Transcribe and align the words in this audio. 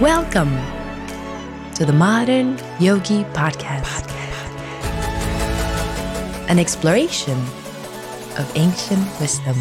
Welcome 0.00 0.52
to 1.76 1.86
the 1.86 1.92
Modern 1.92 2.58
Yogi 2.80 3.22
Podcast, 3.32 4.10
an 6.50 6.58
exploration 6.58 7.38
of 8.36 8.50
ancient 8.56 9.08
wisdom. 9.20 9.54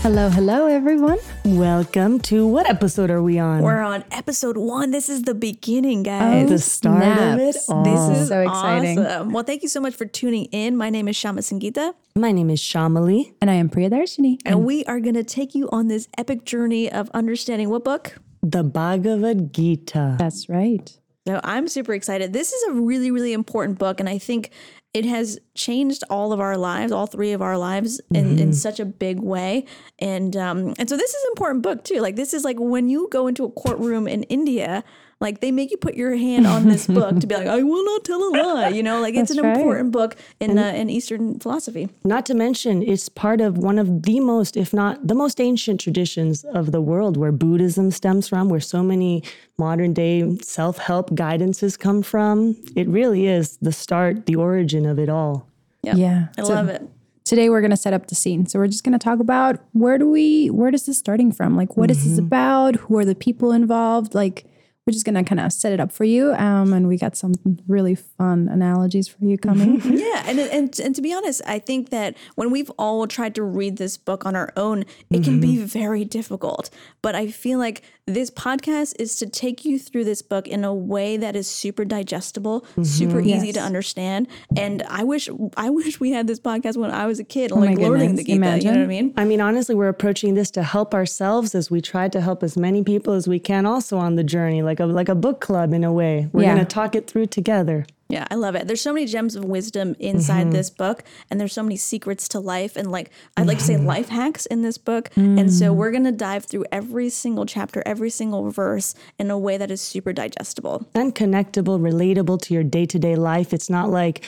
Hello, 0.00 0.30
hello, 0.30 0.68
everyone. 0.68 1.18
Welcome 1.48 2.20
to 2.24 2.46
what 2.46 2.68
episode 2.68 3.10
are 3.10 3.22
we 3.22 3.38
on? 3.38 3.62
We're 3.62 3.80
on 3.80 4.04
episode 4.10 4.58
one. 4.58 4.90
This 4.90 5.08
is 5.08 5.22
the 5.22 5.32
beginning, 5.34 6.02
guys. 6.02 6.46
the 6.50 6.58
start 6.58 7.02
of 7.02 7.38
it. 7.38 7.56
all. 7.70 7.82
this 7.82 8.18
is 8.18 8.28
so 8.28 8.42
exciting. 8.42 8.98
Awesome. 8.98 9.32
Well, 9.32 9.44
thank 9.44 9.62
you 9.62 9.70
so 9.70 9.80
much 9.80 9.94
for 9.94 10.04
tuning 10.04 10.44
in. 10.52 10.76
My 10.76 10.90
name 10.90 11.08
is 11.08 11.16
Shama 11.16 11.40
Sangita, 11.40 11.94
My 12.14 12.32
name 12.32 12.50
is 12.50 12.60
Shamali. 12.60 13.32
And 13.40 13.50
I 13.50 13.54
am 13.54 13.70
Priya 13.70 13.88
Darshini. 13.88 14.36
and 14.44 14.66
we 14.66 14.84
are 14.84 15.00
going 15.00 15.14
to 15.14 15.24
take 15.24 15.54
you 15.54 15.70
on 15.72 15.88
this 15.88 16.06
epic 16.18 16.44
journey 16.44 16.92
of 16.92 17.08
understanding 17.14 17.70
what 17.70 17.82
book? 17.82 18.18
The 18.42 18.62
Bhagavad 18.62 19.54
Gita. 19.54 20.16
That's 20.18 20.50
right. 20.50 20.98
So 21.26 21.40
I'm 21.44 21.66
super 21.66 21.94
excited. 21.94 22.34
This 22.34 22.52
is 22.52 22.62
a 22.68 22.72
really, 22.74 23.10
really 23.10 23.32
important 23.32 23.78
book, 23.78 24.00
and 24.00 24.08
I 24.08 24.18
think 24.18 24.50
it 24.94 25.04
has 25.04 25.38
changed 25.54 26.02
all 26.08 26.32
of 26.32 26.40
our 26.40 26.56
lives, 26.56 26.92
all 26.92 27.06
three 27.06 27.32
of 27.32 27.42
our 27.42 27.58
lives, 27.58 28.00
in, 28.12 28.38
in 28.38 28.52
such 28.52 28.80
a 28.80 28.84
big 28.84 29.20
way. 29.20 29.66
And 29.98 30.36
um, 30.36 30.74
and 30.78 30.88
so 30.88 30.96
this 30.96 31.14
is 31.14 31.22
an 31.24 31.30
important 31.36 31.62
book 31.62 31.84
too. 31.84 32.00
Like 32.00 32.16
this 32.16 32.32
is 32.32 32.44
like 32.44 32.56
when 32.58 32.88
you 32.88 33.08
go 33.10 33.26
into 33.26 33.44
a 33.44 33.50
courtroom 33.50 34.08
in 34.08 34.22
India. 34.24 34.84
Like 35.20 35.40
they 35.40 35.50
make 35.50 35.72
you 35.72 35.76
put 35.76 35.94
your 35.96 36.14
hand 36.14 36.46
on 36.46 36.68
this 36.68 36.86
book 36.86 37.18
to 37.18 37.26
be 37.26 37.34
like, 37.34 37.48
I 37.48 37.60
will 37.62 37.84
not 37.84 38.04
tell 38.04 38.22
a 38.22 38.30
lie. 38.30 38.68
You 38.68 38.84
know, 38.84 39.00
like 39.00 39.14
it's 39.14 39.30
That's 39.30 39.38
an 39.38 39.46
right. 39.46 39.56
important 39.56 39.90
book 39.90 40.14
in 40.38 40.56
uh, 40.58 40.68
in 40.68 40.88
Eastern 40.88 41.40
philosophy. 41.40 41.88
Not 42.04 42.24
to 42.26 42.34
mention, 42.34 42.82
it's 42.82 43.08
part 43.08 43.40
of 43.40 43.58
one 43.58 43.80
of 43.80 44.02
the 44.02 44.20
most, 44.20 44.56
if 44.56 44.72
not 44.72 45.04
the 45.06 45.16
most 45.16 45.40
ancient 45.40 45.80
traditions 45.80 46.44
of 46.44 46.70
the 46.70 46.80
world 46.80 47.16
where 47.16 47.32
Buddhism 47.32 47.90
stems 47.90 48.28
from, 48.28 48.48
where 48.48 48.60
so 48.60 48.82
many 48.82 49.24
modern 49.58 49.92
day 49.92 50.36
self 50.38 50.78
help 50.78 51.10
guidances 51.10 51.76
come 51.76 52.02
from. 52.02 52.56
It 52.76 52.86
really 52.86 53.26
is 53.26 53.56
the 53.60 53.72
start, 53.72 54.26
the 54.26 54.36
origin 54.36 54.86
of 54.86 55.00
it 55.00 55.08
all. 55.08 55.48
Yeah. 55.82 56.28
I 56.38 56.42
So 56.42 56.54
love 56.54 56.68
it. 56.68 56.88
Today 57.24 57.50
we're 57.50 57.60
going 57.60 57.72
to 57.72 57.76
set 57.76 57.92
up 57.92 58.06
the 58.06 58.14
scene. 58.14 58.46
So 58.46 58.58
we're 58.58 58.68
just 58.68 58.84
going 58.84 58.98
to 58.98 58.98
talk 58.98 59.20
about 59.20 59.58
where 59.72 59.98
do 59.98 60.08
we, 60.08 60.48
where 60.48 60.70
does 60.70 60.86
this 60.86 60.96
starting 60.96 61.30
from? 61.32 61.56
Like, 61.56 61.76
what 61.76 61.90
is 61.90 62.02
this 62.08 62.18
about? 62.18 62.76
Who 62.76 62.96
are 62.98 63.04
the 63.04 63.14
people 63.14 63.52
involved? 63.52 64.14
Like, 64.14 64.46
we're 64.88 64.92
just 64.92 65.04
going 65.04 65.14
to 65.14 65.22
kind 65.22 65.38
of 65.38 65.52
set 65.52 65.70
it 65.70 65.80
up 65.80 65.92
for 65.92 66.04
you. 66.04 66.32
Um, 66.32 66.72
and 66.72 66.88
we 66.88 66.96
got 66.96 67.14
some 67.14 67.34
really 67.66 67.94
fun 67.94 68.48
analogies 68.48 69.06
for 69.06 69.22
you 69.22 69.36
coming. 69.36 69.82
Yeah, 69.98 70.22
and, 70.26 70.38
and 70.38 70.80
and 70.80 70.94
to 70.94 71.02
be 71.02 71.12
honest, 71.12 71.42
I 71.44 71.58
think 71.58 71.90
that 71.90 72.16
when 72.36 72.50
we've 72.50 72.70
all 72.78 73.06
tried 73.06 73.34
to 73.34 73.42
read 73.42 73.78
this 73.78 73.96
book 73.96 74.24
on 74.24 74.36
our 74.36 74.52
own, 74.56 74.84
it 75.10 75.24
can 75.24 75.40
be 75.40 75.58
very 75.58 76.04
difficult. 76.04 76.70
But 77.02 77.14
I 77.16 77.30
feel 77.30 77.58
like 77.58 77.82
this 78.06 78.30
podcast 78.30 78.94
is 78.98 79.16
to 79.16 79.28
take 79.28 79.64
you 79.64 79.78
through 79.78 80.04
this 80.04 80.22
book 80.22 80.46
in 80.46 80.64
a 80.64 80.72
way 80.72 81.16
that 81.16 81.36
is 81.36 81.46
super 81.48 81.84
digestible, 81.84 82.64
super 82.82 83.20
easy 83.20 83.52
to 83.52 83.60
understand. 83.60 84.28
And 84.56 84.82
I 84.84 85.04
wish 85.04 85.28
I 85.56 85.70
wish 85.70 86.00
we 86.00 86.12
had 86.12 86.26
this 86.26 86.40
podcast 86.40 86.76
when 86.76 86.90
I 86.90 87.06
was 87.06 87.18
a 87.18 87.24
kid, 87.24 87.50
like 87.50 87.78
learning 87.78 88.14
the 88.14 88.24
Gita. 88.24 88.58
You 88.58 88.64
know 88.64 88.70
what 88.70 88.80
I 88.80 88.86
mean? 88.86 89.14
I 89.16 89.24
mean, 89.24 89.40
honestly, 89.40 89.74
we're 89.74 89.88
approaching 89.88 90.34
this 90.34 90.50
to 90.52 90.62
help 90.62 90.94
ourselves 90.94 91.54
as 91.54 91.70
we 91.70 91.80
try 91.80 92.08
to 92.08 92.20
help 92.20 92.42
as 92.42 92.56
many 92.56 92.82
people 92.82 93.14
as 93.14 93.26
we 93.28 93.38
can 93.38 93.66
also 93.66 93.98
on 93.98 94.14
the 94.14 94.24
journey, 94.24 94.62
like 94.62 94.77
a 94.80 94.86
like 94.86 95.08
a 95.08 95.14
book 95.14 95.40
club 95.40 95.72
in 95.72 95.84
a 95.84 95.92
way. 95.92 96.28
We're 96.32 96.42
Yeah. 96.42 96.54
gonna 96.54 96.64
talk 96.64 96.94
it 96.94 97.06
through 97.06 97.26
together. 97.26 97.86
Yeah, 98.10 98.26
I 98.30 98.36
love 98.36 98.54
it. 98.54 98.66
There's 98.66 98.80
so 98.80 98.94
many 98.94 99.04
gems 99.04 99.36
of 99.36 99.44
wisdom 99.44 99.94
inside 99.98 100.44
mm-hmm. 100.44 100.52
this 100.52 100.70
book, 100.70 101.04
and 101.30 101.38
there's 101.38 101.52
so 101.52 101.62
many 101.62 101.76
secrets 101.76 102.26
to 102.28 102.40
life, 102.40 102.74
and 102.74 102.90
like 102.90 103.10
I'd 103.36 103.46
like 103.46 103.58
to 103.58 103.64
say 103.64 103.74
mm-hmm. 103.74 103.84
life 103.84 104.08
hacks 104.08 104.46
in 104.46 104.62
this 104.62 104.78
book. 104.78 105.10
Mm. 105.10 105.38
And 105.38 105.52
so 105.52 105.74
we're 105.74 105.90
gonna 105.90 106.12
dive 106.12 106.44
through 106.46 106.64
every 106.72 107.10
single 107.10 107.44
chapter, 107.44 107.82
every 107.84 108.08
single 108.08 108.50
verse 108.50 108.94
in 109.18 109.30
a 109.30 109.38
way 109.38 109.58
that 109.58 109.70
is 109.70 109.82
super 109.82 110.14
digestible. 110.14 110.86
And 110.94 111.14
connectable, 111.14 111.78
relatable 111.78 112.40
to 112.42 112.54
your 112.54 112.64
day-to-day 112.64 113.16
life. 113.16 113.52
It's 113.52 113.68
not 113.68 113.90
like 113.90 114.24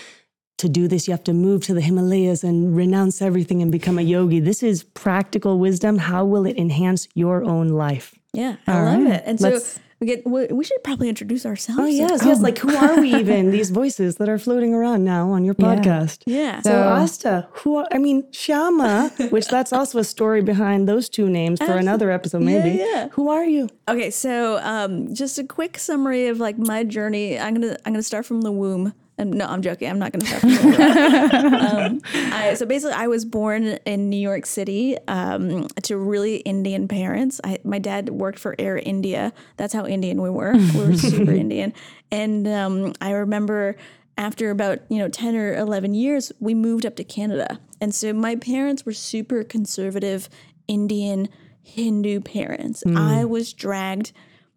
to 0.58 0.68
do 0.68 0.86
this, 0.86 1.08
you 1.08 1.12
have 1.12 1.24
to 1.24 1.32
move 1.32 1.64
to 1.64 1.72
the 1.72 1.80
Himalayas 1.80 2.44
and 2.44 2.76
renounce 2.76 3.22
everything 3.22 3.62
and 3.62 3.72
become 3.72 3.98
a 3.98 4.02
yogi. 4.02 4.40
This 4.40 4.62
is 4.62 4.82
practical 4.82 5.58
wisdom. 5.58 5.96
How 5.96 6.22
will 6.26 6.44
it 6.44 6.58
enhance 6.58 7.08
your 7.14 7.42
own 7.44 7.68
life? 7.68 8.14
Yeah, 8.34 8.56
I 8.66 8.82
love 8.82 9.04
right. 9.04 9.14
it. 9.14 9.22
And 9.24 9.40
so 9.40 9.48
Let's- 9.48 9.80
we 10.00 10.06
get 10.06 10.26
we 10.26 10.46
we 10.46 10.64
should 10.64 10.82
probably 10.82 11.08
introduce 11.10 11.44
ourselves. 11.44 11.80
Oh 11.80 11.86
yes, 11.86 12.24
yes. 12.24 12.40
Like 12.40 12.58
who 12.58 12.74
are 12.74 12.98
we 13.00 13.14
even? 13.14 13.50
These 13.58 13.70
voices 13.70 14.16
that 14.16 14.28
are 14.28 14.38
floating 14.38 14.72
around 14.72 15.04
now 15.04 15.30
on 15.30 15.44
your 15.44 15.54
podcast. 15.54 16.22
yeah. 16.26 16.62
So 16.62 16.82
Asta, 16.88 17.48
who 17.52 17.76
are, 17.76 17.86
I 17.92 17.98
mean 17.98 18.24
Shama, 18.32 19.12
which 19.30 19.48
that's 19.48 19.72
also 19.72 19.98
a 19.98 20.04
story 20.04 20.40
behind 20.40 20.88
those 20.88 21.08
two 21.10 21.28
names 21.28 21.58
for 21.60 21.76
another 21.76 22.10
episode, 22.10 22.42
maybe. 22.42 22.78
yeah. 22.78 23.08
Who 23.12 23.28
are 23.28 23.44
you? 23.44 23.68
Okay, 23.88 24.10
so 24.10 24.58
um, 24.62 25.14
just 25.14 25.38
a 25.38 25.44
quick 25.44 25.78
summary 25.78 26.28
of 26.28 26.38
like 26.40 26.56
my 26.56 26.82
journey. 26.82 27.38
I'm 27.38 27.54
gonna 27.54 27.76
I'm 27.84 27.92
gonna 27.92 28.02
start 28.02 28.24
from 28.24 28.40
the 28.40 28.52
womb. 28.52 28.94
And 29.20 29.32
no, 29.32 29.46
I'm 29.46 29.60
joking. 29.60 29.90
I'm 29.90 29.98
not 29.98 30.12
from 30.12 30.20
the 30.20 30.30
womb. 30.64 31.54
um, 31.54 32.00
I, 32.32 32.54
so 32.54 32.64
basically, 32.64 32.94
I 32.94 33.06
was 33.06 33.26
born 33.26 33.78
in 33.84 34.08
New 34.08 34.16
York 34.16 34.46
City 34.46 34.96
um, 35.08 35.68
to 35.82 35.98
really 35.98 36.36
Indian 36.36 36.88
parents. 36.88 37.38
I, 37.44 37.58
my 37.62 37.78
dad 37.78 38.08
worked 38.08 38.38
for 38.38 38.56
Air 38.58 38.78
India. 38.78 39.34
That's 39.58 39.74
how 39.74 39.84
Indian 39.84 40.22
we 40.22 40.30
were. 40.30 40.54
We 40.54 40.86
were 40.86 40.96
super 40.96 41.32
Indian. 41.32 41.74
And 42.10 42.48
um, 42.48 42.94
I 43.02 43.10
remember 43.10 43.76
after 44.16 44.50
about 44.50 44.80
you 44.88 44.98
know 44.98 45.08
10 45.08 45.34
or 45.34 45.54
11 45.54 45.94
years 45.94 46.30
we 46.40 46.52
moved 46.52 46.84
up 46.84 46.94
to 46.96 47.04
canada 47.04 47.58
and 47.80 47.94
so 47.94 48.12
my 48.12 48.36
parents 48.36 48.84
were 48.84 48.92
super 48.92 49.42
conservative 49.42 50.28
indian 50.68 51.26
hindu 51.62 52.20
parents 52.20 52.82
i 52.96 53.24
was 53.24 53.52
dragged 53.54 54.12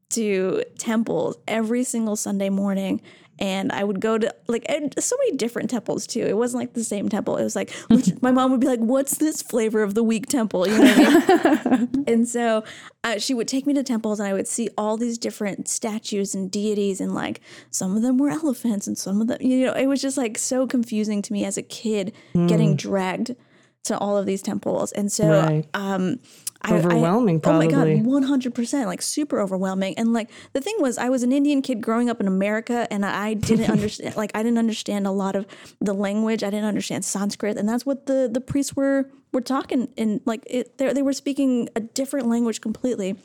to 0.10 0.64
temples 0.78 1.38
every 1.48 1.84
single 1.84 2.18
sunday 2.18 2.50
morning 2.50 3.00
and 3.40 3.72
I 3.72 3.84
would 3.84 4.00
go 4.00 4.18
to 4.18 4.34
like 4.48 4.64
and 4.70 4.94
so 5.04 5.16
many 5.26 5.38
different 5.38 5.70
temples 5.70 6.06
too. 6.08 6.22
It 6.22 6.38
wasn't 6.38 6.62
like 6.62 6.74
the 6.74 6.84
same 6.84 7.10
temple. 7.10 7.38
It 7.38 7.44
was 7.44 7.56
like 7.56 7.74
my 8.22 8.32
mom 8.32 8.52
would 8.52 8.60
be 8.60 8.68
like, 8.68 8.80
"What's 8.80 9.18
this 9.18 9.42
flavor 9.42 9.82
of 9.84 9.94
the 9.96 10.04
week 10.04 10.28
temple?" 10.28 10.68
You 10.68 10.78
know 10.78 10.84
what 10.84 11.68
I 11.68 11.78
mean? 11.80 12.04
and 12.08 12.28
so 12.28 12.64
uh, 13.04 13.18
she 13.20 13.34
would 13.34 13.48
take 13.48 13.66
me 13.66 13.74
to 13.74 13.84
temples, 13.84 14.20
and 14.20 14.28
I 14.30 14.34
would 14.34 14.48
see 14.48 14.70
all 14.78 14.98
these 14.98 15.18
different 15.18 15.68
statues 15.68 16.36
and 16.36 16.50
deities, 16.52 17.02
and 17.02 17.14
like 17.16 17.42
some 17.72 17.96
of 17.96 18.02
them 18.02 18.18
were 18.18 18.30
elephants, 18.30 18.88
and 18.88 18.98
some 18.98 19.20
of 19.22 19.28
them, 19.28 19.38
you 19.42 19.66
know, 19.66 19.74
it 19.74 19.88
was 19.88 20.02
just 20.02 20.18
like 20.18 20.38
so 20.38 20.68
confusing 20.68 21.22
to 21.24 21.34
me 21.34 21.44
as 21.46 21.58
a 21.58 21.64
kid 21.64 22.14
getting 22.48 22.76
dragged 22.76 23.36
to 23.84 23.98
all 23.98 24.16
of 24.18 24.26
these 24.26 24.42
temples, 24.42 24.92
and 24.94 25.12
so 25.12 25.28
Right. 25.30 25.66
um, 25.74 26.20
I- 26.64 26.76
I- 26.76 26.78
Overwhelming, 26.80 27.42
oh 27.44 27.54
my 27.54 27.68
god, 27.68 28.06
one 28.06 28.24
hundred 28.24 28.56
percent, 28.56 28.88
like 28.88 29.02
super 29.02 29.40
overwhelming. 29.42 29.98
And 29.98 30.14
like 30.14 30.30
the 30.54 30.62
thing 30.62 30.76
was, 30.80 30.98
I 30.98 31.10
was 31.10 31.22
an 31.24 31.32
Indian 31.32 31.62
kid 31.62 31.82
growing 31.82 32.10
up 32.10 32.22
in 32.22 32.28
America, 32.28 32.88
and 32.90 33.06
I 33.06 33.34
didn't 33.34 33.70
understand. 33.78 34.16
Like 34.16 34.32
I 34.34 34.44
didn't 34.44 34.60
understand 34.60 35.06
a 35.06 35.12
lot 35.12 35.36
of 35.36 35.46
the 35.82 35.94
language. 35.94 36.44
I 36.44 36.50
didn't 36.50 36.66
understand 36.66 37.04
Sanskrit, 37.06 37.58
and 37.58 37.68
that's 37.68 37.86
what 37.86 38.06
the 38.06 38.30
the 38.32 38.42
priests 38.42 38.76
were 38.76 39.10
were 39.34 39.42
talking. 39.42 39.90
And 39.98 40.22
like 40.26 40.44
it, 40.50 40.78
they 40.78 40.94
they 40.94 41.02
were 41.02 41.14
speaking 41.14 41.70
a 41.76 41.80
different 41.82 42.28
language 42.28 42.62
completely. 42.62 43.16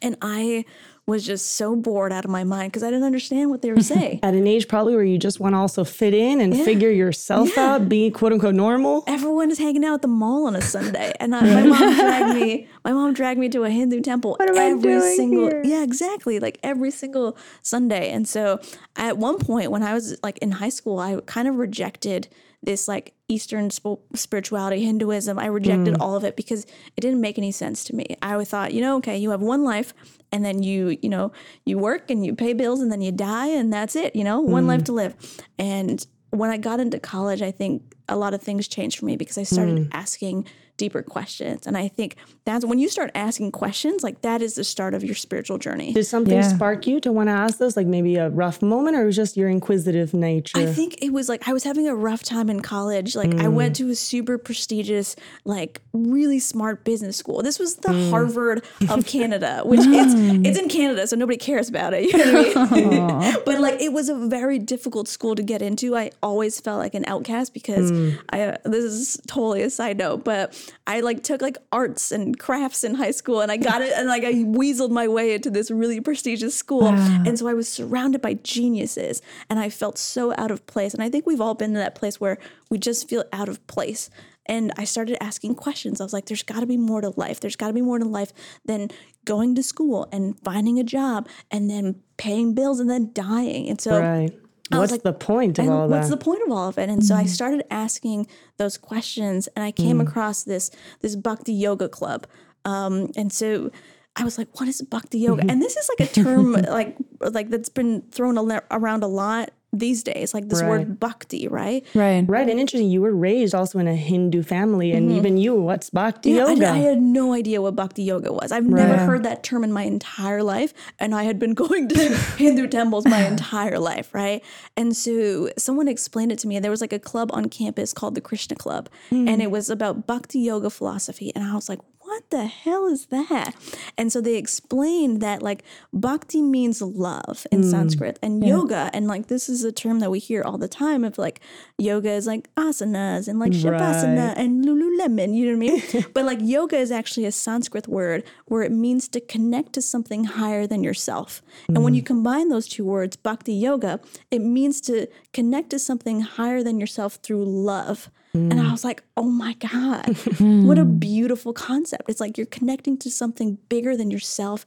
And 0.00 0.16
I 0.22 0.64
was 1.06 1.26
just 1.26 1.54
so 1.54 1.74
bored 1.74 2.12
out 2.12 2.24
of 2.24 2.30
my 2.30 2.44
mind 2.44 2.70
because 2.70 2.82
I 2.84 2.90
didn't 2.90 3.04
understand 3.04 3.50
what 3.50 3.60
they 3.62 3.72
were 3.72 3.80
saying. 3.94 4.20
At 4.22 4.34
an 4.34 4.46
age 4.46 4.68
probably 4.68 4.94
where 4.94 5.04
you 5.04 5.18
just 5.18 5.40
want 5.40 5.54
to 5.54 5.58
also 5.58 5.82
fit 5.84 6.14
in 6.14 6.40
and 6.40 6.54
figure 6.56 6.90
yourself 6.90 7.56
out, 7.58 7.88
be 7.88 8.10
quote 8.10 8.32
unquote 8.32 8.54
normal. 8.54 9.02
everyone 9.06 9.50
is 9.50 9.58
hanging 9.58 9.84
out 9.84 9.94
at 9.94 10.02
the 10.02 10.08
mall 10.08 10.46
on 10.46 10.54
a 10.54 10.62
Sunday, 10.62 11.12
and 11.18 11.34
I, 11.34 11.40
my 11.40 11.62
mom 11.66 11.94
dragged 11.94 12.40
me. 12.40 12.68
My 12.84 12.92
mom 12.92 13.14
dragged 13.14 13.40
me 13.40 13.48
to 13.50 13.64
a 13.64 13.70
Hindu 13.70 14.00
temple 14.00 14.36
every 14.40 15.00
single 15.16 15.48
here? 15.48 15.62
yeah, 15.64 15.82
exactly, 15.82 16.38
like 16.38 16.58
every 16.62 16.90
single 16.90 17.36
Sunday. 17.62 18.10
And 18.10 18.28
so, 18.28 18.60
at 18.96 19.18
one 19.18 19.38
point 19.38 19.70
when 19.70 19.82
I 19.82 19.94
was 19.94 20.16
like 20.22 20.38
in 20.38 20.52
high 20.52 20.68
school, 20.68 20.98
I 20.98 21.20
kind 21.26 21.48
of 21.48 21.56
rejected 21.56 22.28
this 22.62 22.86
like 22.86 23.14
Eastern 23.28 23.70
sp- 23.74 24.02
spirituality, 24.14 24.84
Hinduism. 24.84 25.38
I 25.38 25.46
rejected 25.46 25.94
mm. 25.94 26.00
all 26.00 26.16
of 26.16 26.24
it 26.24 26.36
because 26.36 26.64
it 26.96 27.00
didn't 27.00 27.20
make 27.20 27.38
any 27.38 27.50
sense 27.50 27.84
to 27.84 27.94
me. 27.96 28.16
I 28.22 28.42
thought, 28.44 28.72
you 28.72 28.80
know, 28.80 28.96
okay, 28.98 29.16
you 29.16 29.30
have 29.30 29.40
one 29.40 29.64
life, 29.64 29.94
and 30.30 30.44
then 30.44 30.62
you, 30.62 30.96
you 31.02 31.08
know, 31.08 31.32
you 31.64 31.78
work 31.78 32.10
and 32.10 32.24
you 32.24 32.34
pay 32.34 32.52
bills, 32.52 32.80
and 32.80 32.90
then 32.92 33.00
you 33.00 33.12
die, 33.12 33.48
and 33.48 33.72
that's 33.72 33.96
it. 33.96 34.14
You 34.14 34.24
know, 34.24 34.40
one 34.40 34.66
life 34.66 34.82
mm. 34.82 34.86
to 34.86 34.92
live. 34.92 35.42
And 35.58 36.06
when 36.30 36.50
I 36.50 36.56
got 36.56 36.80
into 36.80 36.98
college, 36.98 37.42
I 37.42 37.50
think 37.50 37.94
a 38.08 38.16
lot 38.16 38.34
of 38.34 38.42
things 38.42 38.68
changed 38.68 38.98
for 38.98 39.06
me 39.06 39.16
because 39.16 39.38
I 39.38 39.42
started 39.42 39.76
mm. 39.76 39.88
asking 39.92 40.46
deeper 40.76 41.02
questions. 41.02 41.66
And 41.66 41.76
I 41.76 41.88
think 41.88 42.16
that's 42.44 42.64
when 42.64 42.78
you 42.78 42.88
start 42.88 43.10
asking 43.14 43.52
questions, 43.52 44.02
like 44.02 44.22
that 44.22 44.42
is 44.42 44.54
the 44.54 44.64
start 44.64 44.94
of 44.94 45.04
your 45.04 45.14
spiritual 45.14 45.58
journey. 45.58 45.92
Did 45.92 46.04
something 46.04 46.34
Yeah. 46.34 46.48
spark 46.48 46.86
you 46.86 47.00
to 47.00 47.12
want 47.12 47.28
to 47.28 47.32
ask 47.32 47.58
those? 47.58 47.76
Like 47.76 47.86
maybe 47.86 48.16
a 48.16 48.30
rough 48.30 48.62
moment, 48.62 48.96
or 48.96 49.02
it 49.02 49.06
was 49.06 49.16
just 49.16 49.36
your 49.36 49.48
inquisitive 49.48 50.12
nature? 50.14 50.58
I 50.58 50.66
think 50.66 50.98
it 51.02 51.12
was 51.12 51.28
like 51.28 51.46
I 51.48 51.52
was 51.52 51.64
having 51.64 51.86
a 51.86 51.94
rough 51.94 52.22
time 52.22 52.50
in 52.50 52.60
college. 52.60 53.14
Like 53.14 53.34
I 53.36 53.48
went 53.48 53.74
mm. 53.74 53.78
to 53.78 53.90
a 53.90 53.94
super 53.94 54.38
prestigious, 54.38 55.14
like 55.44 55.80
really 55.92 56.38
smart 56.38 56.84
business 56.84 57.16
school. 57.16 57.42
This 57.42 57.58
was 57.58 57.76
the 57.76 57.90
mm. 57.90 58.10
Harvard 58.10 58.64
of 58.88 59.06
Canada, 59.06 59.62
which 59.64 59.80
it's 59.80 60.14
mm. 60.14 60.46
it's 60.46 60.58
in 60.58 60.68
Canada, 60.68 61.06
so 61.06 61.16
nobody 61.16 61.38
cares 61.38 61.68
about 61.68 61.94
it. 61.94 62.10
You 62.12 62.18
know 62.18 62.42
what 62.42 62.72
I 62.72 62.80
mean? 62.80 63.36
but 63.46 63.60
like 63.60 63.80
it 63.80 63.92
was 63.92 64.08
a 64.08 64.14
very 64.14 64.58
difficult 64.58 65.06
school 65.08 65.34
to 65.34 65.42
get 65.42 65.62
into. 65.62 65.96
I 65.96 66.10
always 66.22 66.58
felt 66.60 66.78
like 66.78 66.94
an 66.94 67.04
outcast 67.06 67.54
because 67.54 67.92
I 68.30 68.42
uh, 68.42 68.56
this 68.64 68.84
is 68.84 69.20
totally 69.26 69.62
a 69.62 69.70
side 69.70 69.98
note, 69.98 70.24
but 70.24 70.54
I 70.86 71.00
like 71.00 71.22
took 71.22 71.42
like 71.42 71.56
arts 71.70 72.12
and 72.12 72.38
crafts 72.38 72.84
in 72.84 72.94
high 72.94 73.10
school 73.10 73.40
and 73.40 73.50
I 73.50 73.56
got 73.56 73.82
it 73.82 73.92
and 73.96 74.08
like 74.08 74.24
I 74.24 74.32
weaseled 74.34 74.90
my 74.90 75.08
way 75.08 75.34
into 75.34 75.50
this 75.50 75.70
really 75.70 76.00
prestigious 76.00 76.54
school. 76.54 76.92
Wow. 76.92 77.22
And 77.26 77.38
so 77.38 77.48
I 77.48 77.54
was 77.54 77.68
surrounded 77.68 78.20
by 78.20 78.34
geniuses 78.34 79.22
and 79.48 79.58
I 79.58 79.70
felt 79.70 79.98
so 79.98 80.34
out 80.38 80.50
of 80.50 80.66
place. 80.66 80.94
And 80.94 81.02
I 81.02 81.08
think 81.08 81.26
we've 81.26 81.40
all 81.40 81.54
been 81.54 81.72
to 81.72 81.78
that 81.78 81.94
place 81.94 82.20
where 82.20 82.38
we 82.70 82.78
just 82.78 83.08
feel 83.08 83.24
out 83.32 83.48
of 83.48 83.64
place. 83.66 84.10
And 84.46 84.72
I 84.76 84.84
started 84.84 85.22
asking 85.22 85.54
questions. 85.54 86.00
I 86.00 86.04
was 86.04 86.12
like, 86.12 86.26
there's 86.26 86.42
got 86.42 86.60
to 86.60 86.66
be 86.66 86.76
more 86.76 87.00
to 87.00 87.12
life. 87.16 87.38
There's 87.38 87.54
got 87.54 87.68
to 87.68 87.72
be 87.72 87.80
more 87.80 87.98
to 87.98 88.04
life 88.04 88.32
than 88.64 88.90
going 89.24 89.54
to 89.54 89.62
school 89.62 90.08
and 90.10 90.38
finding 90.40 90.80
a 90.80 90.84
job 90.84 91.28
and 91.50 91.70
then 91.70 92.02
paying 92.16 92.54
bills 92.54 92.80
and 92.80 92.90
then 92.90 93.10
dying. 93.12 93.68
And 93.68 93.80
so 93.80 94.00
Right. 94.00 94.32
What's 94.78 94.92
like, 94.92 95.02
the 95.02 95.12
point 95.12 95.58
of 95.58 95.68
all 95.68 95.88
what's 95.88 95.90
that? 95.90 95.96
What's 95.96 96.10
the 96.10 96.16
point 96.16 96.42
of 96.46 96.52
all 96.52 96.68
of 96.68 96.78
it? 96.78 96.88
And 96.88 97.04
so 97.04 97.14
I 97.14 97.20
mm-hmm. 97.20 97.28
started 97.28 97.64
asking 97.70 98.26
those 98.56 98.76
questions, 98.76 99.48
and 99.54 99.64
I 99.64 99.72
came 99.72 99.98
mm-hmm. 99.98 100.08
across 100.08 100.44
this 100.44 100.70
this 101.00 101.16
Bhakti 101.16 101.52
Yoga 101.52 101.88
Club, 101.88 102.26
um, 102.64 103.10
and 103.16 103.32
so 103.32 103.70
I 104.16 104.24
was 104.24 104.38
like, 104.38 104.48
"What 104.58 104.68
is 104.68 104.82
Bhakti 104.82 105.18
Yoga?" 105.18 105.42
Mm-hmm. 105.42 105.50
and 105.50 105.62
this 105.62 105.76
is 105.76 105.88
like 105.98 106.08
a 106.08 106.12
term 106.12 106.52
like 106.68 106.96
like 107.20 107.50
that's 107.50 107.68
been 107.68 108.02
thrown 108.10 108.38
around 108.70 109.02
a 109.02 109.08
lot 109.08 109.50
these 109.72 110.02
days, 110.02 110.34
like 110.34 110.48
this 110.48 110.60
Right. 110.60 110.68
word 110.68 111.00
Bhakti, 111.00 111.48
right? 111.48 111.84
Right. 111.94 112.24
Right, 112.28 112.48
and 112.48 112.60
interesting. 112.60 112.90
You 112.90 113.00
were 113.00 113.14
raised 113.14 113.54
also 113.54 113.78
in 113.78 113.88
a 113.88 113.94
Hindu 113.94 114.42
family, 114.42 114.92
and 114.92 115.08
mm-hmm. 115.08 115.18
even 115.18 115.36
you, 115.38 115.54
what's 115.54 115.88
bhakti 115.88 116.32
Yeah, 116.32 116.44
I, 116.44 116.52
yoga? 116.52 116.68
I 116.68 116.76
had 116.76 117.00
no 117.00 117.32
idea 117.32 117.62
what 117.62 117.74
Bhakti 117.74 118.02
Yoga 118.02 118.32
was. 118.32 118.52
I've 118.52 118.66
never 118.66 118.96
heard 118.96 119.22
that 119.22 119.42
term 119.42 119.64
in 119.64 119.72
my 119.72 119.84
entire 119.84 120.42
life. 120.42 120.74
And 120.98 121.14
I 121.14 121.24
had 121.24 121.38
been 121.38 121.54
going 121.62 121.88
to 121.88 122.08
Hindu 122.36 122.66
temples 122.68 123.06
my 123.06 123.26
entire 123.32 123.78
life, 123.78 124.12
right? 124.14 124.42
And 124.76 124.94
so 124.96 125.50
someone 125.56 125.88
explained 125.88 126.32
it 126.32 126.38
to 126.40 126.48
me. 126.48 126.58
There 126.58 126.70
was 126.70 126.80
like 126.80 126.92
a 126.92 126.98
club 126.98 127.30
on 127.32 127.48
campus 127.48 127.92
called 127.92 128.14
the 128.14 128.20
Krishna 128.20 128.56
Club, 128.56 128.88
and 129.10 129.28
hmm. 129.28 129.40
it 129.40 129.50
was 129.50 129.70
about 129.70 130.06
Bhakti 130.06 130.40
Yoga 130.40 130.70
philosophy. 130.70 131.32
And 131.34 131.44
I 131.44 131.54
was 131.54 131.68
like, 131.68 131.80
what 132.12 132.28
the 132.30 132.46
hell 132.46 132.86
is 132.86 133.06
that? 133.06 133.54
And 133.96 134.12
so 134.12 134.20
they 134.20 134.36
explained 134.36 135.22
that 135.22 135.42
like 135.42 135.64
bhakti 135.92 136.42
means 136.42 136.82
love 136.82 137.46
in 137.50 137.62
mm. 137.62 137.70
Sanskrit 137.70 138.18
and 138.22 138.46
yoga, 138.46 138.90
and 138.92 139.06
like 139.06 139.28
this 139.28 139.48
is 139.48 139.64
a 139.64 139.72
term 139.72 140.00
that 140.00 140.10
we 140.10 140.18
hear 140.18 140.42
all 140.42 140.58
the 140.58 140.68
time 140.68 141.04
of 141.04 141.16
like 141.16 141.40
yoga 141.78 142.10
is 142.10 142.26
like 142.26 142.52
asanas 142.54 143.28
and 143.28 143.38
like 143.38 143.52
shavasana 143.52 144.28
Right. 144.28 144.36
and 144.36 144.64
Lululemon, 144.64 145.34
you 145.34 145.46
know 145.46 145.58
what 145.58 145.72
I 145.72 145.92
mean? 145.92 146.04
but 146.14 146.24
like 146.24 146.38
yoga 146.42 146.76
is 146.76 146.90
actually 146.90 147.24
a 147.24 147.32
Sanskrit 147.32 147.88
word 147.88 148.24
where 148.46 148.62
it 148.62 148.72
means 148.72 149.08
to 149.08 149.20
connect 149.20 149.72
to 149.74 149.82
something 149.82 150.24
higher 150.24 150.66
than 150.66 150.84
yourself. 150.84 151.42
And 151.68 151.82
when 151.82 151.94
mm. 151.94 151.96
you 151.96 152.02
combine 152.02 152.48
those 152.48 152.68
two 152.68 152.84
words, 152.84 153.16
bhakti 153.16 153.54
yoga, 153.54 154.00
it 154.30 154.40
means 154.40 154.80
to 154.82 155.08
connect 155.32 155.70
to 155.70 155.78
something 155.78 156.20
higher 156.20 156.62
than 156.62 156.78
yourself 156.78 157.14
through 157.22 157.44
love. 157.44 158.10
And 158.34 158.54
I 158.54 158.64
mm. 158.64 158.72
was 158.72 158.82
like, 158.82 159.02
oh 159.16 159.30
my 159.30 159.52
God, 159.54 160.06
what 160.38 160.78
a 160.78 160.84
mm. 160.84 160.98
beautiful 160.98 161.52
concept. 161.52 162.08
It's 162.08 162.20
like 162.20 162.38
you're 162.38 162.46
connecting 162.46 162.96
to 162.98 163.10
something 163.10 163.58
bigger 163.68 163.94
than 163.94 164.10
yourself 164.10 164.64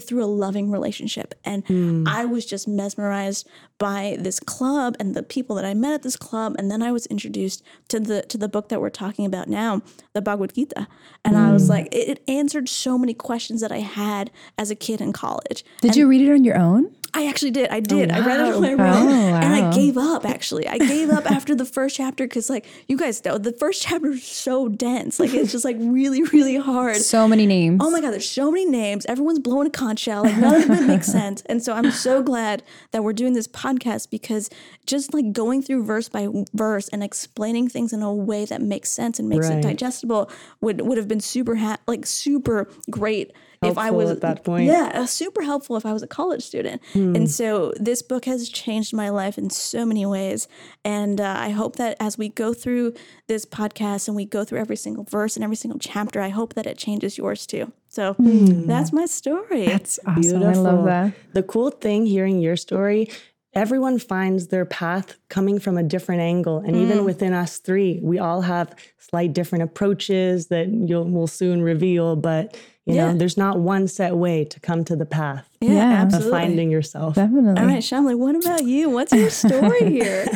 through 0.00 0.22
a 0.22 0.26
loving 0.26 0.70
relationship. 0.70 1.34
And 1.44 1.64
mm. 1.66 2.06
I 2.06 2.24
was 2.24 2.44
just 2.44 2.68
mesmerized 2.68 3.48
by 3.78 4.16
this 4.20 4.40
club 4.40 4.96
and 5.00 5.14
the 5.14 5.22
people 5.22 5.56
that 5.56 5.64
I 5.64 5.74
met 5.74 5.94
at 5.94 6.02
this 6.02 6.16
club. 6.16 6.54
And 6.58 6.70
then 6.70 6.82
I 6.82 6.92
was 6.92 7.06
introduced 7.06 7.62
to 7.88 8.00
the 8.00 8.22
to 8.22 8.38
the 8.38 8.48
book 8.48 8.68
that 8.68 8.80
we're 8.80 8.90
talking 8.90 9.26
about 9.26 9.48
now, 9.48 9.82
the 10.12 10.22
Bhagavad 10.22 10.54
Gita. 10.54 10.86
And 11.24 11.36
I 11.36 11.52
was 11.52 11.68
like, 11.68 11.86
it, 11.92 12.08
it 12.08 12.22
answered 12.28 12.68
so 12.68 12.98
many 12.98 13.14
questions 13.14 13.60
that 13.60 13.72
I 13.72 13.78
had 13.78 14.30
as 14.58 14.70
a 14.70 14.74
kid 14.74 15.00
in 15.00 15.12
college. 15.12 15.64
Did 15.80 15.96
you 15.96 16.08
read 16.08 16.20
it 16.20 16.32
on 16.32 16.44
your 16.44 16.58
own? 16.58 16.94
I 17.14 17.26
actually 17.28 17.50
did. 17.52 17.70
I 17.70 17.80
did. 17.80 18.10
I 18.10 18.24
read 18.26 18.40
it 18.40 18.54
on 18.54 18.60
my 18.62 18.72
own, 18.72 18.80
Oh, 19.08 19.34
and 19.36 19.54
I 19.54 19.72
gave 19.74 19.96
up. 19.96 20.24
Actually, 20.26 20.68
I 20.68 20.76
gave 20.78 21.08
up 21.10 21.30
after 21.30 21.54
the 21.54 21.64
first 21.64 21.96
chapter 21.96 22.24
because, 22.26 22.50
like, 22.50 22.66
you 22.88 22.96
guys 22.96 23.24
know, 23.24 23.38
the 23.38 23.52
first 23.52 23.82
chapter 23.82 24.08
is 24.08 24.24
so 24.24 24.68
dense. 24.68 25.18
Like, 25.18 25.32
it's 25.32 25.50
just 25.52 25.64
like 25.64 25.76
really, 25.80 26.22
really 26.24 26.56
hard. 26.56 26.96
So 26.96 27.26
many 27.26 27.46
names. 27.46 27.80
Oh 27.82 27.90
my 27.90 28.00
God, 28.00 28.10
there's 28.10 28.28
so 28.28 28.50
many 28.50 28.66
names. 28.66 29.06
Everyone's 29.06 29.38
blowing 29.38 29.66
a 29.66 29.70
conch 29.70 30.00
shell. 30.00 30.24
Like 30.24 30.36
none 30.36 30.62
of 30.62 30.70
it 30.70 30.86
makes 30.86 31.06
sense. 31.06 31.42
And 31.46 31.62
so 31.62 31.72
I'm 31.72 31.90
so 31.90 32.22
glad 32.22 32.62
that 32.90 33.02
we're 33.02 33.12
doing 33.14 33.32
this 33.32 33.48
podcast 33.48 34.10
because 34.10 34.50
just 34.84 35.14
like 35.14 35.32
going 35.32 35.62
through 35.62 35.84
verse 35.84 36.08
by 36.08 36.28
verse 36.54 36.88
and 36.88 37.02
explaining 37.02 37.68
things 37.68 37.92
in 37.92 38.02
a 38.02 38.12
way 38.12 38.44
that 38.44 38.60
makes 38.60 38.90
sense 38.90 39.18
and 39.18 39.28
makes 39.28 39.48
Right. 39.48 39.58
it 39.58 39.62
digestible 39.62 40.30
would 40.60 40.80
would 40.82 40.98
have 40.98 41.08
been 41.08 41.20
super 41.20 41.56
ha- 41.56 41.78
like 41.86 42.04
super 42.06 42.68
great 42.90 43.32
if 43.62 43.78
I 43.78 43.90
was 43.90 44.10
at 44.10 44.20
that 44.20 44.44
point. 44.44 44.66
Yeah, 44.66 44.90
uh, 44.94 45.06
super 45.06 45.42
helpful 45.42 45.76
if 45.76 45.84
I 45.86 45.92
was 45.92 46.02
a 46.02 46.06
college 46.06 46.42
student. 46.44 46.80
And 46.94 47.30
so 47.30 47.72
this 47.78 48.02
book 48.02 48.24
has 48.26 48.48
changed 48.48 48.92
my 48.94 49.08
life 49.10 49.38
in 49.38 49.50
so 49.50 49.84
many 49.86 50.04
ways. 50.06 50.48
And 50.84 51.20
uh, 51.20 51.34
I 51.38 51.50
hope 51.50 51.76
that 51.76 51.96
as 52.00 52.16
we 52.18 52.28
go 52.28 52.52
through 52.54 52.94
this 53.28 53.44
podcast 53.46 54.08
and 54.08 54.16
we 54.16 54.24
go 54.24 54.44
through 54.44 54.58
every 54.60 54.76
single 54.76 55.04
verse 55.04 55.36
and 55.36 55.44
every 55.44 55.56
single 55.56 55.78
chapter, 55.78 56.20
I 56.20 56.28
hope 56.30 56.54
that 56.54 56.66
it 56.66 56.78
changes 56.78 57.16
yours 57.18 57.46
too. 57.46 57.72
So 57.88 58.14
that's 58.18 58.92
my 58.92 59.06
story. 59.06 59.66
That's 59.66 59.98
awesome. 60.06 60.42
I 60.42 60.54
love 60.54 60.84
that. 60.84 61.12
The 61.32 61.42
cool 61.42 61.70
thing 61.70 62.04
hearing 62.06 62.40
your 62.40 62.56
story, 62.56 63.08
everyone 63.54 63.98
finds 63.98 64.48
their 64.48 64.66
path 64.66 65.16
coming 65.30 65.58
from 65.58 65.78
a 65.78 65.82
different 65.82 66.20
angle. 66.20 66.58
And 66.58 66.76
even 66.76 66.98
Mm. 66.98 67.04
within 67.06 67.32
us 67.32 67.56
three, 67.58 68.00
we 68.02 68.18
all 68.18 68.42
have 68.42 68.74
slight 68.98 69.32
different 69.32 69.64
approaches 69.64 70.48
that 70.48 70.68
you'll 70.68 71.04
will 71.08 71.26
soon 71.26 71.62
reveal. 71.62 72.16
But 72.16 72.54
you 72.86 72.94
Yeah. 72.94 73.12
know, 73.12 73.18
there's 73.18 73.36
not 73.36 73.58
one 73.58 73.88
set 73.88 74.16
way 74.16 74.44
to 74.44 74.60
come 74.60 74.84
to 74.84 74.94
the 74.96 75.04
path 75.06 75.48
yeah, 75.60 75.70
Yeah. 75.70 76.02
Of 76.02 76.08
of 76.08 76.14
absolutely. 76.14 76.30
finding 76.30 76.70
yourself. 76.70 77.14
Definitely. 77.16 77.60
All 77.60 77.66
right, 77.66 77.82
Shamli, 77.82 78.16
what 78.16 78.36
about 78.36 78.64
you? 78.64 78.88
What's 78.90 79.12
your 79.12 79.30
story 79.30 79.90
here? 79.90 80.26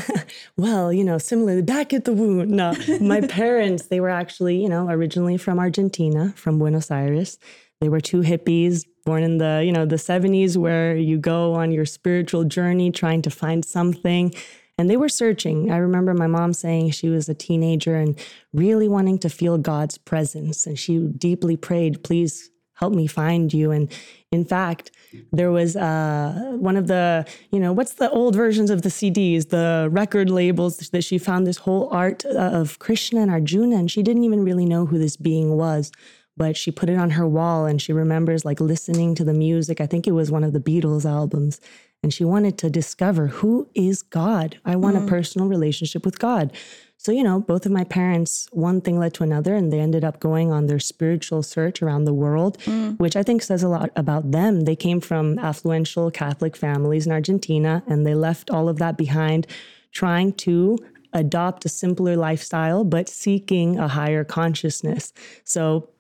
Well, 0.57 0.93
you 0.93 1.05
know, 1.05 1.19
similarly, 1.19 1.63
back 1.63 1.93
at 1.93 2.05
the 2.05 2.13
wound. 2.13 2.51
No, 2.51 2.75
my 3.01 3.21
parents, 3.41 3.87
they 3.87 4.01
were 4.01 4.11
actually, 4.11 4.61
you 4.63 4.69
know, 4.69 4.89
originally 4.89 5.37
from 5.37 5.59
Argentina, 5.59 6.33
from 6.37 6.59
Buenos 6.59 6.91
Aires. 6.91 7.39
They 7.81 7.89
were 7.89 8.01
two 8.01 8.21
hippies 8.21 8.85
born 9.07 9.23
in 9.23 9.39
the, 9.39 9.63
you 9.65 9.73
know, 9.73 9.87
the 9.87 9.97
70s 9.97 10.57
where 10.59 10.95
you 10.95 11.17
go 11.19 11.55
on 11.55 11.71
your 11.73 11.87
spiritual 11.87 12.45
journey 12.45 12.91
trying 12.91 13.23
to 13.23 13.31
find 13.31 13.65
something. 13.65 14.35
And 14.81 14.89
they 14.89 14.97
were 14.97 15.11
searching. 15.11 15.71
I 15.71 15.77
remember 15.77 16.15
my 16.15 16.27
mom 16.27 16.55
saying 16.55 16.93
she 16.93 17.11
was 17.11 17.29
a 17.29 17.35
teenager 17.35 17.97
and 17.97 18.19
really 18.55 18.89
wanting 18.89 19.19
to 19.19 19.29
feel 19.29 19.59
God's 19.59 19.99
presence. 19.99 20.67
And 20.67 20.79
she 20.79 20.99
deeply 20.99 21.55
prayed, 21.55 22.03
please 22.03 22.51
help 22.77 22.95
me 22.95 23.07
find 23.07 23.53
you. 23.53 23.73
And 23.73 23.93
in 24.33 24.43
fact, 24.47 24.91
there 25.33 25.53
was 25.53 25.77
uh, 25.77 26.53
one 26.55 26.79
of 26.79 26.87
the, 26.87 27.27
you 27.51 27.61
know, 27.61 27.75
what's 27.75 27.93
the 27.95 28.09
old 28.09 28.35
versions 28.35 28.71
of 28.71 28.81
the 28.81 28.89
CDs, 28.89 29.51
the 29.51 29.89
record 29.93 30.31
labels 30.31 30.79
that 30.79 31.05
she 31.05 31.19
found 31.19 31.47
this 31.47 31.59
whole 31.59 31.91
art 31.93 32.25
uh, 32.25 32.39
of 32.39 32.79
Krishna 32.79 33.21
and 33.21 33.31
Arjuna, 33.31 33.77
and 33.77 33.91
she 33.91 34.03
didn't 34.03 34.25
even 34.25 34.43
really 34.43 34.65
know 34.65 34.87
who 34.87 34.99
this 34.99 35.19
being 35.19 35.59
was. 35.59 35.93
But 36.41 36.57
she 36.57 36.71
put 36.71 36.89
it 36.89 36.97
on 36.97 37.11
her 37.11 37.29
wall 37.29 37.67
and 37.67 37.83
she 37.83 37.93
remembers 37.93 38.47
like 38.47 38.63
listening 38.63 39.15
to 39.17 39.25
the 39.25 39.35
music. 39.35 39.79
I 39.79 39.87
think 39.87 40.07
it 40.07 40.13
was 40.13 40.31
one 40.31 40.43
of 40.43 40.55
the 40.55 40.59
Beatles 40.59 41.05
albums. 41.05 41.61
And 42.03 42.15
she 42.15 42.25
wanted 42.25 42.57
to 42.57 42.71
discover 42.71 43.27
who 43.27 43.69
is 43.75 44.01
God? 44.01 44.59
I 44.65 44.77
want 44.77 44.97
a 44.97 45.01
mm. 45.01 45.07
personal 45.07 45.49
relationship 45.49 46.03
with 46.03 46.19
God. 46.19 46.51
So, 46.97 47.13
you 47.13 47.23
know, 47.23 47.41
both 47.41 47.67
of 47.67 47.73
my 47.73 47.85
parents, 47.85 48.49
one 48.53 48.81
thing 48.81 48.99
led 48.99 49.13
to 49.15 49.23
another, 49.23 49.55
and 49.55 49.71
they 49.71 49.81
ended 49.81 50.03
up 50.03 50.19
going 50.19 50.51
on 50.51 50.65
their 50.65 50.79
spiritual 50.79 51.43
search 51.43 51.83
around 51.83 52.07
the 52.07 52.15
world, 52.15 52.57
mm. 52.61 52.99
which 52.99 53.17
I 53.17 53.23
think 53.23 53.43
says 53.43 53.63
a 53.63 53.69
lot 53.69 53.91
about 53.95 54.31
them. 54.31 54.63
They 54.63 54.77
came 54.77 55.03
from 55.03 55.37
affluential 55.37 56.11
Catholic 56.11 56.57
families 56.57 57.05
in 57.05 57.13
Argentina, 57.13 57.83
and 57.87 58.07
they 58.07 58.15
left 58.15 58.49
all 58.49 58.71
of 58.71 58.79
that 58.79 58.97
behind, 58.97 59.47
trying 59.93 60.33
to 60.35 60.79
adopt 61.13 61.67
a 61.67 61.69
simpler 61.69 62.17
lifestyle, 62.17 62.83
but 62.83 63.11
seeking 63.11 63.79
a 63.79 63.89
higher 63.89 64.25
consciousness. 64.25 65.13
So, 65.45 65.91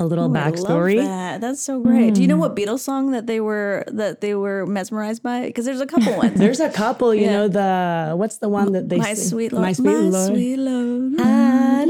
a 0.00 0.04
little 0.06 0.30
backstory. 0.30 0.94
I 0.94 1.02
love 1.02 1.06
that. 1.06 1.40
That's 1.42 1.60
so 1.60 1.78
great. 1.78 2.14
Do 2.14 2.22
you 2.22 2.28
know 2.28 2.34
hmm. 2.34 2.40
what 2.40 2.56
Beatles 2.56 2.80
song 2.80 3.12
that 3.12 3.26
they 3.26 3.38
were 3.38 3.84
that 3.88 4.22
they 4.22 4.34
were 4.34 4.66
mesmerized 4.66 5.22
by? 5.22 5.46
Because 5.46 5.66
there's 5.66 5.80
a 5.80 5.86
couple 5.86 6.16
ones. 6.16 6.38
There's 6.40 6.60
a 6.60 6.70
couple, 6.70 7.14
you 7.14 7.26
Yeah. 7.26 7.32
know, 7.32 7.48
the 7.48 8.16
what's 8.16 8.38
the 8.38 8.48
one 8.48 8.72
that 8.72 8.88
they 8.88 8.96
my 8.96 9.12
sing? 9.12 9.28
sweet 9.28 9.52
Lord. 9.52 9.62
My 9.62 9.72
sweet 9.74 9.96
Lord. 9.96 10.32
sweet 10.32 10.56
Lord. 10.56 11.20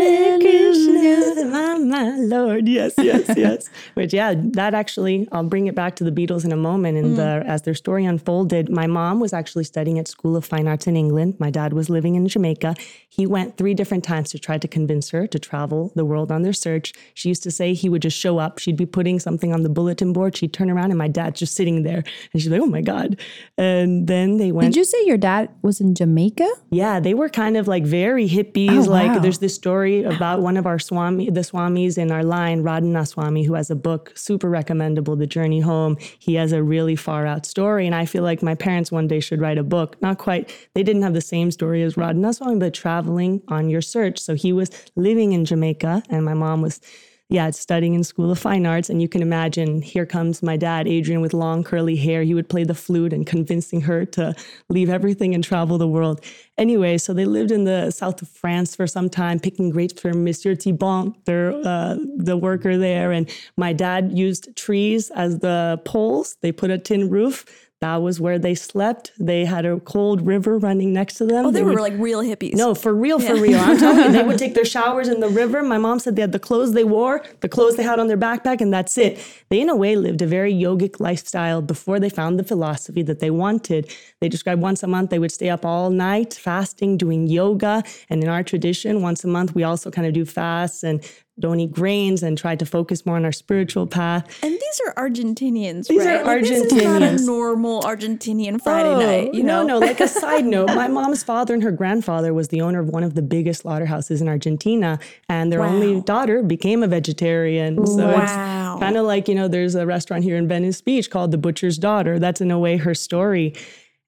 Hare 0.00 0.38
Krishna, 0.38 1.45
my, 1.50 1.79
my 1.79 2.17
Lord. 2.17 2.69
Yes, 2.69 2.95
yes, 2.99 3.33
yes. 3.37 3.69
Which, 3.95 4.12
yeah, 4.12 4.35
that 4.37 4.75
actually, 4.75 5.29
I'll 5.33 5.45
bring 5.45 5.67
it 5.67 5.75
back 5.75 5.97
to 5.97 6.05
the 6.05 6.12
Beatles 6.12 6.45
in 6.45 6.52
a 6.52 6.57
moment. 6.57 6.99
And 6.99 7.17
the, 7.17 7.43
hmm. 7.43 7.50
as 7.50 7.62
their 7.62 7.75
story 7.75 8.05
unfolded, 8.05 8.69
my 8.69 8.87
mom 8.87 9.21
was 9.21 9.33
actually 9.33 9.64
studying 9.64 9.99
at 9.99 10.09
School 10.09 10.37
of 10.37 10.45
Fine 10.45 10.69
Arts 10.69 10.87
in 10.87 10.97
England. 10.97 11.37
My 11.38 11.50
dad 11.50 11.73
was 11.73 11.90
living 11.90 12.14
in 12.14 12.26
Jamaica. 12.26 12.75
He 13.09 13.26
went 13.26 13.57
three 13.57 13.75
different 13.75 14.05
times 14.05 14.31
to 14.31 14.38
try 14.38 14.59
to 14.59 14.69
convince 14.69 15.11
her 15.11 15.26
to 15.26 15.38
travel 15.38 15.93
the 15.95 16.05
world 16.05 16.33
on 16.33 16.43
their 16.43 16.52
search. 16.52 16.93
She 17.14 17.29
used 17.29 17.43
to 17.43 17.50
say 17.50 17.75
he 17.75 17.88
would 17.88 18.00
just 18.00 18.19
show 18.19 18.38
up. 18.38 18.59
She'd 18.59 18.76
be 18.76 18.87
putting 18.87 19.19
something 19.19 19.52
on 19.52 19.62
the 19.62 19.69
bulletin 19.69 20.12
board. 20.12 20.37
She'd 20.37 20.52
turn 20.52 20.71
around 20.71 20.90
and 20.90 20.99
my 20.99 21.09
dad's 21.09 21.40
just 21.40 21.54
sitting 21.54 21.83
there. 21.83 22.02
And 22.33 22.42
she's 22.42 22.49
like, 22.49 22.61
oh 22.61 22.66
my 22.66 22.80
God. 22.80 23.19
And 23.59 24.07
then 24.07 24.37
they 24.37 24.52
went. 24.52 24.73
Did 24.73 24.76
you 24.76 24.85
say 24.85 24.99
your 25.07 25.16
dad 25.16 25.50
was 25.62 25.80
in 25.80 25.95
Jamaica? 25.95 26.49
Yeah, 26.71 27.00
they 27.00 27.14
were 27.14 27.28
kind 27.28 27.57
of 27.57 27.69
like 27.69 27.85
very 27.85 28.28
hippies. 28.28 28.87
Oh, 28.87 28.90
like 28.90 29.09
wow. 29.09 29.19
there's 29.19 29.38
this 29.38 29.54
story 29.54 30.04
about 30.04 30.40
one 30.40 30.57
of 30.57 30.66
our 30.66 30.78
Swami, 30.78 31.30
the 31.30 31.40
Swamis 31.40 31.99
in 31.99 32.11
our 32.11 32.25
line, 32.25 32.62
Radhanath 32.62 33.09
Swami, 33.09 33.45
who 33.45 33.54
has 33.54 33.71
a 33.71 33.76
book, 33.76 34.12
super 34.14 34.49
recommendable, 34.49 35.16
The 35.16 35.26
Journey 35.26 35.61
Home. 35.61 35.97
He 36.19 36.35
has 36.35 36.52
a 36.52 36.62
really 36.62 36.97
far 36.97 37.26
out 37.26 37.47
story. 37.47 37.87
And 37.87 37.95
I 37.95 38.07
feel 38.07 38.23
like 38.23 38.42
my 38.42 38.54
parents 38.54 38.90
one 38.90 39.09
day 39.09 39.21
should 39.21 39.40
write 39.40 39.59
a 39.59 39.64
book. 39.64 40.00
Not 40.02 40.19
quite, 40.19 40.54
they 40.75 40.83
didn't 40.83 41.02
have 41.02 41.14
the 41.14 41.21
same 41.21 41.50
story 41.50 41.83
as 41.83 41.95
Radhanath 41.95 42.37
Swami, 42.37 42.59
but 42.59 42.75
traveling 42.75 43.42
on 43.49 43.69
your 43.69 43.83
search. 43.83 44.19
So 44.19 44.35
he 44.35 44.52
was 44.52 44.71
living 44.97 45.33
in 45.33 45.45
Jamaica 45.45 46.02
and 46.09 46.25
my 46.25 46.35
mom 46.35 46.62
was 46.62 46.80
yeah, 47.30 47.49
studying 47.50 47.94
in 47.94 48.02
School 48.02 48.32
of 48.32 48.38
Fine 48.40 48.66
Arts. 48.66 48.90
And 48.90 49.00
you 49.00 49.08
can 49.08 49.22
imagine, 49.22 49.82
here 49.82 50.04
comes 50.04 50.42
my 50.42 50.56
dad, 50.56 50.88
Adrian, 50.88 51.20
with 51.20 51.32
long 51.32 51.62
curly 51.62 51.94
hair. 51.94 52.25
He 52.25 52.34
would 52.34 52.49
play 52.49 52.64
the 52.64 52.75
flute 52.75 53.12
and 53.12 53.25
convincing 53.25 53.80
her 53.82 54.04
to 54.06 54.34
leave 54.68 54.90
everything 54.90 55.32
and 55.32 55.44
travel 55.44 55.78
the 55.78 55.87
world. 55.87 56.25
Anyway, 56.58 56.99
so 56.99 57.14
they 57.14 57.25
lived 57.25 57.52
in 57.52 57.64
the 57.64 57.92
south 57.92 58.20
of 58.20 58.28
France 58.28 58.75
for 58.75 58.88
some 58.88 59.08
time, 59.08 59.38
picking 59.38 59.70
grapes 59.70 60.00
for 60.00 60.12
Monsieur 60.12 60.56
Thibault, 60.56 61.14
their, 61.25 61.52
uh, 61.64 61.96
the 62.16 62.37
worker 62.37 62.76
there. 62.76 63.12
And 63.12 63.30
my 63.56 63.72
dad 63.72 64.10
used 64.12 64.56
trees 64.56 65.10
as 65.10 65.38
the 65.38 65.80
poles. 65.84 66.37
They 66.42 66.50
put 66.50 66.70
a 66.70 66.78
tin 66.78 67.08
roof. 67.08 67.69
That 67.80 68.02
was 68.02 68.20
where 68.20 68.38
they 68.38 68.54
slept. 68.54 69.10
They 69.18 69.46
had 69.46 69.64
a 69.64 69.80
cold 69.80 70.26
river 70.26 70.58
running 70.58 70.92
next 70.92 71.14
to 71.14 71.25
them. 71.25 71.46
Oh, 71.46 71.50
they, 71.50 71.62
were 71.62 71.70
would- 71.70 71.80
like 71.80 71.94
real 71.96 72.20
hippies. 72.22 72.54
no, 72.54 72.75
for 72.75 72.94
real, 72.94 73.18
for 73.18 73.34
real. 73.37 73.58
I'm 73.58 73.78
talking. 73.87 74.12
they 74.12 74.22
would 74.22 74.38
take 74.38 74.52
their 74.54 74.66
showers 74.66 75.08
in 75.08 75.20
the 75.20 75.28
river. 75.30 75.62
My 75.62 75.78
mom 75.78 75.99
said 75.99 76.14
they 76.14 76.20
had 76.20 76.32
the 76.32 76.38
clothes 76.38 76.72
they 76.75 76.84
wore, 76.84 77.25
the 77.40 77.49
clothes 77.49 77.76
they 77.76 77.82
had 77.82 77.99
on 77.99 78.06
their 78.06 78.18
backpack, 78.18 78.60
and 78.60 78.70
that's 78.70 78.99
it. 78.99 79.18
They, 79.49 79.60
in 79.62 79.70
a 79.70 79.76
way, 79.76 79.96
lived 79.96 80.20
a 80.20 80.26
very 80.26 80.52
yogic 80.52 81.00
lifestyle 81.00 81.62
before 81.62 81.99
they 81.99 82.10
found 82.10 82.38
the 82.38 82.44
philosophy 82.44 83.02
that 83.04 83.20
they 83.20 83.30
wanted. 83.30 83.90
They 84.20 84.28
described 84.28 84.60
once 84.60 84.82
a 84.82 84.87
month 84.87 85.08
they 85.08 85.18
would 85.18 85.32
stay 85.32 85.49
up 85.49 85.64
all 85.64 85.88
night 85.88 86.34
fasting, 86.34 86.99
doing 86.99 87.28
yoga. 87.28 87.82
And 88.10 88.22
in 88.22 88.28
our 88.28 88.42
tradition, 88.42 89.00
once 89.00 89.25
a 89.25 89.28
month, 89.28 89.54
we 89.54 89.62
also 89.64 89.90
kind 89.90 90.06
of 90.06 90.12
do 90.12 90.26
fasts 90.26 90.82
and 90.82 91.02
don't 91.40 91.59
eat 91.61 91.73
grains 91.73 92.23
and 92.23 92.37
try 92.38 92.54
to 92.56 92.66
focus 92.66 93.04
more 93.04 93.16
on 93.16 93.25
our 93.25 93.32
spiritual 93.32 93.87
path. 93.87 94.26
And 94.42 94.52
these 94.52 94.80
are 94.87 94.94
Argentinians, 94.94 95.87
These 95.88 96.04
right? 96.04 96.20
are 96.20 96.25
Like, 96.37 96.42
This 96.42 96.64
is 96.66 96.73
not 96.73 97.02
a 97.02 97.06
Argentinians. 97.06 97.26
normal 97.26 97.82
Argentinian 97.82 98.61
Friday 98.62 98.88
oh, 98.90 99.00
night, 99.00 99.35
you 99.35 99.42
know? 99.42 99.61
Oh, 99.61 99.66
No, 99.66 99.78
no, 99.80 99.87
like 99.87 100.00
a 100.00 100.09
side 100.09 100.44
note, 100.54 100.68
my 100.68 100.88
mom's 100.88 101.23
father 101.23 101.54
and 101.54 101.62
her 101.62 101.73
grandfather 101.73 102.32
was 102.35 102.49
the 102.49 102.61
owner 102.61 102.80
of 102.80 102.88
one 102.88 103.02
of 103.02 103.14
the 103.14 103.23
biggest 103.23 103.62
slaughterhouses 103.62 104.20
in 104.20 104.28
Argentina, 104.28 104.99
and 105.28 105.50
their 105.52 105.62
only 105.62 106.00
daughter 106.02 106.42
became 106.42 106.82
a 106.82 106.87
vegetarian. 106.88 107.87
So 107.87 108.06
Wow. 108.12 108.23
it's 108.75 108.80
kind 108.80 108.97
of 108.97 109.06
like, 109.06 109.28
you 109.28 109.35
know, 109.35 109.49
there's 109.49 109.75
a 109.75 109.87
restaurant 109.87 110.25
here 110.25 110.37
in 110.37 110.47
Venice 110.49 110.80
Beach 110.80 111.11
called 111.11 111.30
The 111.30 111.38
Butcher's 111.38 111.78
Daughter. 111.78 112.18
That's 112.18 112.40
in 112.40 112.50
a 112.50 112.59
way 112.59 112.76
her 112.76 112.94
story. 112.94 113.54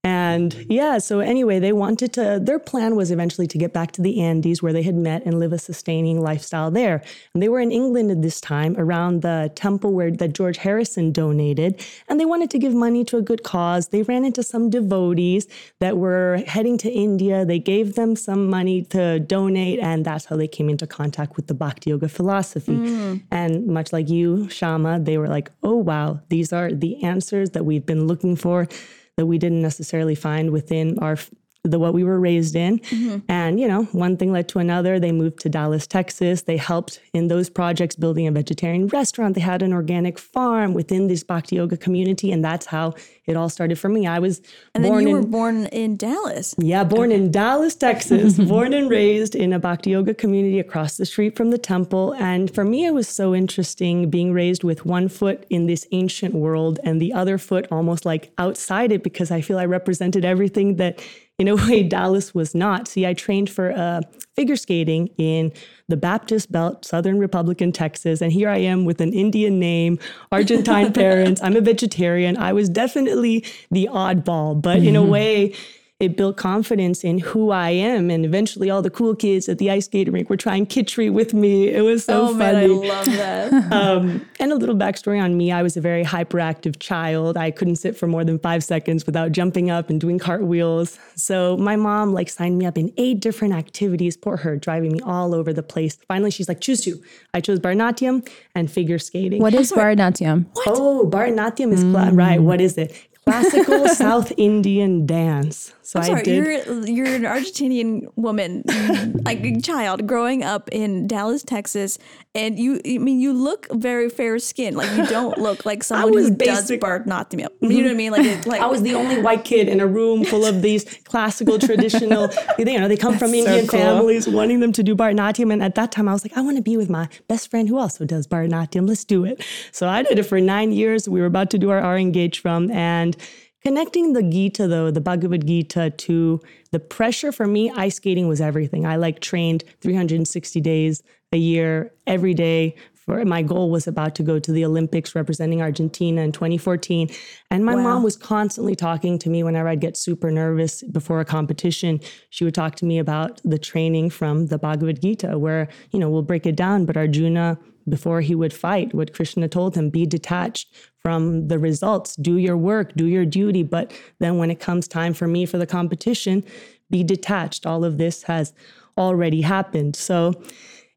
And 0.04 0.52
mm-hmm. 0.52 0.72
yeah, 0.72 0.98
so 0.98 1.20
anyway, 1.20 1.60
they 1.60 1.72
wanted 1.72 2.12
to, 2.14 2.40
their 2.42 2.58
plan 2.58 2.96
was 2.96 3.12
eventually 3.12 3.46
to 3.46 3.56
get 3.56 3.72
back 3.72 3.92
to 3.92 4.02
the 4.02 4.20
Andes 4.20 4.60
where 4.60 4.72
they 4.72 4.82
had 4.82 4.96
met 4.96 5.24
and 5.24 5.38
live 5.38 5.52
a 5.52 5.58
sustaining 5.58 6.20
lifestyle 6.20 6.72
there. 6.72 7.02
And 7.34 7.42
they 7.42 7.48
were 7.48 7.60
in 7.60 7.70
England 7.70 8.10
at 8.10 8.20
this 8.20 8.40
time 8.40 8.74
around 8.76 9.22
the 9.22 9.52
temple 9.54 9.92
where 9.92 10.10
that 10.10 10.32
George 10.32 10.56
Harrison 10.56 11.12
donated. 11.12 11.84
And 12.08 12.18
they 12.18 12.24
wanted 12.24 12.50
to 12.50 12.58
give 12.58 12.74
money 12.74 13.04
to 13.04 13.16
a 13.16 13.22
good 13.22 13.44
cause. 13.44 13.88
They 13.88 14.02
ran 14.02 14.24
into 14.24 14.42
some 14.42 14.70
devotees 14.70 15.46
that 15.78 15.96
were 15.96 16.42
heading 16.48 16.78
to 16.78 16.90
India. 16.90 17.44
They 17.44 17.60
gave 17.60 17.94
them 17.94 18.16
some 18.16 18.50
money 18.50 18.82
to 18.86 19.20
donate. 19.20 19.78
And 19.78 20.04
that's 20.04 20.24
how 20.24 20.36
they 20.36 20.48
came 20.48 20.68
into 20.68 20.86
contact 20.86 21.36
with 21.36 21.46
the 21.46 21.54
Bhakti 21.54 21.90
Yoga 21.90 22.08
philosophy. 22.08 22.72
Mm. 22.72 23.22
And 23.30 23.66
much 23.68 23.92
like 23.92 24.08
you, 24.08 24.48
Shama, 24.48 24.98
they 24.98 25.16
were 25.16 25.28
like, 25.28 25.52
oh, 25.62 25.76
wow, 25.76 26.20
these 26.28 26.52
are 26.52 26.72
the 26.72 27.04
answers 27.04 27.50
that 27.50 27.64
we've 27.64 27.86
been 27.86 28.08
looking 28.08 28.34
for 28.34 28.66
that 29.16 29.26
we 29.26 29.38
didn't 29.38 29.62
necessarily 29.62 30.14
find 30.14 30.50
within 30.50 30.98
our 30.98 31.16
the 31.64 31.78
what 31.78 31.94
we 31.94 32.02
were 32.02 32.18
raised 32.18 32.56
in. 32.56 32.78
Mm-hmm. 32.80 33.18
And 33.28 33.60
you 33.60 33.68
know, 33.68 33.84
one 33.92 34.16
thing 34.16 34.32
led 34.32 34.48
to 34.48 34.58
another. 34.58 34.98
They 34.98 35.12
moved 35.12 35.38
to 35.40 35.48
Dallas, 35.48 35.86
Texas. 35.86 36.42
They 36.42 36.56
helped 36.56 37.00
in 37.12 37.28
those 37.28 37.48
projects 37.48 37.94
building 37.94 38.26
a 38.26 38.32
vegetarian 38.32 38.88
restaurant. 38.88 39.34
They 39.34 39.40
had 39.40 39.62
an 39.62 39.72
organic 39.72 40.18
farm 40.18 40.74
within 40.74 41.06
this 41.06 41.22
Bhakti 41.22 41.56
Yoga 41.56 41.76
community, 41.76 42.32
and 42.32 42.44
that's 42.44 42.66
how 42.66 42.94
it 43.26 43.36
all 43.36 43.48
started 43.48 43.78
for 43.78 43.88
me. 43.88 44.06
I 44.06 44.18
was 44.18 44.42
and 44.74 44.84
then 44.84 44.92
you 44.94 45.08
in 45.08 45.12
were 45.12 45.22
born 45.22 45.66
in 45.66 45.96
Dallas. 45.96 46.54
yeah, 46.58 46.82
born 46.82 47.12
in 47.12 47.30
Dallas, 47.30 47.74
Texas, 47.74 48.36
born 48.48 48.72
and 48.72 48.90
raised 48.90 49.34
in 49.34 49.52
a 49.52 49.58
Bhakti 49.58 49.90
Yoga 49.90 50.12
community 50.12 50.58
across 50.58 50.96
the 50.96 51.06
street 51.06 51.36
from 51.36 51.50
the 51.50 51.58
temple. 51.58 52.14
And 52.14 52.52
for 52.52 52.64
me, 52.64 52.84
it 52.84 52.94
was 52.94 53.08
so 53.08 53.34
interesting 53.34 54.10
being 54.10 54.32
raised 54.32 54.64
with 54.64 54.84
one 54.84 55.08
foot 55.08 55.46
in 55.50 55.66
this 55.66 55.86
ancient 55.92 56.34
world 56.34 56.80
and 56.82 57.00
the 57.00 57.12
other 57.12 57.38
foot 57.38 57.66
almost 57.70 58.04
like 58.04 58.32
outside 58.38 58.90
it 58.90 59.04
because 59.04 59.30
I 59.30 59.40
feel 59.40 59.58
I 59.58 59.66
represented 59.66 60.24
everything 60.24 60.76
that, 60.76 61.00
in 61.38 61.46
a 61.46 61.54
way, 61.68 61.84
Dallas 61.84 62.34
was 62.34 62.54
not. 62.56 62.88
See, 62.88 63.06
I 63.06 63.14
trained 63.14 63.50
for 63.50 63.72
uh, 63.72 64.00
figure 64.34 64.56
skating 64.56 65.08
in 65.16 65.52
the 65.88 65.96
Baptist 65.96 66.50
Belt, 66.52 66.84
Southern 66.84 67.18
Republican 67.18 67.72
Texas. 67.72 68.20
And 68.20 68.32
here 68.32 68.48
I 68.48 68.58
am 68.58 68.84
with 68.84 69.00
an 69.00 69.12
Indian 69.12 69.58
name, 69.58 69.98
Argentine 70.30 70.92
parents. 70.94 71.42
I'm 71.42 71.56
a 71.56 71.60
vegetarian. 71.60 72.36
I 72.36 72.52
was 72.52 72.68
definitely 72.68 73.44
the 73.70 73.88
oddball, 73.92 74.60
but 74.60 74.78
in 74.78 74.96
a 74.96 75.00
mm-hmm. 75.00 75.10
way, 75.10 75.54
it 76.02 76.16
built 76.16 76.36
confidence 76.36 77.04
in 77.04 77.18
who 77.18 77.52
I 77.52 77.70
am. 77.70 78.10
And 78.10 78.24
eventually, 78.24 78.70
all 78.70 78.82
the 78.82 78.90
cool 78.90 79.14
kids 79.14 79.48
at 79.48 79.58
the 79.58 79.70
ice 79.70 79.84
skating 79.84 80.12
rink 80.12 80.28
were 80.28 80.36
trying 80.36 80.66
kitchery 80.66 81.08
with 81.10 81.32
me. 81.32 81.68
It 81.68 81.82
was 81.82 82.04
so 82.06 82.28
oh 82.28 82.34
man, 82.34 82.56
I 82.56 82.66
love 82.66 83.06
that. 83.06 83.52
um, 83.72 84.26
and 84.40 84.50
a 84.50 84.56
little 84.56 84.74
backstory 84.74 85.22
on 85.22 85.36
me 85.36 85.52
I 85.52 85.62
was 85.62 85.76
a 85.76 85.80
very 85.80 86.04
hyperactive 86.04 86.80
child. 86.80 87.36
I 87.36 87.52
couldn't 87.52 87.76
sit 87.76 87.96
for 87.96 88.08
more 88.08 88.24
than 88.24 88.40
five 88.40 88.64
seconds 88.64 89.06
without 89.06 89.30
jumping 89.30 89.70
up 89.70 89.90
and 89.90 90.00
doing 90.00 90.18
cartwheels. 90.18 90.98
So 91.14 91.56
my 91.56 91.76
mom 91.76 92.12
like 92.12 92.28
signed 92.28 92.58
me 92.58 92.66
up 92.66 92.76
in 92.76 92.92
eight 92.96 93.20
different 93.20 93.54
activities. 93.54 94.16
Poor 94.16 94.38
her, 94.38 94.56
driving 94.56 94.92
me 94.92 95.00
all 95.04 95.36
over 95.36 95.52
the 95.52 95.62
place. 95.62 95.96
Finally, 96.08 96.32
she's 96.32 96.48
like, 96.48 96.60
choose 96.60 96.80
two. 96.80 97.00
I 97.32 97.40
chose 97.40 97.60
Bharatanatyam 97.60 98.28
and 98.56 98.68
figure 98.68 98.98
skating. 98.98 99.40
What 99.40 99.54
is 99.54 99.70
Bharatanatyam? 99.80 100.46
Oh, 100.66 101.08
Bharatanatyam 101.08 101.72
is 101.72 101.84
cla- 101.84 102.10
right. 102.12 102.42
What 102.42 102.60
is 102.60 102.76
it? 102.76 103.08
Classical 103.24 103.88
South 103.94 104.32
Indian 104.36 105.06
dance. 105.06 105.72
So 105.82 105.98
I'm 105.98 106.04
I 106.04 106.06
sorry, 106.06 106.22
did. 106.22 106.36
you're 106.36 106.86
you're 106.86 107.14
an 107.14 107.22
Argentinian 107.22 108.06
woman, 108.16 108.62
like 109.24 109.44
a 109.44 109.60
child 109.60 110.06
growing 110.06 110.44
up 110.44 110.68
in 110.70 111.08
Dallas, 111.08 111.42
Texas, 111.42 111.98
and 112.34 112.58
you. 112.58 112.80
I 112.86 112.98
mean, 112.98 113.20
you 113.20 113.32
look 113.32 113.66
very 113.72 114.08
fair 114.08 114.38
skinned. 114.38 114.76
Like 114.76 114.96
you 114.96 115.06
don't 115.06 115.38
look 115.38 115.66
like 115.66 115.82
someone 115.92 116.12
who 116.12 116.30
does 116.30 116.68
basic- 116.68 116.80
Bharatanatyam. 116.80 117.50
You 117.60 117.68
know 117.68 117.68
mm-hmm. 117.68 117.82
what 117.82 117.90
I 117.90 117.94
mean? 117.94 118.12
Like, 118.12 118.24
it, 118.24 118.46
like 118.46 118.60
I 118.60 118.66
was 118.66 118.82
the 118.82 118.94
only 118.94 119.20
white 119.20 119.44
kid 119.44 119.68
in 119.68 119.80
a 119.80 119.86
room 119.86 120.24
full 120.24 120.44
of 120.44 120.62
these 120.62 120.84
classical, 121.04 121.58
traditional. 121.58 122.30
You 122.58 122.78
know, 122.78 122.86
they 122.86 122.96
come 122.96 123.18
from 123.18 123.34
Indian 123.34 123.66
cool. 123.66 123.78
families, 123.78 124.28
wanting 124.28 124.60
them 124.60 124.72
to 124.72 124.82
do 124.82 124.94
Bharatanatyam. 124.94 125.52
And 125.52 125.62
at 125.62 125.74
that 125.74 125.90
time, 125.90 126.08
I 126.08 126.12
was 126.12 126.24
like, 126.24 126.36
I 126.36 126.40
want 126.40 126.56
to 126.56 126.62
be 126.62 126.76
with 126.76 126.88
my 126.88 127.08
best 127.26 127.50
friend 127.50 127.68
who 127.68 127.78
also 127.78 128.04
does 128.04 128.26
Bharatanatyam. 128.26 128.86
Let's 128.86 129.04
do 129.04 129.24
it. 129.24 129.44
So 129.72 129.88
I 129.88 130.02
did 130.02 130.18
it 130.18 130.24
for 130.24 130.40
nine 130.40 130.70
years. 130.70 131.08
We 131.08 131.20
were 131.20 131.26
about 131.26 131.50
to 131.50 131.58
do 131.58 131.70
our 131.70 131.80
Arangetram 131.80 132.70
and. 132.72 133.16
Connecting 133.64 134.12
the 134.12 134.24
Gita, 134.24 134.66
though, 134.66 134.90
the 134.90 135.00
Bhagavad 135.00 135.46
Gita, 135.46 135.90
to 135.90 136.40
the 136.72 136.80
pressure 136.80 137.30
for 137.30 137.46
me, 137.46 137.70
ice 137.70 137.96
skating 137.96 138.26
was 138.26 138.40
everything. 138.40 138.84
I 138.84 138.96
like 138.96 139.20
trained 139.20 139.62
360 139.80 140.60
days 140.60 141.02
a 141.32 141.36
year, 141.36 141.92
every 142.06 142.34
day. 142.34 142.74
For 142.92 143.24
my 143.24 143.42
goal 143.42 143.70
was 143.70 143.86
about 143.88 144.14
to 144.16 144.22
go 144.22 144.38
to 144.38 144.52
the 144.52 144.64
Olympics 144.64 145.14
representing 145.14 145.60
Argentina 145.60 146.22
in 146.22 146.30
2014. 146.30 147.10
And 147.50 147.64
my 147.64 147.74
mom 147.74 148.04
was 148.04 148.16
constantly 148.16 148.76
talking 148.76 149.18
to 149.18 149.28
me 149.28 149.42
whenever 149.42 149.68
I'd 149.68 149.80
get 149.80 149.96
super 149.96 150.30
nervous 150.30 150.82
before 150.82 151.18
a 151.18 151.24
competition. 151.24 152.00
She 152.30 152.44
would 152.44 152.54
talk 152.54 152.76
to 152.76 152.84
me 152.84 152.98
about 152.98 153.40
the 153.44 153.58
training 153.58 154.10
from 154.10 154.46
the 154.46 154.58
Bhagavad 154.58 155.02
Gita, 155.02 155.36
where, 155.36 155.68
you 155.90 155.98
know, 155.98 156.10
we'll 156.10 156.22
break 156.22 156.46
it 156.46 156.54
down, 156.54 156.84
but 156.84 156.96
Arjuna 156.96 157.58
before 157.88 158.20
he 158.20 158.34
would 158.34 158.52
fight, 158.52 158.94
what 158.94 159.12
Krishna 159.12 159.48
told 159.48 159.76
him 159.76 159.90
be 159.90 160.06
detached 160.06 160.74
from 160.98 161.48
the 161.48 161.58
results, 161.58 162.14
do 162.16 162.36
your 162.36 162.56
work, 162.56 162.94
do 162.94 163.06
your 163.06 163.24
duty. 163.24 163.62
But 163.62 163.92
then 164.20 164.38
when 164.38 164.50
it 164.50 164.60
comes 164.60 164.86
time 164.86 165.14
for 165.14 165.26
me 165.26 165.46
for 165.46 165.58
the 165.58 165.66
competition, 165.66 166.44
be 166.90 167.02
detached. 167.02 167.66
All 167.66 167.84
of 167.84 167.98
this 167.98 168.22
has 168.24 168.52
already 168.96 169.40
happened. 169.40 169.96
So, 169.96 170.40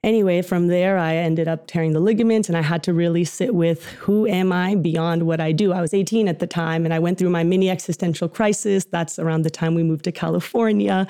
anyway, 0.03 0.41
from 0.41 0.67
there, 0.67 0.97
I 0.97 1.15
ended 1.15 1.47
up 1.47 1.65
tearing 1.65 1.93
the 1.93 1.99
ligaments 1.99 2.49
and 2.49 2.57
I 2.57 2.61
had 2.61 2.83
to 2.83 2.93
really 2.93 3.23
sit 3.23 3.55
with 3.55 3.85
who 3.85 4.27
am 4.27 4.51
I 4.51 4.75
beyond 4.75 5.23
what 5.23 5.41
I 5.41 5.51
do. 5.51 5.73
I 5.73 5.81
was 5.81 5.93
18 5.93 6.27
at 6.27 6.39
the 6.39 6.47
time 6.47 6.85
and 6.85 6.93
I 6.93 6.99
went 6.99 7.17
through 7.17 7.31
my 7.31 7.43
mini 7.43 7.69
existential 7.69 8.29
crisis. 8.29 8.85
That's 8.85 9.17
around 9.17 9.41
the 9.41 9.49
time 9.49 9.73
we 9.73 9.83
moved 9.83 10.03
to 10.03 10.11
California. 10.11 11.07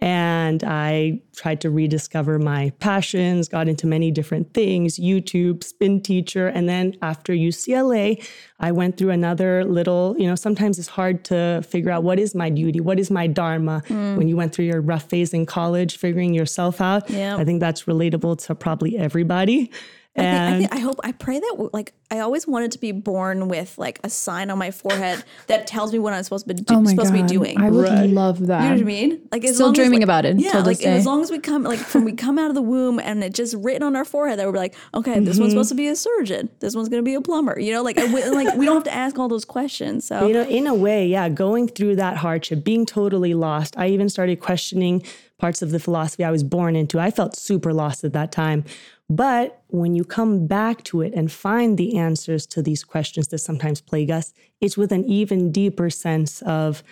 And 0.00 0.62
I 0.62 1.20
tried 1.34 1.60
to 1.62 1.70
rediscover 1.70 2.38
my 2.38 2.70
passions, 2.78 3.48
got 3.48 3.68
into 3.68 3.86
many 3.86 4.12
different 4.12 4.54
things 4.54 4.98
YouTube, 4.98 5.64
spin 5.64 6.00
teacher. 6.00 6.46
And 6.46 6.68
then 6.68 6.94
after 7.02 7.32
UCLA, 7.32 8.24
I 8.60 8.70
went 8.70 8.96
through 8.96 9.10
another 9.10 9.64
little, 9.64 10.14
you 10.16 10.28
know, 10.28 10.36
sometimes 10.36 10.78
it's 10.78 10.88
hard 10.88 11.24
to 11.26 11.62
figure 11.68 11.90
out 11.90 12.04
what 12.04 12.20
is 12.20 12.34
my 12.34 12.48
duty, 12.48 12.80
what 12.80 13.00
is 13.00 13.10
my 13.10 13.26
dharma 13.26 13.82
mm. 13.88 14.16
when 14.16 14.28
you 14.28 14.36
went 14.36 14.54
through 14.54 14.66
your 14.66 14.80
rough 14.80 15.08
phase 15.08 15.34
in 15.34 15.46
college, 15.46 15.96
figuring 15.96 16.32
yourself 16.32 16.80
out. 16.80 17.10
Yeah. 17.10 17.36
I 17.36 17.44
think 17.44 17.58
that's 17.58 17.84
relatable 17.84 18.46
to 18.46 18.54
probably 18.54 18.96
everybody. 18.96 19.70
I, 20.18 20.50
think, 20.50 20.54
I, 20.54 20.58
think, 20.58 20.74
I 20.74 20.78
hope 20.78 21.00
I 21.04 21.12
pray 21.12 21.38
that 21.40 21.70
like 21.72 21.92
I 22.10 22.20
always 22.20 22.46
wanted 22.46 22.72
to 22.72 22.78
be 22.78 22.92
born 22.92 23.48
with 23.48 23.76
like 23.76 24.00
a 24.02 24.08
sign 24.10 24.50
on 24.50 24.58
my 24.58 24.70
forehead 24.70 25.22
that 25.46 25.66
tells 25.66 25.92
me 25.92 25.98
what 25.98 26.12
I'm 26.14 26.22
supposed 26.22 26.48
to 26.48 26.54
be, 26.54 26.60
do, 26.62 26.74
Oh 26.74 26.80
my 26.80 26.90
supposed 26.90 27.12
to 27.12 27.18
God. 27.18 27.28
be 27.28 27.34
doing. 27.34 27.58
I 27.60 27.70
would 27.70 27.84
Right. 27.88 28.08
love 28.08 28.46
that. 28.46 28.62
You 28.62 28.68
know 28.70 28.74
what 28.76 28.80
I 28.80 28.84
mean? 28.84 29.20
Like 29.30 29.44
as 29.44 29.54
Still 29.56 29.66
long 29.66 29.74
as, 29.74 29.76
dreaming 29.78 30.00
like- 30.00 30.04
about 30.04 30.24
it 30.24 30.38
Yeah, 30.38 30.58
like 30.60 30.82
as 30.82 31.04
long 31.06 31.22
as 31.22 31.30
we 31.30 31.38
come, 31.38 31.62
like 31.64 31.78
from 31.78 32.04
we 32.04 32.12
come 32.12 32.38
out 32.38 32.48
of 32.48 32.54
the 32.54 32.62
womb 32.62 32.98
and 32.98 33.22
it's 33.22 33.36
just 33.36 33.54
written 33.58 33.82
on 33.82 33.94
our 33.96 34.04
forehead 34.04 34.38
that 34.38 34.46
we're 34.46 34.56
like, 34.56 34.74
okay, 34.94 35.20
this 35.20 35.34
Mm-hmm. 35.36 35.42
one's 35.42 35.52
supposed 35.52 35.68
to 35.70 35.74
be 35.74 35.88
a 35.88 35.96
surgeon. 35.96 36.48
This 36.60 36.74
one's 36.74 36.88
gonna 36.88 37.02
be 37.02 37.14
a 37.14 37.20
plumber. 37.20 37.58
You 37.60 37.72
know, 37.72 37.82
like 37.82 37.98
and 37.98 38.12
we, 38.12 38.24
like 38.30 38.56
we 38.56 38.64
don't 38.64 38.76
have 38.76 38.84
to 38.84 38.94
ask 38.94 39.18
all 39.18 39.28
those 39.28 39.44
questions. 39.44 40.06
So 40.06 40.26
You 40.26 40.32
know, 40.34 40.42
in 40.44 40.66
a 40.66 40.74
way, 40.74 41.06
yeah, 41.06 41.28
going 41.28 41.68
through 41.68 41.96
that 41.96 42.16
hardship, 42.16 42.64
being 42.64 42.86
totally 42.86 43.34
lost. 43.34 43.74
I 43.76 43.88
even 43.88 44.08
started 44.08 44.40
questioning 44.40 45.02
parts 45.38 45.62
of 45.62 45.70
the 45.70 45.78
philosophy 45.78 46.24
I 46.24 46.30
was 46.32 46.42
born 46.42 46.74
into. 46.74 46.98
I 46.98 47.10
felt 47.12 47.36
super 47.36 47.72
lost 47.72 48.02
at 48.02 48.12
that 48.14 48.32
time. 48.32 48.64
But 49.10 49.62
when 49.68 49.94
you 49.94 50.04
come 50.04 50.46
back 50.46 50.84
to 50.84 51.00
it 51.00 51.14
and 51.14 51.32
find 51.32 51.78
the 51.78 51.96
answers 51.96 52.46
to 52.48 52.62
these 52.62 52.84
questions 52.84 53.28
that 53.28 53.38
sometimes 53.38 53.80
plague 53.80 54.10
us, 54.10 54.34
it's 54.60 54.76
with 54.76 54.92
an 54.92 55.04
even 55.04 55.50
deeper 55.50 55.88
sense 55.88 56.42
of 56.42 56.82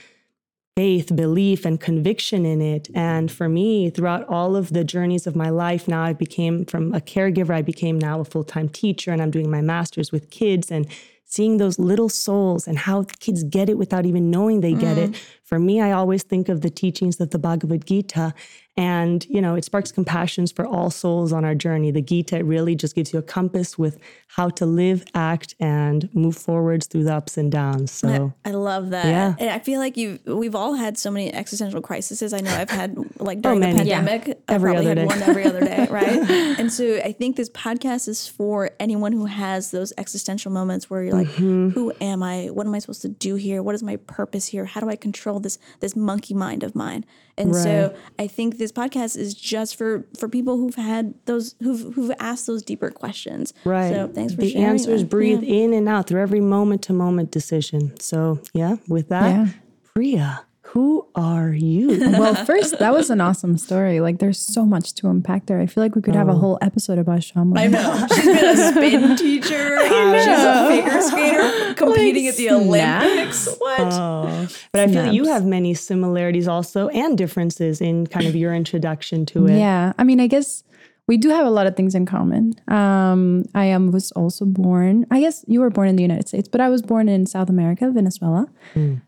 faith, 0.76 1.14
belief, 1.14 1.64
and 1.64 1.80
conviction 1.80 2.44
in 2.44 2.60
it. 2.60 2.88
And 2.94 3.30
for 3.30 3.48
me, 3.48 3.90
throughout 3.90 4.26
all 4.28 4.56
of 4.56 4.72
the 4.72 4.84
journeys 4.84 5.26
of 5.26 5.36
my 5.36 5.50
life, 5.50 5.88
now 5.88 6.02
I 6.02 6.12
became 6.12 6.64
from 6.64 6.94
a 6.94 7.00
caregiver, 7.00 7.54
I 7.54 7.62
became 7.62 7.98
now 7.98 8.20
a 8.20 8.24
full 8.24 8.44
time 8.44 8.68
teacher, 8.68 9.10
and 9.10 9.20
I'm 9.20 9.30
doing 9.30 9.50
my 9.50 9.62
master's 9.62 10.12
with 10.12 10.30
kids 10.30 10.70
and 10.70 10.86
seeing 11.24 11.56
those 11.56 11.78
little 11.78 12.08
souls 12.08 12.68
and 12.68 12.78
how 12.78 13.04
kids 13.18 13.42
get 13.42 13.68
it 13.68 13.76
without 13.76 14.06
even 14.06 14.30
knowing 14.30 14.60
they 14.60 14.74
get 14.74 14.96
it. 14.96 15.10
Mm. 15.10 15.20
For 15.42 15.58
me, 15.58 15.80
I 15.80 15.90
always 15.90 16.22
think 16.22 16.48
of 16.48 16.60
the 16.60 16.70
teachings 16.70 17.20
of 17.20 17.30
the 17.30 17.38
Bhagavad 17.38 17.84
Gita. 17.84 18.32
And, 18.76 19.24
you 19.26 19.40
know, 19.40 19.54
it 19.54 19.64
sparks 19.64 19.90
compassions 19.90 20.52
for 20.52 20.66
all 20.66 20.90
souls 20.90 21.32
on 21.32 21.44
our 21.46 21.54
journey. 21.54 21.90
The 21.90 22.02
Gita 22.02 22.44
really 22.44 22.74
just 22.74 22.94
gives 22.94 23.12
you 23.12 23.18
a 23.18 23.22
compass 23.22 23.78
with 23.78 23.98
how 24.28 24.50
to 24.50 24.66
live, 24.66 25.02
act, 25.14 25.54
and 25.60 26.08
move 26.14 26.36
forwards 26.36 26.86
through 26.86 27.04
the 27.04 27.14
ups 27.14 27.38
and 27.38 27.50
downs. 27.50 27.90
So, 27.90 28.34
I 28.44 28.50
love 28.50 28.90
that. 28.90 29.06
Yeah. 29.06 29.34
And 29.38 29.48
I 29.50 29.60
feel 29.60 29.80
like 29.80 29.96
you 29.96 30.18
we've 30.26 30.54
all 30.54 30.74
had 30.74 30.98
so 30.98 31.10
many 31.10 31.32
existential 31.32 31.80
crises. 31.80 32.34
I 32.34 32.40
know 32.40 32.50
I've 32.54 32.68
had 32.70 32.96
like 33.20 33.40
during 33.40 33.60
the 33.60 33.66
many. 33.68 33.78
pandemic. 33.90 34.38
I 34.48 34.54
Every 34.54 34.72
probably 34.72 34.90
other 34.90 35.00
had 35.00 35.08
day. 35.08 35.14
one 35.14 35.22
every 35.22 35.44
other 35.44 35.60
day, 35.60 35.86
right? 35.90 36.30
and 36.58 36.70
so 36.72 36.96
I 36.98 37.12
think 37.12 37.36
this 37.36 37.48
podcast 37.50 38.08
is 38.08 38.26
for 38.28 38.70
anyone 38.78 39.12
who 39.12 39.24
has 39.26 39.70
those 39.70 39.92
existential 39.96 40.52
moments 40.52 40.90
where 40.90 41.02
you're 41.02 41.14
like, 41.14 41.26
Mm-hmm. 41.28 41.70
who 41.70 41.92
am 42.00 42.22
I? 42.22 42.46
What 42.48 42.66
am 42.66 42.74
I 42.74 42.78
supposed 42.80 43.02
to 43.02 43.08
do 43.08 43.36
here? 43.36 43.62
What 43.62 43.74
is 43.74 43.82
my 43.82 43.96
purpose 43.96 44.46
here? 44.48 44.64
How 44.66 44.80
do 44.80 44.88
I 44.90 44.96
control 44.96 45.40
this 45.40 45.58
this 45.80 45.96
monkey 45.96 46.34
mind 46.34 46.62
of 46.62 46.74
mine? 46.74 47.04
And 47.38 47.54
so 47.54 47.94
I 48.18 48.26
think 48.28 48.56
this 48.58 48.72
podcast 48.72 49.16
is 49.16 49.34
just 49.34 49.76
for 49.76 50.06
for 50.18 50.28
people 50.28 50.56
who've 50.56 50.74
had 50.74 51.14
those 51.26 51.54
who've 51.62 51.94
who've 51.94 52.12
asked 52.18 52.46
those 52.46 52.62
deeper 52.62 52.90
questions. 52.90 53.52
Right. 53.64 53.92
So 53.92 54.08
thanks 54.08 54.34
for 54.34 54.40
the 54.40 54.50
sharing. 54.50 54.66
answers 54.66 55.02
that. 55.02 55.10
breathe 55.10 55.42
Yeah. 55.42 55.64
in 55.64 55.72
and 55.74 55.88
out 55.88 56.06
through 56.06 56.22
every 56.22 56.40
moment 56.40 56.82
to 56.84 56.92
moment 56.94 57.30
decision. 57.30 57.92
So, 58.00 58.40
yeah, 58.54 58.76
with 58.88 59.08
that, 59.10 59.28
Yeah. 59.28 59.48
Priya, 59.94 60.44
who 60.76 61.06
are 61.14 61.54
you? 61.54 61.88
well, 62.18 62.34
first, 62.44 62.78
that 62.80 62.92
was 62.92 63.08
an 63.08 63.18
awesome 63.18 63.56
story. 63.56 63.98
Like, 64.00 64.18
there's 64.18 64.38
so 64.38 64.66
much 64.66 64.92
to 64.96 65.08
unpack 65.08 65.46
there. 65.46 65.58
I 65.58 65.64
feel 65.64 65.82
like 65.82 65.94
we 65.94 66.02
could 66.02 66.14
have 66.14 66.28
a 66.28 66.34
whole 66.34 66.58
episode 66.60 66.98
about 66.98 67.20
Shamla. 67.20 67.58
I 67.58 67.66
know. 67.68 68.06
She's 68.14 68.24
been 68.26 68.44
a 68.44 68.56
spin 68.72 69.16
teacher. 69.24 69.78
She's 69.88 70.28
a 70.28 70.68
figure 70.68 71.00
skater 71.00 71.74
competing 71.74 72.26
at 72.28 72.36
the 72.36 72.50
Olympics. 72.50 73.48
What? 73.56 73.80
oh, 73.80 74.48
but 74.70 74.82
I 74.82 74.88
feel 74.88 75.04
like 75.04 75.14
you 75.14 75.24
have 75.24 75.46
many 75.46 75.72
similarities 75.72 76.46
also 76.46 76.88
and 76.88 77.16
differences 77.16 77.80
in 77.80 78.06
kind 78.06 78.26
of 78.26 78.36
your 78.36 78.52
introduction 78.54 79.24
to 79.26 79.46
it. 79.46 79.58
Yeah, 79.58 79.94
I 79.96 80.04
mean, 80.04 80.20
I 80.20 80.26
guess 80.26 80.62
we 81.08 81.16
do 81.16 81.30
have 81.30 81.46
a 81.46 81.50
lot 81.50 81.66
of 81.66 81.74
things 81.74 81.94
in 81.94 82.04
common. 82.04 82.52
Um, 82.68 83.46
I 83.54 83.64
am 83.64 83.92
was 83.92 84.12
also 84.12 84.44
born. 84.44 85.06
I 85.10 85.20
guess 85.20 85.42
you 85.48 85.60
were 85.60 85.70
born 85.70 85.88
in 85.88 85.96
the 85.96 86.02
United 86.02 86.28
States, 86.28 86.48
but 86.48 86.60
I 86.60 86.68
was 86.68 86.82
born 86.82 87.08
in 87.08 87.24
South 87.24 87.48
America, 87.48 87.90
Venezuela. 87.90 88.46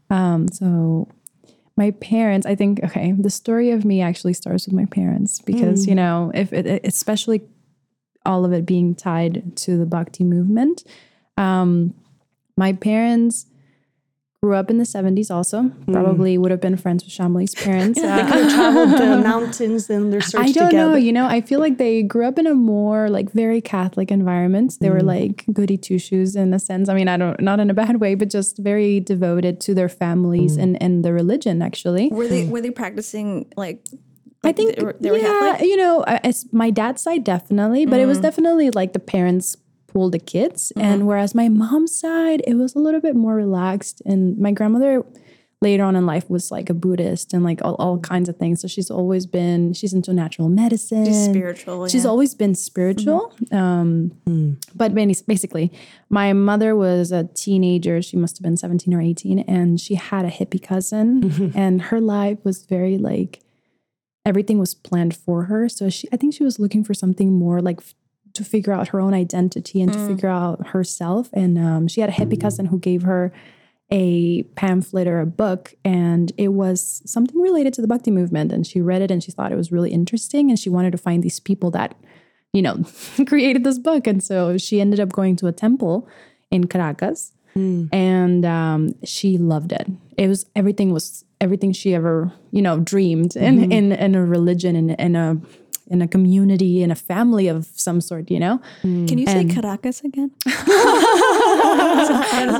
Um, 0.08 0.48
so 0.48 1.08
my 1.78 1.92
parents, 1.92 2.44
I 2.46 2.54
think, 2.56 2.80
okay, 2.84 3.12
the 3.12 3.30
story 3.30 3.70
of 3.70 3.84
me 3.84 4.02
actually 4.02 4.34
starts 4.34 4.66
with 4.66 4.74
my 4.74 4.84
parents 4.86 5.40
because 5.40 5.86
you 5.86 5.94
know, 5.94 6.30
if 6.34 6.52
it, 6.52 6.66
it- 6.66 6.84
especially 6.84 7.40
all 8.26 8.44
of 8.44 8.52
it 8.52 8.66
being 8.66 8.94
tied 8.94 9.56
to 9.56 9.78
the 9.78 9.86
Bhakti 9.86 10.24
movement. 10.24 10.84
Um, 11.38 11.94
my 12.56 12.72
parents 12.74 13.46
grew 14.42 14.54
up 14.54 14.70
in 14.70 14.78
the 14.78 14.84
70s 14.84 15.32
also 15.32 15.68
probably 15.90 16.38
would 16.38 16.52
have 16.52 16.60
been 16.60 16.76
friends 16.76 17.02
with 17.04 17.12
Shamli's 17.12 17.54
parents 17.56 18.00
They 18.00 18.06
Uh, 18.08 18.18
could 18.30 18.42
have 18.44 18.52
traveled 18.54 18.92
the 18.98 19.16
mountains 19.22 19.90
in 19.90 20.10
their 20.10 20.20
search 20.20 20.40
I 20.40 20.52
don't 20.52 20.70
together. 20.70 20.90
know. 20.92 20.96
You 20.96 21.12
know, 21.12 21.26
I 21.26 21.40
feel 21.40 21.58
like 21.60 21.78
they 21.78 22.02
grew 22.04 22.24
up 22.26 22.38
in 22.38 22.46
a 22.46 22.54
more 22.54 23.08
like 23.10 23.32
very 23.32 23.60
Catholic 23.60 24.10
environment. 24.12 24.76
They 24.80 24.88
Mm. 24.88 24.92
were 24.94 25.00
like 25.02 25.44
goody 25.52 25.76
two 25.76 25.98
shoes 25.98 26.36
in 26.36 26.54
a 26.54 26.58
sense. 26.60 26.88
I 26.88 26.94
mean, 26.94 27.08
I 27.08 27.16
don't 27.16 27.40
not 27.40 27.58
in 27.60 27.68
a 27.68 27.74
bad 27.74 28.00
way, 28.00 28.14
but 28.14 28.30
just 28.30 28.58
very 28.58 29.00
devoted 29.00 29.60
to 29.62 29.74
their 29.74 29.88
families 29.88 30.56
Mm. 30.56 30.62
and 30.62 30.82
and 30.82 31.04
the 31.04 31.12
religion. 31.12 31.60
Actually, 31.60 32.08
Were 32.10 32.28
they 32.28 32.46
were 32.46 32.60
they 32.60 32.70
practicing 32.70 33.46
like? 33.56 33.84
I 34.44 34.52
think 34.52 34.76
they 34.76 34.84
were, 34.84 34.96
they 35.00 35.10
were 35.10 35.16
yeah, 35.18 35.24
Catholic. 35.26 35.68
you 35.68 35.76
know, 35.76 36.04
I- 36.06 36.20
it's 36.22 36.46
my 36.52 36.70
dad's 36.70 37.02
side 37.02 37.24
definitely, 37.24 37.86
but 37.86 37.98
it 37.98 38.04
Mm. 38.04 38.08
was 38.12 38.18
definitely 38.20 38.70
like 38.70 38.92
the 38.92 39.00
parents 39.00 39.56
pulled 39.88 40.12
the 40.12 40.18
kids, 40.18 40.72
Mm-hmm. 40.76 40.86
and 40.88 41.06
whereas 41.06 41.34
my 41.34 41.48
mom's 41.48 41.98
side 41.98 42.42
it 42.46 42.54
was 42.54 42.74
a 42.74 42.78
little 42.78 43.00
bit 43.00 43.16
more 43.16 43.34
relaxed. 43.34 44.00
And 44.06 44.38
my 44.38 44.52
grandmother 44.52 45.04
later 45.60 45.82
on 45.82 45.96
in 45.96 46.06
life 46.06 46.30
was 46.30 46.52
like 46.52 46.70
a 46.70 46.74
Buddhist 46.74 47.32
and 47.34 47.42
like 47.42 47.60
all, 47.64 47.74
all 47.80 47.98
kinds 47.98 48.28
of 48.28 48.36
things. 48.36 48.60
So 48.60 48.68
she's 48.68 48.90
always 48.92 49.26
been 49.26 49.72
she's 49.72 49.92
into 49.92 50.12
natural 50.12 50.48
medicine, 50.48 51.04
She's 51.04 51.24
spiritual. 51.24 51.88
She's 51.88 52.06
always 52.06 52.32
been 52.36 52.54
spiritual. 52.54 53.32
Um, 53.50 54.12
But 54.74 54.94
basically, 54.94 55.72
my 56.10 56.32
mother 56.32 56.76
was 56.76 57.10
a 57.10 57.24
teenager. 57.34 58.00
She 58.02 58.16
must 58.16 58.38
have 58.38 58.44
been 58.44 58.56
17 58.56 58.94
or 58.94 59.00
18. 59.00 59.40
And 59.40 59.80
she 59.80 59.94
had 59.96 60.24
a 60.24 60.30
hippie 60.30 60.62
cousin. 60.62 61.52
And 61.56 61.82
her 61.90 62.00
life 62.00 62.38
was 62.44 62.64
very 62.64 62.96
like, 62.96 63.40
everything 64.24 64.58
was 64.60 64.74
planned 64.74 65.16
for 65.16 65.44
her. 65.44 65.68
So 65.68 65.88
she, 65.90 66.06
I 66.12 66.16
think 66.18 66.34
she 66.34 66.44
was 66.44 66.58
looking 66.60 66.84
for 66.84 66.94
something 66.94 67.32
more 67.32 67.60
like 67.60 67.78
f- 67.80 67.94
to 68.38 68.44
figure 68.44 68.72
out 68.72 68.88
her 68.88 69.00
own 69.00 69.14
identity 69.14 69.82
and 69.82 69.92
to 69.92 69.98
figure 70.06 70.28
out 70.28 70.68
herself. 70.68 71.28
And 71.32 71.58
um, 71.58 71.88
she 71.88 72.00
had 72.00 72.10
a 72.10 72.14
hippie 72.14 72.40
cousin 72.40 72.66
who 72.66 72.78
gave 72.78 73.02
her 73.02 73.32
a 73.90 74.42
pamphlet 74.54 75.06
or 75.06 75.20
a 75.20 75.26
book 75.26 75.74
and 75.84 76.32
it 76.36 76.48
was 76.48 77.02
something 77.06 77.40
related 77.40 77.72
to 77.74 77.80
the 77.80 77.88
bhakti 77.88 78.10
movement. 78.10 78.52
And 78.52 78.66
she 78.66 78.80
read 78.80 79.02
it 79.02 79.10
and 79.10 79.22
she 79.22 79.32
thought 79.32 79.52
it 79.52 79.56
was 79.56 79.72
really 79.72 79.90
interesting 79.90 80.50
and 80.50 80.58
she 80.58 80.68
wanted 80.70 80.92
to 80.92 80.98
find 80.98 81.22
these 81.22 81.40
people 81.40 81.70
that 81.72 81.96
you 82.52 82.62
know 82.62 82.84
created 83.26 83.64
this 83.64 83.78
book. 83.78 84.06
And 84.06 84.22
so 84.22 84.58
she 84.58 84.80
ended 84.80 85.00
up 85.00 85.10
going 85.10 85.36
to 85.36 85.46
a 85.46 85.52
temple 85.52 86.08
in 86.50 86.66
caracas 86.66 87.32
and 87.92 88.44
um, 88.44 88.94
she 89.04 89.36
loved 89.36 89.72
it. 89.72 89.86
It 90.16 90.28
was 90.28 90.46
everything 90.54 90.92
was 90.92 91.24
everything 91.40 91.72
she 91.72 91.94
ever 91.94 92.32
you 92.50 92.62
know 92.62 92.78
dreamed 92.78 93.36
in 93.36 93.72
in, 93.72 93.92
in 93.92 94.14
a 94.14 94.24
religion 94.24 94.76
in, 94.76 94.90
in 94.90 95.16
a 95.16 95.40
in 95.90 96.02
a 96.02 96.08
community 96.08 96.82
in 96.82 96.90
a 96.90 96.94
family 96.94 97.48
of 97.48 97.66
some 97.74 98.00
sort 98.00 98.30
you 98.30 98.38
know 98.40 98.60
Can 98.82 99.18
you 99.18 99.26
say 99.26 99.44
Caracas 99.44 100.00
again? 100.04 100.30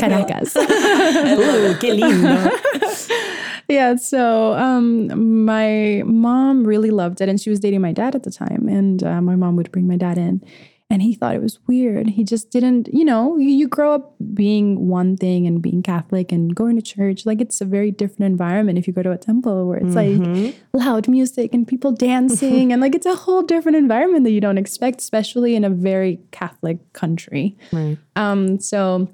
caracas 0.00 0.56
Ooh, 0.56 1.74
qué 1.80 1.92
lindo. 1.94 2.50
yeah 3.68 3.96
so 3.96 4.54
um 4.54 5.44
my 5.44 6.02
mom 6.06 6.64
really 6.64 6.90
loved 6.90 7.20
it 7.20 7.28
and 7.28 7.40
she 7.40 7.50
was 7.50 7.60
dating 7.60 7.80
my 7.80 7.92
dad 7.92 8.14
at 8.14 8.22
the 8.22 8.30
time 8.30 8.68
and 8.68 9.02
uh, 9.02 9.20
my 9.20 9.36
mom 9.36 9.56
would 9.56 9.70
bring 9.72 9.86
my 9.86 9.96
dad 9.96 10.18
in 10.18 10.42
and 10.90 11.02
he 11.02 11.14
thought 11.14 11.34
it 11.34 11.42
was 11.42 11.58
weird 11.66 12.08
he 12.10 12.24
just 12.24 12.50
didn't 12.50 12.88
you 12.92 13.04
know 13.04 13.36
you, 13.36 13.50
you 13.50 13.68
grow 13.68 13.94
up 13.94 14.14
being 14.34 14.88
one 14.88 15.16
thing 15.16 15.46
and 15.46 15.60
being 15.60 15.82
catholic 15.82 16.32
and 16.32 16.54
going 16.54 16.76
to 16.76 16.82
church 16.82 17.26
like 17.26 17.40
it's 17.40 17.60
a 17.60 17.64
very 17.64 17.90
different 17.90 18.24
environment 18.24 18.78
if 18.78 18.86
you 18.86 18.92
go 18.92 19.02
to 19.02 19.10
a 19.12 19.18
temple 19.18 19.66
where 19.66 19.78
it's 19.78 19.94
like 19.94 20.54
loud 20.72 21.06
music 21.08 21.52
and 21.52 21.68
people 21.68 21.92
dancing 21.92 22.72
and 22.72 22.80
like 22.80 22.94
it's 22.94 23.06
a 23.06 23.14
whole 23.14 23.42
different 23.42 23.76
environment 23.76 24.24
that 24.24 24.30
you 24.30 24.40
don't 24.40 24.58
expect 24.58 25.00
especially 25.00 25.54
in 25.54 25.64
a 25.64 25.70
very 25.70 26.18
catholic 26.30 26.78
country 26.94 27.56
Right. 27.72 27.98
um, 28.16 28.58
so 28.60 29.08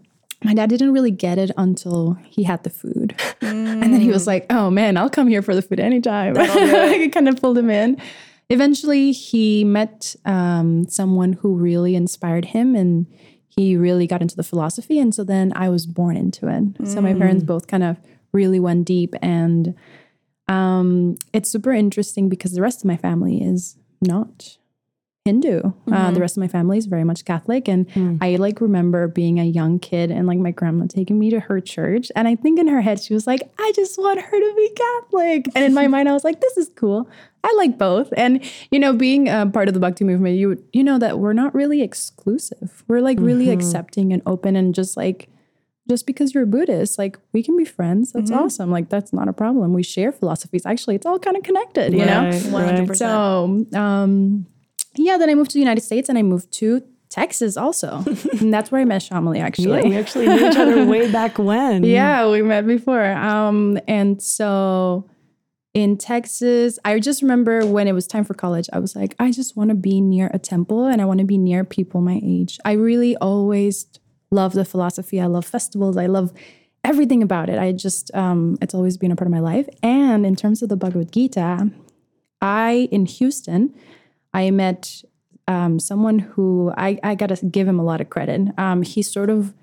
my 0.45 0.53
dad 0.53 0.69
didn't 0.69 0.93
really 0.93 1.11
get 1.11 1.39
it 1.39 1.51
until 1.57 2.19
he 2.27 2.43
had 2.43 2.65
the 2.65 2.71
food. 2.71 3.19
And 3.41 3.83
then 3.83 4.01
he 4.01 4.09
was 4.09 4.27
like, 4.27 4.45
oh 4.51 4.69
man, 4.71 4.99
I'll 4.99 5.09
come 5.09 5.27
here 5.27 5.41
for 5.41 5.55
the 5.55 5.63
food 5.63 5.81
anytime. 5.81 6.35
I 6.39 7.09
kind 7.15 7.29
of 7.31 7.41
pulled 7.41 7.57
him 7.57 7.71
in. 7.71 7.99
Eventually, 8.51 9.13
he 9.13 9.65
met 9.65 10.15
um, 10.25 10.87
someone 10.89 11.35
who 11.35 11.55
really 11.55 11.95
inspired 11.95 12.47
him 12.47 12.75
and 12.75 13.07
he 13.49 13.77
really 13.77 14.07
got 14.07 14.21
into 14.21 14.37
the 14.37 14.43
philosophy. 14.43 14.99
And 14.99 15.15
so 15.15 15.25
then 15.25 15.53
I 15.55 15.69
was 15.69 15.87
born 15.87 16.17
into 16.17 16.49
it. 16.49 16.87
So 16.89 17.01
my 17.01 17.15
parents 17.15 17.43
both 17.45 17.67
kind 17.69 17.83
of 17.83 17.97
really 18.33 18.59
went 18.61 18.85
deep. 18.87 19.15
And 19.23 19.75
um, 20.49 21.17
it's 21.33 21.49
super 21.51 21.73
interesting 21.73 22.29
because 22.29 22.53
the 22.53 22.61
rest 22.61 22.81
of 22.81 22.85
my 22.87 22.97
family 22.97 23.43
is 23.43 23.77
not 24.03 24.59
Hindu. 25.25 25.73
Uh, 25.91 26.11
the 26.11 26.21
rest 26.21 26.37
of 26.37 26.43
my 26.43 26.49
family 26.49 26.77
is 26.77 26.85
very 26.85 27.05
much 27.05 27.25
Catholic, 27.25 27.67
and 27.67 27.87
I 28.21 28.37
like 28.37 28.61
remember 28.61 29.09
being 29.09 29.41
a 29.41 29.45
young 29.45 29.79
kid 29.79 30.11
and 30.11 30.27
like 30.27 30.39
my 30.39 30.51
grandma 30.51 30.85
taking 30.87 31.19
me 31.19 31.31
to 31.31 31.41
her 31.41 31.61
church, 31.63 32.13
and 32.15 32.29
I 32.29 32.35
think 32.35 32.59
in 32.59 32.67
her 32.69 32.83
head 32.83 33.01
she 33.01 33.15
was 33.15 33.27
like, 33.27 33.41
"I 33.59 33.73
just 33.75 33.97
want 33.99 34.21
her 34.21 34.39
to 34.39 34.55
be 34.55 34.71
Catholic," 34.77 35.47
and 35.55 35.65
in 35.65 35.73
my 35.73 35.87
mind 35.95 36.11
I 36.11 36.13
was 36.13 36.25
like, 36.25 36.43
"This 36.43 36.59
is 36.59 36.71
cool. 36.77 37.09
I 37.45 37.55
like 37.57 37.79
both." 37.79 38.13
And 38.17 38.43
you 38.73 38.79
know, 38.81 38.93
being 38.93 39.29
a 39.29 39.47
part 39.47 39.69
of 39.69 39.75
the 39.75 39.81
Bhakti 39.81 40.05
movement, 40.05 40.37
you 40.37 40.63
you 40.73 40.83
know 40.83 40.99
that 40.99 41.19
we're 41.21 41.33
not 41.35 41.55
really 41.55 41.83
exclusive. 41.83 42.83
We're 42.89 43.01
like 43.01 43.19
really 43.21 43.51
accepting 43.51 44.13
and 44.13 44.23
open, 44.27 44.57
and 44.57 44.75
just 44.75 44.97
like 44.97 45.29
just 45.89 46.07
because 46.07 46.33
you're 46.35 46.45
a 46.45 46.47
Buddhist, 46.47 46.99
like 46.99 47.19
we 47.33 47.43
can 47.43 47.57
be 47.57 47.65
friends. 47.65 48.13
That's 48.13 48.31
awesome. 48.31 48.71
Like 48.71 48.89
that's 48.89 49.13
not 49.13 49.29
a 49.29 49.33
problem. 49.33 49.73
We 49.75 49.83
share 49.83 50.13
philosophies. 50.13 50.65
Actually, 50.67 50.97
it's 50.97 51.07
all 51.07 51.19
kind 51.19 51.37
of 51.37 51.43
connected, 51.43 51.93
you 51.93 52.07
know. 52.07 52.31
Right, 52.31 52.43
One 52.47 52.65
hundred 52.65 52.79
right. 52.81 52.89
percent. 52.89 53.69
So, 53.73 53.79
um, 53.79 54.47
yeah, 54.97 55.19
then 55.19 55.29
I 55.29 55.35
moved 55.35 55.51
to 55.51 55.55
the 55.55 55.61
United 55.61 55.83
States 55.83 56.09
and 56.09 56.17
I 56.17 56.23
moved 56.23 56.51
to 56.53 56.83
Texas 57.11 57.57
also. 57.57 58.03
and 58.41 58.53
that's 58.53 58.73
where 58.73 58.81
I 58.81 58.85
met 58.85 59.03
Shamali 59.03 59.37
Yeah, 59.37 59.47
actually. 59.47 59.83
we 59.89 59.97
actually 59.97 60.27
knew 60.27 60.49
each 60.49 60.57
other 60.57 60.85
way 60.87 61.11
back 61.13 61.39
when. 61.39 61.85
Yeah, 61.99 62.31
we 62.31 62.43
met 62.43 62.67
before. 62.67 63.05
Um, 63.13 63.79
and 63.87 64.23
so 64.23 65.05
in 65.75 65.97
Texas, 65.97 66.79
I 66.85 67.01
just 67.01 67.21
remember 67.21 67.67
when 67.67 67.89
it 67.89 67.93
was 67.93 68.07
time 68.07 68.25
for 68.25 68.33
college, 68.33 68.69
I 68.73 68.79
was 68.79 68.95
like, 68.95 69.17
I 69.19 69.33
just 69.33 69.57
want 69.57 69.71
to 69.71 69.75
be 69.75 70.01
near 70.01 70.31
a 70.33 70.39
temple 70.39 70.87
and 70.87 71.03
I 71.03 71.05
want 71.05 71.19
to 71.19 71.27
be 71.27 71.37
near 71.37 71.65
people 71.65 72.01
my 72.01 72.21
age. 72.23 72.61
I 72.65 72.73
really 72.73 73.17
always 73.17 73.87
love 74.31 74.53
the 74.53 74.65
philosophy. 74.65 75.21
I 75.21 75.27
love 75.27 75.45
festivals. 75.45 75.97
I 75.97 76.07
love 76.07 76.33
everything 76.85 77.25
about 77.25 77.49
it. 77.49 77.59
I 77.59 77.73
just, 77.73 78.15
um, 78.15 78.57
it's 78.63 78.75
always 78.75 78.97
been 78.97 79.11
a 79.11 79.17
part 79.17 79.27
of 79.27 79.33
my 79.33 79.41
life. 79.41 79.69
And 79.83 80.25
in 80.25 80.37
terms 80.37 80.63
of 80.63 80.69
the 80.69 80.77
Bhagavad 80.77 81.11
Gita, 81.11 81.71
I, 82.41 82.89
in 82.93 83.07
Houston, 83.07 83.75
I 84.33 84.53
met 84.53 85.03
um, 85.49 85.81
someone 85.81 86.21
who 86.21 86.73
I, 86.77 87.01
I 87.03 87.17
got 87.17 87.31
to 87.31 87.47
give 87.47 87.67
him 87.67 87.81
a 87.81 87.85
lot 87.85 88.01
of 88.01 88.11
credit. 88.11 88.57
Um, 88.59 88.83
he 88.83 89.03
sort 89.03 89.29
of 89.29 89.55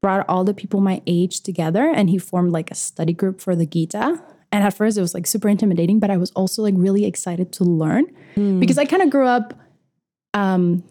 brought 0.00 0.28
all 0.28 0.44
the 0.44 0.54
people 0.54 0.80
my 0.80 1.02
age 1.06 1.40
together 1.40 1.90
and 1.90 2.08
he 2.10 2.18
formed 2.18 2.52
like 2.52 2.70
a 2.70 2.76
study 2.76 3.12
group 3.12 3.40
for 3.40 3.56
the 3.56 3.66
Gita. 3.66 4.22
And 4.50 4.64
at 4.64 4.74
first 4.74 4.96
it 4.96 5.00
was 5.00 5.14
like 5.14 5.26
super 5.26 5.48
intimidating, 5.48 5.98
but 5.98 6.10
I 6.10 6.16
was 6.16 6.30
also 6.32 6.62
like 6.62 6.74
really 6.76 7.04
excited 7.04 7.52
to 7.54 7.64
learn 7.64 8.06
because 8.60 8.78
I 8.78 8.84
kind 8.84 9.02
of 9.02 9.10
grew 9.10 9.26
up 9.26 9.54
um 10.34 10.84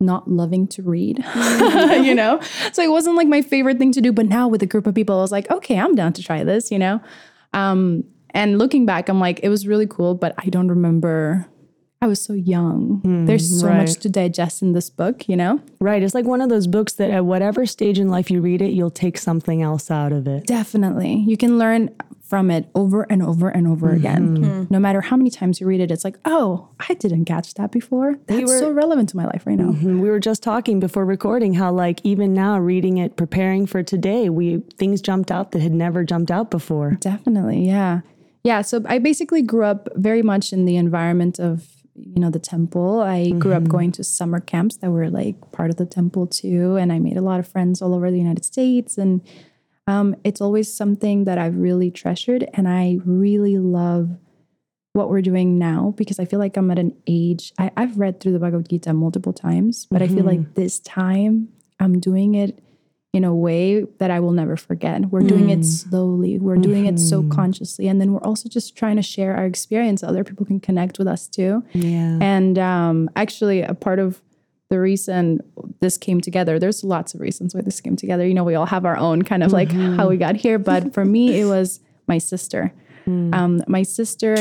not 0.00 0.30
loving 0.30 0.66
to 0.68 0.82
read, 0.82 1.18
you 2.02 2.14
know? 2.14 2.40
So 2.72 2.82
it 2.82 2.90
wasn't 2.90 3.16
like 3.16 3.28
my 3.28 3.40
favorite 3.40 3.78
thing 3.78 3.92
to 3.92 4.00
do, 4.00 4.12
but 4.12 4.26
now 4.26 4.48
with 4.48 4.62
a 4.62 4.66
group 4.66 4.86
of 4.86 4.94
people 4.94 5.18
I 5.18 5.22
was 5.22 5.32
like, 5.32 5.50
okay, 5.50 5.78
I'm 5.78 5.94
down 5.94 6.12
to 6.14 6.22
try 6.22 6.44
this, 6.44 6.70
you 6.70 6.78
know? 6.78 7.00
Um 7.52 8.04
and 8.30 8.58
looking 8.58 8.84
back, 8.84 9.08
I'm 9.08 9.20
like, 9.20 9.40
it 9.42 9.48
was 9.48 9.66
really 9.66 9.86
cool, 9.86 10.14
but 10.14 10.34
I 10.38 10.46
don't 10.46 10.68
remember 10.68 11.46
I 12.04 12.06
was 12.06 12.20
so 12.20 12.34
young. 12.34 13.00
There's 13.24 13.60
so 13.60 13.66
right. 13.66 13.78
much 13.78 13.94
to 14.00 14.10
digest 14.10 14.60
in 14.60 14.72
this 14.72 14.90
book, 14.90 15.26
you 15.26 15.36
know? 15.36 15.62
Right. 15.80 16.02
It's 16.02 16.14
like 16.14 16.26
one 16.26 16.42
of 16.42 16.50
those 16.50 16.66
books 16.66 16.92
that 16.94 17.10
at 17.10 17.24
whatever 17.24 17.64
stage 17.64 17.98
in 17.98 18.08
life 18.08 18.30
you 18.30 18.42
read 18.42 18.60
it, 18.60 18.72
you'll 18.72 18.90
take 18.90 19.16
something 19.16 19.62
else 19.62 19.90
out 19.90 20.12
of 20.12 20.28
it. 20.28 20.46
Definitely. 20.46 21.24
You 21.26 21.38
can 21.38 21.56
learn 21.56 21.96
from 22.34 22.50
it 22.50 22.68
over 22.74 23.06
and 23.08 23.22
over 23.22 23.48
and 23.48 23.64
over 23.68 23.86
mm-hmm. 23.86 23.96
again. 23.96 24.38
Mm-hmm. 24.38 24.64
No 24.68 24.80
matter 24.80 25.00
how 25.00 25.16
many 25.16 25.30
times 25.30 25.60
you 25.60 25.68
read 25.68 25.80
it, 25.80 25.92
it's 25.92 26.02
like, 26.02 26.18
oh, 26.24 26.68
I 26.88 26.94
didn't 26.94 27.26
catch 27.26 27.54
that 27.54 27.70
before. 27.70 28.16
That's 28.26 28.58
so 28.58 28.72
relevant 28.72 29.10
to 29.10 29.16
my 29.16 29.24
life 29.24 29.46
right 29.46 29.56
now. 29.56 29.68
And 29.68 30.02
we 30.02 30.10
were 30.10 30.18
just 30.18 30.42
talking 30.42 30.80
before 30.80 31.04
recording 31.04 31.54
how 31.54 31.70
like 31.70 32.00
even 32.02 32.34
now 32.34 32.58
reading 32.58 32.98
it, 32.98 33.14
preparing 33.14 33.66
for 33.66 33.84
today, 33.84 34.30
we 34.30 34.64
things 34.78 35.00
jumped 35.00 35.30
out 35.30 35.52
that 35.52 35.60
had 35.60 35.70
never 35.70 36.02
jumped 36.02 36.32
out 36.32 36.50
before. 36.50 36.96
Definitely. 36.98 37.64
Yeah. 37.64 38.00
Yeah. 38.42 38.62
So 38.62 38.82
I 38.86 38.98
basically 38.98 39.42
grew 39.42 39.64
up 39.64 39.88
very 39.94 40.22
much 40.22 40.52
in 40.52 40.64
the 40.64 40.74
environment 40.74 41.38
of, 41.38 41.68
you 41.94 42.20
know, 42.20 42.30
the 42.30 42.40
temple. 42.40 43.00
I 43.00 43.30
grew 43.30 43.52
up 43.52 43.68
going 43.68 43.92
to 43.92 44.02
summer 44.02 44.40
camps 44.40 44.78
that 44.78 44.90
were 44.90 45.08
like 45.08 45.36
part 45.52 45.70
of 45.70 45.76
the 45.76 45.86
temple 45.86 46.26
too. 46.26 46.74
And 46.74 46.92
I 46.92 46.98
made 46.98 47.16
a 47.16 47.22
lot 47.22 47.38
of 47.38 47.46
friends 47.46 47.80
all 47.80 47.94
over 47.94 48.10
the 48.10 48.18
United 48.18 48.44
States. 48.44 48.98
And 48.98 49.20
um, 49.86 50.16
it's 50.24 50.40
always 50.40 50.72
something 50.72 51.24
that 51.24 51.38
I've 51.38 51.56
really 51.56 51.90
treasured. 51.90 52.48
And 52.54 52.68
I 52.68 52.98
really 53.04 53.58
love 53.58 54.10
what 54.94 55.10
we're 55.10 55.22
doing 55.22 55.58
now 55.58 55.92
because 55.96 56.18
I 56.18 56.24
feel 56.24 56.38
like 56.38 56.56
I'm 56.56 56.70
at 56.70 56.78
an 56.78 56.96
age, 57.06 57.52
I, 57.58 57.70
I've 57.76 57.98
read 57.98 58.20
through 58.20 58.32
the 58.32 58.38
Bhagavad 58.38 58.68
Gita 58.68 58.92
multiple 58.94 59.32
times, 59.32 59.86
but 59.90 60.02
I 60.02 60.08
feel 60.08 60.24
like 60.24 60.54
this 60.54 60.78
time 60.78 61.48
I'm 61.80 61.98
doing 61.98 62.36
it 62.36 62.60
in 63.12 63.22
a 63.22 63.34
way 63.34 63.82
that 63.98 64.10
I 64.10 64.18
will 64.18 64.32
never 64.32 64.56
forget. 64.56 65.06
We're 65.06 65.20
doing 65.20 65.50
it 65.50 65.64
slowly, 65.64 66.38
we're 66.38 66.56
doing 66.56 66.86
it 66.86 66.98
so 66.98 67.22
consciously. 67.28 67.86
And 67.86 68.00
then 68.00 68.12
we're 68.12 68.22
also 68.22 68.48
just 68.48 68.76
trying 68.76 68.96
to 68.96 69.02
share 69.02 69.36
our 69.36 69.46
experience. 69.46 70.00
so 70.00 70.08
Other 70.08 70.24
people 70.24 70.44
can 70.44 70.58
connect 70.58 70.98
with 70.98 71.06
us 71.06 71.28
too. 71.28 71.62
Yeah. 71.72 72.18
And 72.20 72.58
um, 72.58 73.08
actually, 73.14 73.62
a 73.62 73.72
part 73.74 74.00
of 74.00 74.20
the 74.70 74.80
reason 74.80 75.40
this 75.80 75.98
came 75.98 76.20
together, 76.20 76.58
there's 76.58 76.82
lots 76.82 77.14
of 77.14 77.20
reasons 77.20 77.54
why 77.54 77.60
this 77.60 77.80
came 77.80 77.96
together. 77.96 78.26
You 78.26 78.34
know, 78.34 78.44
we 78.44 78.54
all 78.54 78.66
have 78.66 78.84
our 78.84 78.96
own 78.96 79.22
kind 79.22 79.42
of 79.42 79.52
like 79.52 79.70
how 79.72 80.08
we 80.08 80.16
got 80.16 80.36
here. 80.36 80.58
But 80.58 80.94
for 80.94 81.04
me, 81.04 81.38
it 81.38 81.44
was 81.44 81.80
my 82.08 82.18
sister. 82.18 82.72
Um, 83.34 83.62
my 83.68 83.82
sister 83.82 84.34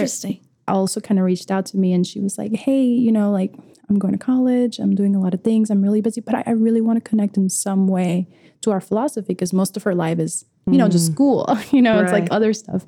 also 0.68 1.02
kind 1.02 1.20
of 1.20 1.26
reached 1.26 1.52
out 1.52 1.66
to 1.68 1.78
me 1.78 1.92
and 1.94 2.08
she 2.08 2.20
was 2.20 2.38
like, 2.38 2.54
hey, 2.54 2.84
you 2.84 3.12
know, 3.12 3.32
like 3.32 3.54
I'm 3.90 4.00
going 4.00 4.14
to 4.14 4.18
college, 4.18 4.80
I'm 4.80 4.96
doing 4.96 5.16
a 5.16 5.20
lot 5.20 5.34
of 5.34 5.44
things, 5.44 5.70
I'm 5.70 5.82
really 5.82 6.02
busy, 6.02 6.22
but 6.22 6.36
I, 6.36 6.44
I 6.48 6.52
really 6.52 6.82
want 6.82 7.04
to 7.04 7.10
connect 7.10 7.36
in 7.36 7.50
some 7.50 7.88
way 7.88 8.28
to 8.62 8.72
our 8.72 8.80
philosophy 8.80 9.34
because 9.34 9.52
most 9.52 9.76
of 9.76 9.84
her 9.84 9.94
life 9.94 10.20
is, 10.20 10.46
you 10.66 10.78
know, 10.78 10.88
just 10.88 11.12
school, 11.12 11.46
you 11.72 11.82
know, 11.82 12.00
it's 12.02 12.14
like 12.14 12.30
other 12.32 12.54
stuff. 12.54 12.86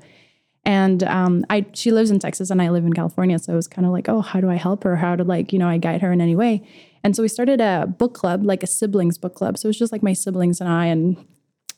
And 0.63 1.03
um, 1.03 1.45
I 1.49 1.65
she 1.73 1.91
lives 1.91 2.09
in 2.09 2.17
Texas 2.19 2.49
and 2.49 2.59
I 2.61 2.69
live 2.69 2.85
in 2.85 2.93
California. 2.93 3.37
So 3.37 3.53
it 3.53 3.55
was 3.55 3.67
kind 3.67 3.85
of 3.85 3.91
like, 3.91 4.09
oh, 4.09 4.21
how 4.21 4.41
do 4.41 4.49
I 4.49 4.55
help 4.55 4.83
her? 4.83 4.95
How 4.95 5.15
to 5.15 5.23
like, 5.23 5.53
you 5.53 5.59
know, 5.59 5.67
I 5.67 5.77
guide 5.77 6.01
her 6.01 6.11
in 6.11 6.21
any 6.21 6.35
way. 6.35 6.67
And 7.05 7.15
so 7.15 7.21
we 7.21 7.27
started 7.27 7.61
a 7.61 7.85
book 7.85 8.15
club, 8.15 8.43
like 8.43 8.63
a 8.63 8.67
siblings 8.67 9.19
book 9.19 9.35
club. 9.35 9.59
So 9.59 9.67
it 9.67 9.69
was 9.69 9.77
just 9.77 9.91
like 9.91 10.01
my 10.01 10.13
siblings 10.13 10.59
and 10.59 10.67
I 10.67 10.87
and 10.87 11.23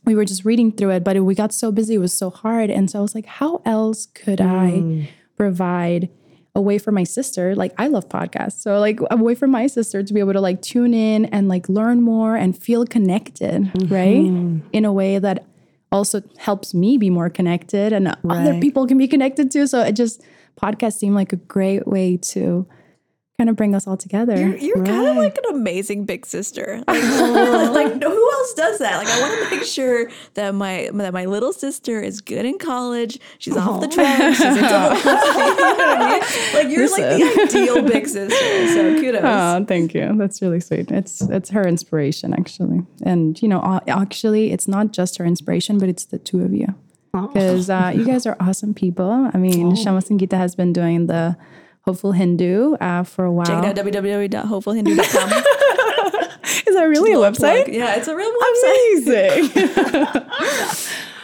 we 0.06 0.16
were 0.16 0.24
just 0.24 0.46
reading 0.46 0.72
through 0.72 0.92
it, 0.92 1.04
but 1.04 1.22
we 1.22 1.36
got 1.36 1.54
so 1.54 1.70
busy, 1.70 1.96
it 1.96 1.98
was 1.98 2.14
so 2.14 2.30
hard. 2.30 2.70
And 2.70 2.90
so 2.90 3.00
I 3.00 3.02
was 3.02 3.14
like, 3.14 3.26
how 3.26 3.62
else 3.66 4.06
could 4.06 4.40
I 4.40 4.70
hmm. 4.70 5.04
provide 5.36 6.08
a 6.56 6.62
way 6.62 6.78
for 6.78 6.94
my 6.94 7.04
sister? 7.04 7.56
Like, 7.56 7.74
I 7.78 7.88
love 7.88 8.08
podcasts. 8.08 8.62
So, 8.62 8.80
like, 8.80 9.02
a 9.12 9.18
way 9.18 9.36
for 9.36 9.48
my 9.48 9.68
sister 9.68 10.02
to 10.02 10.14
be 10.14 10.22
able 10.22 10.32
to 10.32 10.40
like 10.40 10.62
tune 10.62 10.94
in 10.94 11.26
and 11.26 11.50
like 11.50 11.68
learn 11.68 12.02
more 12.02 12.38
and 12.38 12.58
feel 12.58 12.86
connected, 12.86 13.64
mm-hmm. 13.64 13.94
right? 13.94 14.64
In 14.72 14.86
a 14.86 14.94
way 14.94 15.20
that 15.20 15.46
also 15.92 16.22
helps 16.38 16.74
me 16.74 16.98
be 16.98 17.10
more 17.10 17.30
connected 17.30 17.92
and 17.92 18.16
other 18.30 18.62
people 18.62 18.88
can 18.88 18.98
be 18.98 19.10
connected 19.10 19.52
too. 19.52 19.68
So, 19.68 19.82
it 19.82 19.92
just, 19.92 20.24
podcasts 20.56 21.00
seem 21.00 21.14
like 21.14 21.34
a 21.34 21.38
great 21.38 21.86
way 21.86 22.16
to 22.16 22.66
kind 23.38 23.52
of 23.52 23.56
bring 23.56 23.76
us 23.76 23.86
all 23.86 23.98
together. 23.98 24.36
You're, 24.36 24.58
you're 24.58 24.84
kind 24.84 25.08
of 25.08 25.16
like 25.16 25.38
an 25.38 25.56
amazing 25.56 26.06
big 26.06 26.26
sister. 26.26 26.84
Like, 26.88 27.04
like 27.72 28.02
who 28.02 28.32
else 28.32 28.54
does 28.56 28.80
that? 28.80 28.98
Like 28.98 29.08
I 29.08 29.22
want 29.22 29.50
to 29.50 29.56
make 29.56 29.66
sure 29.66 30.10
that 30.34 30.56
my 30.56 30.90
that 30.94 31.14
my 31.14 31.26
little 31.26 31.54
sister 31.54 32.02
is 32.02 32.20
good 32.20 32.46
in 32.46 32.58
college. 32.58 33.20
She's 33.38 33.56
off 33.56 33.82
the 33.82 33.88
track. 33.88 34.34
She's 34.36 34.44
into 34.44 34.60
philosophy. 34.68 35.40
You 35.40 35.78
know 35.78 35.98
what 35.98 36.54
Like 36.56 36.70
you're 36.70 36.90
like 36.90 37.04
the 37.04 37.44
ideal 37.44 37.84
big 37.84 38.08
sister. 38.08 38.68
So 38.70 39.00
kudos. 39.00 39.22
Oh, 39.24 39.66
thank 39.66 39.94
you. 39.94 40.16
That's 40.18 40.42
really 40.42 40.60
sweet. 40.60 40.90
It's 40.90 41.22
it's 41.22 41.52
her 41.52 41.68
inspiration 41.68 42.34
actually, 42.34 42.82
and 43.04 43.40
you 43.40 43.48
know, 43.48 43.82
actually, 43.88 44.52
it's 44.52 44.68
not 44.68 44.94
just 44.94 45.20
her 45.20 45.26
inspiration, 45.26 45.78
but 45.78 45.90
it's 45.90 46.06
the 46.06 46.18
two 46.18 46.42
of 46.42 46.54
you 46.54 46.74
because 47.14 47.70
uh, 47.70 47.92
you 47.96 48.04
guys 48.06 48.26
are 48.26 48.36
awesome 48.40 48.74
people. 48.74 49.30
I 49.32 49.38
mean, 49.38 49.76
Shama 49.76 50.00
Sangita 50.00 50.38
has 50.38 50.56
been 50.56 50.74
doing 50.74 51.06
the 51.06 51.38
Hopeful 51.88 52.12
Hindu 52.12 52.74
uh, 52.82 53.04
for 53.04 53.24
a 53.24 53.32
while. 53.32 53.46
Check 53.46 53.64
it 53.64 53.80
out 53.80 53.86
www.hopefulhindu.com. 53.86 55.30
Is 56.68 56.76
that 56.76 56.84
really 56.84 57.14
a 57.14 57.16
website? 57.16 57.64
Plug. 57.64 57.74
Yeah, 57.74 57.96
it's 57.96 58.10
a 58.10 58.16
real 58.16 58.30
website. 58.30 59.54
Amazing. 59.54 60.24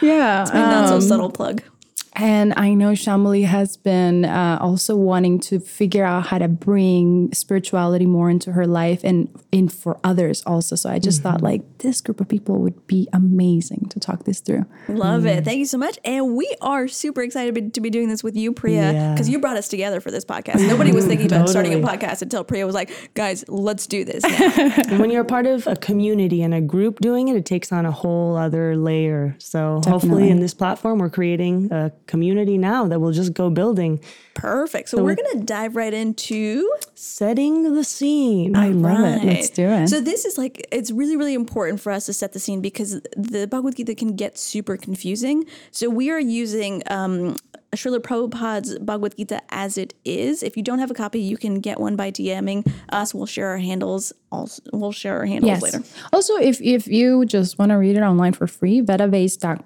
yeah. 0.00 0.44
Not 0.54 0.88
so 0.88 0.94
um, 0.94 1.00
subtle 1.02 1.30
plug. 1.30 1.60
And 2.16 2.54
I 2.56 2.74
know 2.74 2.92
Shamali 2.92 3.44
has 3.44 3.76
been 3.76 4.24
uh, 4.24 4.58
also 4.60 4.94
wanting 4.96 5.40
to 5.40 5.58
figure 5.58 6.04
out 6.04 6.26
how 6.28 6.38
to 6.38 6.46
bring 6.48 7.32
spirituality 7.32 8.06
more 8.06 8.30
into 8.30 8.52
her 8.52 8.66
life 8.66 9.00
and 9.02 9.28
in 9.50 9.68
for 9.68 9.98
others 10.04 10.42
also. 10.46 10.76
So 10.76 10.90
I 10.90 10.98
just 11.00 11.22
thought 11.22 11.42
like 11.42 11.62
this 11.78 12.00
group 12.00 12.20
of 12.20 12.28
people 12.28 12.58
would 12.60 12.86
be 12.86 13.08
amazing 13.12 13.86
to 13.90 13.98
talk 13.98 14.24
this 14.24 14.40
through. 14.40 14.64
Love 14.88 15.26
it. 15.26 15.44
Thank 15.44 15.58
you 15.58 15.66
so 15.66 15.76
much. 15.78 15.98
And 16.04 16.36
we 16.36 16.54
are 16.60 16.86
super 16.86 17.22
excited 17.22 17.74
to 17.74 17.80
be- 17.80 17.90
doing 17.90 18.08
this 18.08 18.22
with 18.22 18.36
you, 18.36 18.52
Priya, 18.52 18.92
Yeah. 18.92 19.12
because 19.12 19.28
you 19.28 19.38
brought 19.40 19.56
us 19.56 19.68
together 19.68 20.00
for 20.00 20.10
this 20.10 20.24
podcast. 20.24 20.66
Nobody 20.68 20.92
was 20.92 21.06
thinking 21.06 21.26
about 21.26 21.48
starting 21.48 21.74
a 21.74 21.78
podcast 21.86 22.22
until 22.22 22.44
Priya 22.44 22.64
was 22.66 22.74
like, 22.74 22.90
guys, 23.14 23.44
let's 23.48 23.86
do 23.86 24.04
this. 24.04 24.22
now." 24.22 24.98
When 25.04 25.10
you're 25.10 25.22
a 25.22 25.26
part 25.26 25.46
of 25.46 25.66
a 25.66 25.76
community 25.76 26.42
and 26.42 26.54
a 26.54 26.60
group 26.60 27.00
doing 27.00 27.28
it, 27.28 27.36
it 27.36 27.44
takes 27.44 27.72
on 27.72 27.84
a 27.86 27.90
whole 27.92 28.36
other 28.36 28.76
layer. 28.76 29.34
So 29.38 29.80
hopefully 29.86 30.30
in 30.30 30.40
this 30.40 30.54
platform, 30.54 30.98
we're 30.98 31.10
creating 31.10 31.70
a 31.72 31.90
community 32.06 32.58
now 32.58 32.86
that 32.88 33.00
we'll 33.00 33.12
just 33.12 33.34
go 33.34 33.50
building. 33.50 34.00
Perfect. 34.34 34.88
So, 34.88 35.02
we're 35.02 35.14
going 35.14 35.38
to 35.38 35.44
dive 35.44 35.76
right 35.76 35.94
into 35.94 36.68
Setting 36.96 37.74
the 37.74 37.84
scene. 37.84 38.54
I 38.56 38.68
love 38.68 39.22
it. 39.22 39.26
Let's 39.26 39.50
do 39.50 39.68
it. 39.68 39.88
So 39.88 40.00
this 40.00 40.24
is 40.24 40.38
like 40.38 40.66
it's 40.70 40.90
really 40.90 41.16
really 41.16 41.34
important 41.34 41.80
for 41.80 41.92
us 41.92 42.06
to 42.06 42.12
set 42.12 42.32
the 42.32 42.38
scene 42.38 42.60
because 42.60 43.00
the 43.16 43.46
Bhagavad 43.46 43.76
Gita 43.76 43.94
can 43.94 44.14
get 44.14 44.38
super 44.38 44.76
confusing. 44.76 45.44
So 45.72 45.90
we 45.90 46.10
are 46.10 46.20
using 46.20 46.82
um 46.86 47.36
Srila 47.72 47.98
Prabhupada's 47.98 48.78
Bhagavad 48.78 49.16
Gita 49.16 49.42
as 49.50 49.76
it 49.76 49.94
is. 50.04 50.42
If 50.42 50.56
you 50.56 50.62
don't 50.62 50.78
have 50.78 50.90
a 50.90 50.94
copy, 50.94 51.20
you 51.20 51.36
can 51.36 51.60
get 51.60 51.80
one 51.80 51.96
by 51.96 52.10
DMing 52.10 52.70
us. 52.90 53.12
We'll 53.12 53.26
share 53.26 53.48
our 53.48 53.58
handles. 53.58 54.12
Also, 54.30 54.62
we'll 54.72 54.92
share 54.92 55.18
our 55.18 55.26
handles 55.26 55.50
yes. 55.50 55.62
later. 55.62 55.82
Also, 56.12 56.36
if 56.36 56.62
if 56.62 56.86
you 56.86 57.24
just 57.26 57.58
want 57.58 57.70
to 57.70 57.74
read 57.74 57.96
it 57.96 58.02
online 58.02 58.32
for 58.32 58.46
free, 58.46 58.80
vedabase.io, 58.82 59.58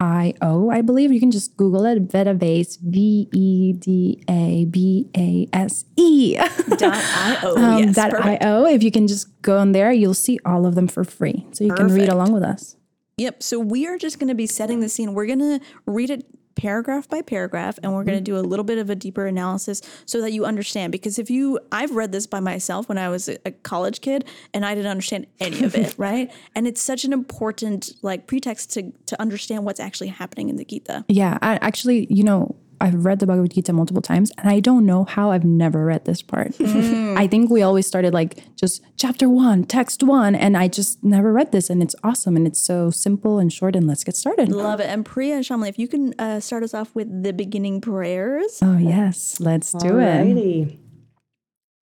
I 0.00 0.82
believe 0.82 1.12
you 1.12 1.20
can 1.20 1.30
just 1.30 1.56
Google 1.56 1.84
it. 1.84 2.08
Vedabase, 2.08 2.78
V 2.80 3.28
E 3.32 3.72
D 3.74 4.22
A 4.28 4.64
B 4.64 5.08
A 5.16 5.46
S 5.52 5.84
E. 5.96 6.36
Dot 6.36 6.82
io. 6.82 7.54
Um, 7.60 7.78
yes, 7.78 7.96
that 7.96 8.12
perfect. 8.12 8.42
IO. 8.42 8.64
If 8.64 8.82
you 8.82 8.90
can 8.90 9.06
just 9.06 9.42
go 9.42 9.58
on 9.58 9.72
there, 9.72 9.92
you'll 9.92 10.14
see 10.14 10.38
all 10.44 10.66
of 10.66 10.74
them 10.74 10.88
for 10.88 11.04
free. 11.04 11.46
So 11.52 11.64
you 11.64 11.74
can 11.74 11.88
read 11.88 12.08
along 12.08 12.32
with 12.32 12.42
us. 12.42 12.76
Yep. 13.18 13.42
So 13.42 13.58
we 13.58 13.86
are 13.86 13.98
just 13.98 14.18
going 14.18 14.28
to 14.28 14.34
be 14.34 14.46
setting 14.46 14.80
the 14.80 14.88
scene. 14.88 15.12
We're 15.12 15.26
going 15.26 15.40
to 15.40 15.60
read 15.86 16.10
it 16.10 16.24
paragraph 16.60 17.08
by 17.08 17.22
paragraph 17.22 17.78
and 17.82 17.94
we're 17.94 18.04
going 18.04 18.22
to 18.22 18.30
mm-hmm. 18.30 18.36
do 18.36 18.46
a 18.46 18.46
little 18.46 18.64
bit 18.64 18.76
of 18.76 18.90
a 18.90 18.94
deeper 18.94 19.24
analysis 19.24 19.80
so 20.04 20.20
that 20.20 20.32
you 20.32 20.44
understand 20.44 20.92
because 20.92 21.18
if 21.18 21.30
you 21.30 21.58
I've 21.72 21.92
read 21.92 22.12
this 22.12 22.26
by 22.26 22.40
myself 22.40 22.86
when 22.86 22.98
I 22.98 23.08
was 23.08 23.30
a, 23.30 23.38
a 23.46 23.50
college 23.50 24.02
kid 24.02 24.26
and 24.52 24.66
I 24.66 24.74
didn't 24.74 24.90
understand 24.90 25.26
any 25.40 25.64
of 25.64 25.74
it, 25.74 25.94
right? 25.98 26.30
And 26.54 26.66
it's 26.66 26.82
such 26.82 27.04
an 27.04 27.14
important 27.14 27.92
like 28.02 28.26
pretext 28.26 28.74
to 28.74 28.92
to 29.06 29.18
understand 29.18 29.64
what's 29.64 29.80
actually 29.80 30.08
happening 30.08 30.50
in 30.50 30.56
the 30.56 30.66
Gita. 30.66 31.06
Yeah, 31.08 31.38
I 31.40 31.54
actually, 31.62 32.06
you 32.12 32.24
know, 32.24 32.54
I've 32.80 33.04
read 33.04 33.18
the 33.18 33.26
Bhagavad 33.26 33.52
Gita 33.52 33.72
multiple 33.72 34.00
times, 34.00 34.32
and 34.38 34.48
I 34.48 34.60
don't 34.60 34.86
know 34.86 35.04
how 35.04 35.30
I've 35.32 35.44
never 35.44 35.84
read 35.84 36.06
this 36.06 36.22
part. 36.22 36.54
I 36.60 37.26
think 37.26 37.50
we 37.50 37.60
always 37.62 37.86
started 37.86 38.14
like 38.14 38.42
just 38.56 38.82
chapter 38.96 39.28
one, 39.28 39.64
text 39.64 40.02
one, 40.02 40.34
and 40.34 40.56
I 40.56 40.68
just 40.68 41.04
never 41.04 41.32
read 41.32 41.52
this, 41.52 41.68
and 41.68 41.82
it's 41.82 41.94
awesome, 42.02 42.36
and 42.36 42.46
it's 42.46 42.60
so 42.60 42.90
simple 42.90 43.38
and 43.38 43.52
short. 43.52 43.76
And 43.76 43.86
let's 43.86 44.02
get 44.02 44.16
started. 44.16 44.48
Love 44.50 44.80
it. 44.80 44.86
And 44.88 45.04
Priya 45.04 45.36
and 45.36 45.44
Shamli, 45.44 45.68
if 45.68 45.78
you 45.78 45.88
can 45.88 46.14
uh, 46.18 46.40
start 46.40 46.62
us 46.62 46.72
off 46.72 46.94
with 46.94 47.22
the 47.22 47.32
beginning 47.32 47.80
prayers. 47.80 48.60
Oh 48.62 48.78
yes, 48.78 49.40
let's 49.40 49.72
do 49.72 49.98
it. 49.98 50.26
Alrighty. 50.26 50.78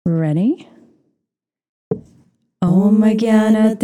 Ready? 0.05 0.67
Om 2.61 3.01
Jnana 3.01 3.77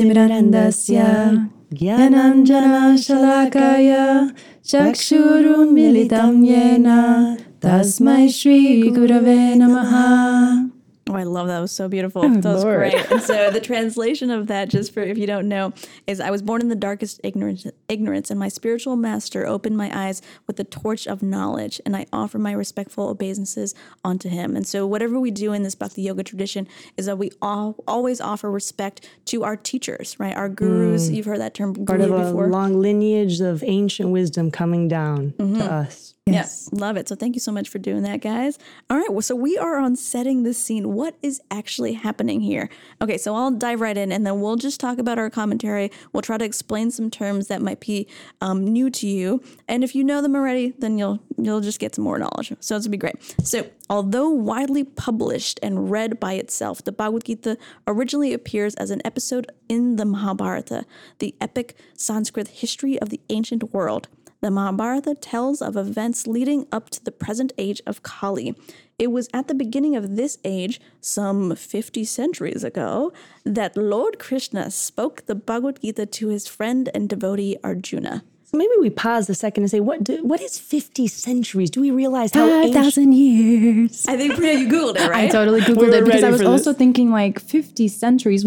Chakshurun 4.64 5.70
Militam 5.72 6.44
Yena 6.44 7.38
Tasmai 7.62 8.28
Shri 8.28 8.90
Gurave 8.90 9.54
Namaha 9.56 10.69
Oh, 11.10 11.16
I 11.16 11.24
love 11.24 11.48
that. 11.48 11.58
It 11.58 11.62
was 11.62 11.72
so 11.72 11.88
beautiful. 11.88 12.22
that 12.30 12.44
was 12.44 12.64
Lord. 12.64 12.78
great. 12.78 13.12
And 13.12 13.22
so 13.22 13.50
the 13.50 13.60
translation 13.60 14.30
of 14.30 14.48
that, 14.48 14.70
just 14.70 14.94
for 14.94 15.02
if 15.02 15.18
you 15.18 15.26
don't 15.26 15.48
know, 15.48 15.74
is 16.06 16.20
I 16.20 16.30
was 16.30 16.42
born 16.42 16.62
in 16.62 16.70
the 16.70 16.76
darkest 16.76 17.20
ignorance, 17.24 17.66
ignorance, 17.88 18.30
and 18.30 18.40
my 18.40 18.48
spiritual 18.48 18.96
master 18.96 19.48
opened 19.48 19.76
my 19.76 19.92
eyes 19.94 20.22
with 20.46 20.58
the 20.58 20.64
torch 20.64 21.08
of 21.08 21.24
knowledge, 21.24 21.82
and 21.86 21.96
I 21.96 22.06
offer 22.14 22.38
my 22.38 22.52
respectful 22.52 23.10
obeisances 23.10 23.74
unto 24.04 24.30
him. 24.30 24.56
And 24.56 24.68
so 24.68 24.86
whatever 24.86 25.20
we 25.20 25.32
do 25.32 25.52
in 25.52 25.64
this 25.64 25.76
Bhakti 25.76 26.04
Yoga 26.04 26.24
tradition 26.24 26.68
is 26.96 27.08
that 27.08 27.18
we 27.18 27.32
all 27.42 27.76
always 27.88 28.22
offer 28.22 28.52
respect 28.52 29.10
to 29.26 29.44
our 29.44 29.56
teachers, 29.56 30.20
right? 30.20 30.36
Our 30.36 30.50
gurus. 30.50 31.10
Mm. 31.10 31.16
You've 31.16 31.26
heard 31.26 31.42
that 31.42 31.56
term 31.56 31.74
Part 31.74 32.02
of 32.02 32.10
guru 32.10 32.22
a 32.22 32.26
before. 32.26 32.48
long 32.50 32.80
lineage 32.80 33.40
of 33.42 33.64
ancient 33.64 34.10
wisdom 34.10 34.52
coming 34.52 34.88
down 34.88 35.34
to 35.38 35.44
mm-hmm. 35.44 35.62
us. 35.62 36.14
Yes. 36.32 36.70
love 36.72 36.98
it. 36.98 37.08
So 37.08 37.16
thank 37.16 37.36
you 37.36 37.40
so 37.40 37.52
much 37.52 37.70
for 37.70 37.80
doing 37.80 38.04
that, 38.04 38.22
guys. 38.22 38.58
All 38.90 38.98
right, 38.98 39.12
well, 39.12 39.22
so 39.22 39.36
we 39.36 39.58
are 39.58 39.78
on 39.78 39.96
setting 39.96 40.44
the 40.44 40.54
scene. 40.54 40.94
What 41.00 41.16
is 41.22 41.42
actually 41.50 41.94
happening 41.94 42.42
here? 42.42 42.70
Okay, 43.02 43.18
so 43.18 43.34
I'll 43.34 43.52
dive 43.52 43.80
right 43.80 43.98
in, 43.98 44.12
and 44.12 44.28
then 44.28 44.42
we'll 44.42 44.58
just 44.58 44.82
talk 44.82 44.98
about 44.98 45.18
our 45.18 45.30
commentary. 45.30 45.94
We'll 46.12 46.24
try 46.24 46.38
to 46.38 46.44
explain 46.44 46.92
some 46.92 47.10
terms 47.10 47.48
that 47.48 47.62
might 47.62 47.80
be 47.80 48.06
um, 48.42 48.66
new 48.66 48.90
to 48.90 49.08
you, 49.08 49.42
and 49.70 49.82
if 49.82 49.96
you 49.96 50.04
know 50.04 50.22
them 50.22 50.36
already, 50.36 50.74
then 50.78 50.98
you'll 50.98 51.22
you'll 51.38 51.62
just 51.62 51.80
get 51.80 51.96
some 51.96 52.04
more 52.04 52.20
knowledge. 52.20 52.52
So 52.60 52.76
it's 52.76 52.86
gonna 52.86 52.92
be 52.92 52.98
great. 52.98 53.16
So 53.42 53.70
although 53.90 54.30
widely 54.30 54.84
published 54.84 55.58
and 55.64 55.90
read 55.90 56.20
by 56.20 56.34
itself, 56.34 56.84
the 56.84 56.92
Bhagavad 56.92 57.24
Gita 57.24 57.58
originally 57.88 58.34
appears 58.34 58.76
as 58.76 58.92
an 58.92 59.02
episode 59.06 59.50
in 59.70 59.96
the 59.96 60.04
Mahabharata, 60.04 60.86
the 61.20 61.34
epic 61.40 61.78
Sanskrit 61.94 62.50
history 62.50 63.00
of 63.00 63.08
the 63.08 63.22
ancient 63.30 63.74
world. 63.74 64.10
The 64.42 64.50
Mahabharata 64.52 65.16
tells 65.16 65.62
of 65.62 65.76
events 65.76 66.26
leading 66.26 66.66
up 66.72 66.90
to 66.92 67.04
the 67.04 67.12
present 67.12 67.52
age 67.58 67.82
of 67.86 68.04
Kali. 68.04 68.56
It 68.98 69.12
was 69.12 69.28
at 69.34 69.48
the 69.50 69.54
beginning 69.54 69.98
of 69.98 70.16
this 70.16 70.38
age, 70.46 70.80
some 71.02 71.56
50 71.56 72.06
centuries 72.06 72.64
ago, 72.64 73.12
that 73.44 73.76
Lord 73.76 74.18
Krishna 74.18 74.72
spoke 74.72 75.26
the 75.26 75.36
Bhagavad 75.36 75.82
Gita 75.82 76.06
to 76.06 76.28
his 76.30 76.48
friend 76.48 76.90
and 76.94 77.10
devotee 77.10 77.58
Arjuna. 77.64 78.24
So 78.46 78.58
maybe 78.58 78.72
we 78.80 78.90
pause 78.90 79.30
a 79.30 79.36
second 79.36 79.64
and 79.64 79.70
say, 79.72 79.80
what 79.80 80.04
do, 80.04 80.24
what 80.24 80.42
is 80.42 80.58
50 80.58 81.08
centuries? 81.08 81.70
Do 81.70 81.82
we 81.82 81.92
realize 81.92 82.34
how 82.34 82.48
ancient? 82.50 83.14
years. 83.14 84.06
I 84.08 84.18
think, 84.18 84.36
Priya, 84.36 84.58
you 84.58 84.68
Googled 84.68 84.96
it, 84.96 85.02
right? 85.02 85.10
I 85.10 85.22
right? 85.24 85.32
totally 85.32 85.60
We 85.60 85.66
googled 85.68 85.78
were 85.90 85.96
it 85.96 86.06
because 86.06 86.24
I 86.24 86.32
was 86.32 86.42
also 86.42 86.72
this. 86.72 86.78
thinking 86.78 87.12
like 87.12 87.40
50 87.40 87.88
centuries. 87.90 88.46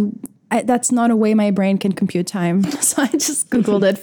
I, 0.50 0.62
that's 0.62 0.90
not 0.90 1.11
a 1.11 1.16
way 1.16 1.35
my 1.35 1.50
brain 1.50 1.78
can 1.78 1.92
compute 1.92 2.26
time. 2.26 2.64
So 2.81 3.02
I 3.02 3.09
just 3.09 3.50
googled 3.50 3.85
it 3.85 3.98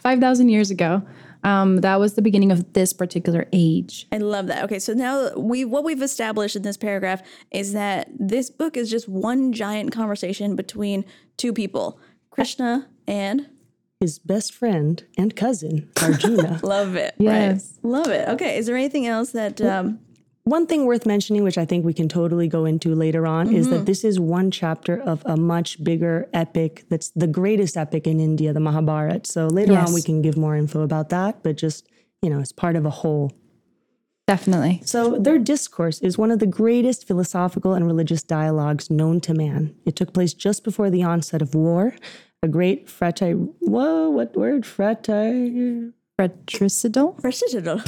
5,000 0.00 0.48
years 0.48 0.70
ago. 0.70 1.02
Um, 1.44 1.82
that 1.82 2.00
was 2.00 2.14
the 2.14 2.22
beginning 2.22 2.50
of 2.50 2.72
this 2.72 2.92
particular 2.92 3.46
age. 3.52 4.06
I 4.10 4.16
love 4.18 4.46
that. 4.46 4.64
Okay, 4.64 4.78
so 4.78 4.94
now 4.94 5.30
we 5.36 5.64
what 5.64 5.84
we've 5.84 6.02
established 6.02 6.56
in 6.56 6.62
this 6.62 6.78
paragraph 6.78 7.22
is 7.50 7.74
that 7.74 8.08
this 8.18 8.50
book 8.50 8.76
is 8.76 8.90
just 8.90 9.08
one 9.08 9.52
giant 9.52 9.92
conversation 9.92 10.56
between 10.56 11.04
two 11.36 11.52
people, 11.52 12.00
Krishna 12.30 12.88
and 13.06 13.48
His 14.00 14.18
best 14.18 14.54
friend 14.54 15.04
and 15.18 15.36
cousin, 15.36 15.90
Arjuna. 16.00 16.60
love 16.62 16.96
it. 16.96 17.14
Yes. 17.18 17.78
right. 17.82 17.90
love 17.90 18.08
it. 18.08 18.28
Okay, 18.30 18.56
is 18.56 18.66
there 18.66 18.76
anything 18.76 19.06
else 19.06 19.32
that 19.32 19.60
um, 19.60 20.00
One 20.44 20.66
thing 20.66 20.84
worth 20.84 21.06
mentioning, 21.06 21.42
which 21.42 21.56
I 21.56 21.64
think 21.64 21.86
we 21.86 21.94
can 21.94 22.06
totally 22.06 22.48
go 22.48 22.66
into 22.66 22.94
later 22.94 23.26
on, 23.26 23.50
is 23.52 23.66
Mm-hmm. 23.66 23.76
that 23.76 23.86
this 23.86 24.04
is 24.04 24.20
one 24.20 24.50
chapter 24.50 25.00
of 25.00 25.22
a 25.24 25.38
much 25.38 25.82
bigger 25.82 26.28
epic 26.34 26.84
that's 26.90 27.08
the 27.10 27.26
greatest 27.26 27.78
epic 27.78 28.06
in 28.06 28.20
India, 28.20 28.52
the 28.52 28.60
Mahabharata. 28.60 29.20
So 29.24 29.46
later 29.46 29.72
Yes. 29.72 29.88
on, 29.88 29.94
we 29.94 30.02
can 30.02 30.20
give 30.20 30.36
more 30.36 30.54
info 30.54 30.82
about 30.82 31.08
that, 31.08 31.42
but 31.42 31.56
just, 31.56 31.88
you 32.20 32.28
know, 32.28 32.40
it's 32.40 32.52
part 32.52 32.76
of 32.76 32.84
a 32.84 32.90
whole. 32.90 33.32
Definitely. 34.26 34.82
So 34.84 35.18
their 35.18 35.38
discourse 35.38 35.98
is 36.00 36.18
one 36.18 36.30
of 36.30 36.40
the 36.40 36.46
greatest 36.46 37.06
philosophical 37.06 37.72
and 37.72 37.86
religious 37.86 38.22
dialogues 38.22 38.90
known 38.90 39.20
to 39.22 39.32
man. 39.34 39.74
It 39.86 39.96
took 39.96 40.12
place 40.12 40.34
just 40.34 40.62
before 40.62 40.90
the 40.90 41.02
onset 41.02 41.40
of 41.40 41.54
war. 41.54 41.94
A 42.42 42.48
great 42.48 42.86
frati, 42.88 43.32
whoa, 43.60 44.10
what 44.10 44.36
word? 44.36 44.64
Frati, 44.64 45.92
Fratricidal? 46.16 47.14
Precisional. 47.20 47.80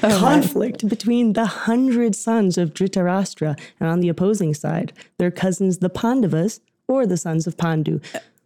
conflict 0.18 0.88
between 0.88 1.34
the 1.34 1.46
hundred 1.46 2.16
sons 2.16 2.58
of 2.58 2.74
Dhritarashtra 2.74 3.58
and 3.78 3.88
on 3.88 4.00
the 4.00 4.08
opposing 4.08 4.52
side, 4.52 4.92
their 5.18 5.30
cousins 5.30 5.78
the 5.78 5.88
Pandavas 5.88 6.60
or 6.88 7.06
the 7.06 7.16
sons 7.16 7.46
of 7.46 7.56
Pandu. 7.56 8.00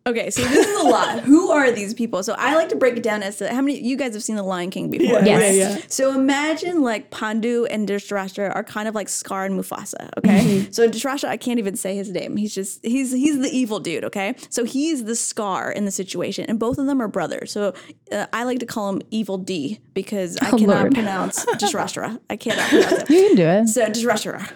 Okay, 0.09 0.31
so 0.31 0.43
this 0.43 0.67
is 0.67 0.81
a 0.81 0.85
lot. 0.85 1.21
Who 1.25 1.51
are 1.51 1.71
these 1.71 1.93
people? 1.93 2.23
So 2.23 2.35
I 2.39 2.55
like 2.55 2.71
to 2.71 2.77
break 2.77 2.97
it 2.97 3.03
down 3.03 3.23
as 3.23 3.37
to 3.39 3.49
how 3.53 3.61
many 3.61 3.79
you 3.79 3.95
guys 3.95 4.15
have 4.15 4.23
seen 4.23 4.37
The 4.37 4.43
Lion 4.43 4.71
King 4.71 4.91
before. 4.91 5.21
Yes. 5.21 5.29
right? 5.29 5.55
Yeah, 5.55 5.77
yeah. 5.77 5.85
So 5.89 6.15
imagine 6.15 6.81
like 6.83 7.11
Pandu 7.11 7.67
and 7.71 7.87
Dhritarashtra 7.87 8.55
are 8.55 8.65
kind 8.65 8.89
of 8.89 8.95
like 8.95 9.11
Scar 9.11 9.45
and 9.45 9.61
Mufasa. 9.61 10.09
Okay, 10.17 10.67
so 10.71 10.89
Dhritarashtra, 10.89 11.29
I 11.29 11.37
can't 11.37 11.59
even 11.59 11.77
say 11.77 11.95
his 11.95 12.11
name. 12.11 12.39
He's 12.39 12.55
just 12.55 12.83
he's 12.85 13.13
he's 13.13 13.39
the 13.39 13.51
evil 13.51 13.81
dude. 13.81 14.05
Okay, 14.05 14.35
so 14.49 14.65
he's 14.65 15.05
the 15.05 15.15
Scar 15.15 15.71
in 15.71 15.85
the 15.85 15.91
situation, 15.91 16.47
and 16.49 16.59
both 16.59 16.79
of 16.79 16.87
them 16.87 17.03
are 17.03 17.09
brothers. 17.09 17.53
So 17.53 17.75
uh, 18.11 18.27
I 18.33 18.45
like 18.45 18.61
to 18.61 18.67
call 18.67 18.89
him 18.89 19.03
Evil 19.11 19.37
D 19.37 19.81
because 19.93 20.39
I 20.39 20.51
cannot 20.51 20.81
Lord. 20.81 20.95
pronounce 20.95 21.45
Dhritarashtra. 21.45 22.19
I 22.31 22.37
cannot 22.37 22.67
pronounce 22.71 23.03
it. 23.03 23.11
You 23.11 23.27
can 23.29 23.37
do 23.37 23.47
it. 23.47 23.69
So 23.69 23.87
Dhritarashtra. 23.87 24.53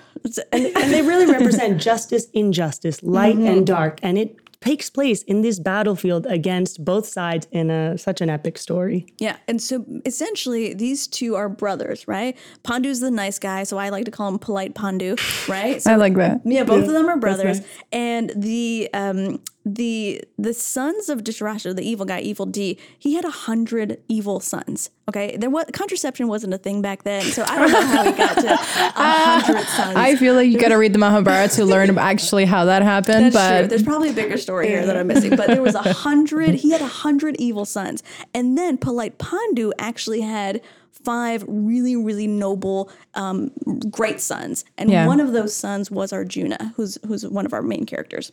And, 0.53 0.67
and 0.77 0.93
they 0.93 1.03
really 1.03 1.27
represent 1.27 1.81
justice, 1.81 2.27
injustice, 2.33 3.03
light 3.03 3.37
and 3.37 3.67
dark. 3.67 3.99
And 4.05 4.17
it 4.17 4.42
takes 4.63 4.89
place 4.91 5.23
in 5.25 5.43
this 5.43 5.59
battlefield 5.59 6.27
against 6.27 6.85
both 6.85 7.07
sides 7.07 7.47
in 7.51 7.71
a, 7.71 7.99
such 7.99 8.21
an 8.21 8.31
epic 8.31 8.59
story. 8.59 9.07
Yeah, 9.19 9.37
and 9.49 9.61
so 9.61 9.85
essentially 10.07 10.75
these 10.75 11.07
two 11.07 11.35
are 11.35 11.49
brothers, 11.49 12.07
right? 12.09 12.37
Pandu's 12.63 13.01
the 13.01 13.11
nice 13.11 13.39
guy, 13.39 13.65
so 13.65 13.79
I 13.79 13.89
like 13.91 14.05
to 14.07 14.11
call 14.11 14.29
him 14.29 14.39
polite 14.39 14.75
Pandu, 14.75 15.17
right? 15.49 15.83
So 15.83 15.93
I 15.93 15.97
like 15.97 16.15
that. 16.15 16.41
yeah, 16.45 16.65
both 16.65 16.85
of 16.85 16.93
them 16.93 17.09
are 17.09 17.19
brothers, 17.19 17.61
nice. 17.61 17.69
and 17.93 18.33
the 18.37 18.89
um 18.95 19.41
the 19.65 20.23
the 20.39 20.53
sons 20.53 21.09
of 21.09 21.23
Dhritarashtra, 21.23 21.77
the 21.77 21.89
evil 21.89 22.05
guy, 22.05 22.21
evil 22.21 22.47
D, 22.47 22.79
he 22.99 23.15
had 23.15 23.25
a 23.25 23.31
hundred 23.31 23.99
evil 24.09 24.41
sons. 24.41 24.91
Okay, 25.09 25.37
there 25.37 25.51
was 25.51 25.67
contraception 25.73 26.27
wasn't 26.29 26.55
a 26.55 26.59
thing 26.59 26.83
back 26.83 27.05
then, 27.05 27.23
so 27.23 27.45
I 27.47 27.59
don't 27.59 27.73
know 27.73 27.81
how 27.87 28.05
he 28.05 28.13
got 28.13 28.35
to 28.39 28.53
a 28.53 28.57
hundred 28.57 29.67
sons. 29.69 29.97
I 29.97 30.17
feel 30.17 30.35
like 30.35 30.51
you 30.51 30.59
got 30.59 30.69
to 30.69 30.77
read 30.79 30.93
the 30.93 30.99
Mahabharata 30.99 31.55
to 31.57 31.65
learn 31.65 31.97
actually 31.99 32.45
how 32.45 32.65
that 32.65 32.83
happened. 32.83 33.33
That's 33.33 33.35
true. 33.35 33.63
but 33.63 33.69
There's 33.71 33.83
probably 33.83 34.11
a 34.11 34.15
bigger 34.15 34.37
story 34.37 34.69
here 34.69 34.85
that 34.87 34.97
I'm 34.97 35.07
missing, 35.07 35.37
but 35.37 35.47
there 35.49 35.63
was 35.63 35.75
a 35.75 35.83
hundred. 35.93 36.55
He 36.57 36.71
had 36.71 36.81
a 36.81 36.87
hundred 36.87 37.37
evil 37.39 37.65
sons, 37.65 38.03
and 38.35 38.59
then 38.59 38.79
polite 38.79 39.19
Pandu 39.19 39.73
actually 39.79 40.23
had 40.23 40.61
five 41.05 41.45
really, 41.49 41.97
really 41.97 42.27
noble, 42.27 42.91
um, 43.15 43.51
great 43.91 44.21
sons, 44.21 44.65
and 44.79 44.91
Yeah. 44.91 45.07
one 45.07 45.21
of 45.21 45.33
those 45.33 45.55
sons 45.55 45.91
was 45.91 46.13
Arjuna, 46.13 46.73
who's 46.77 46.97
who's 47.07 47.27
one 47.27 47.45
of 47.47 47.53
our 47.53 47.63
main 47.63 47.87
characters. 47.87 48.31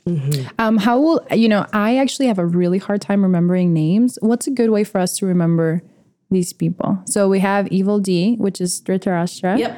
Um, 0.59 0.77
how 0.77 0.99
will 0.99 1.25
you 1.31 1.47
know? 1.49 1.65
I 1.73 1.97
actually 1.97 2.27
have 2.27 2.37
a 2.39 2.45
really 2.45 2.77
hard 2.77 3.01
time 3.01 3.23
remembering 3.23 3.73
names. 3.73 4.17
What's 4.21 4.45
a 4.47 4.51
good 4.51 4.69
way 4.69 4.83
for 4.83 4.99
us 4.99 5.17
to 5.17 5.25
remember 5.25 5.81
these 6.29 6.53
people? 6.53 6.99
So 7.05 7.27
we 7.27 7.39
have 7.39 7.67
Evil 7.69 7.99
D, 7.99 8.35
which 8.35 8.61
is 8.61 8.81
Dhritarashtra. 8.81 9.57
Yep. 9.57 9.77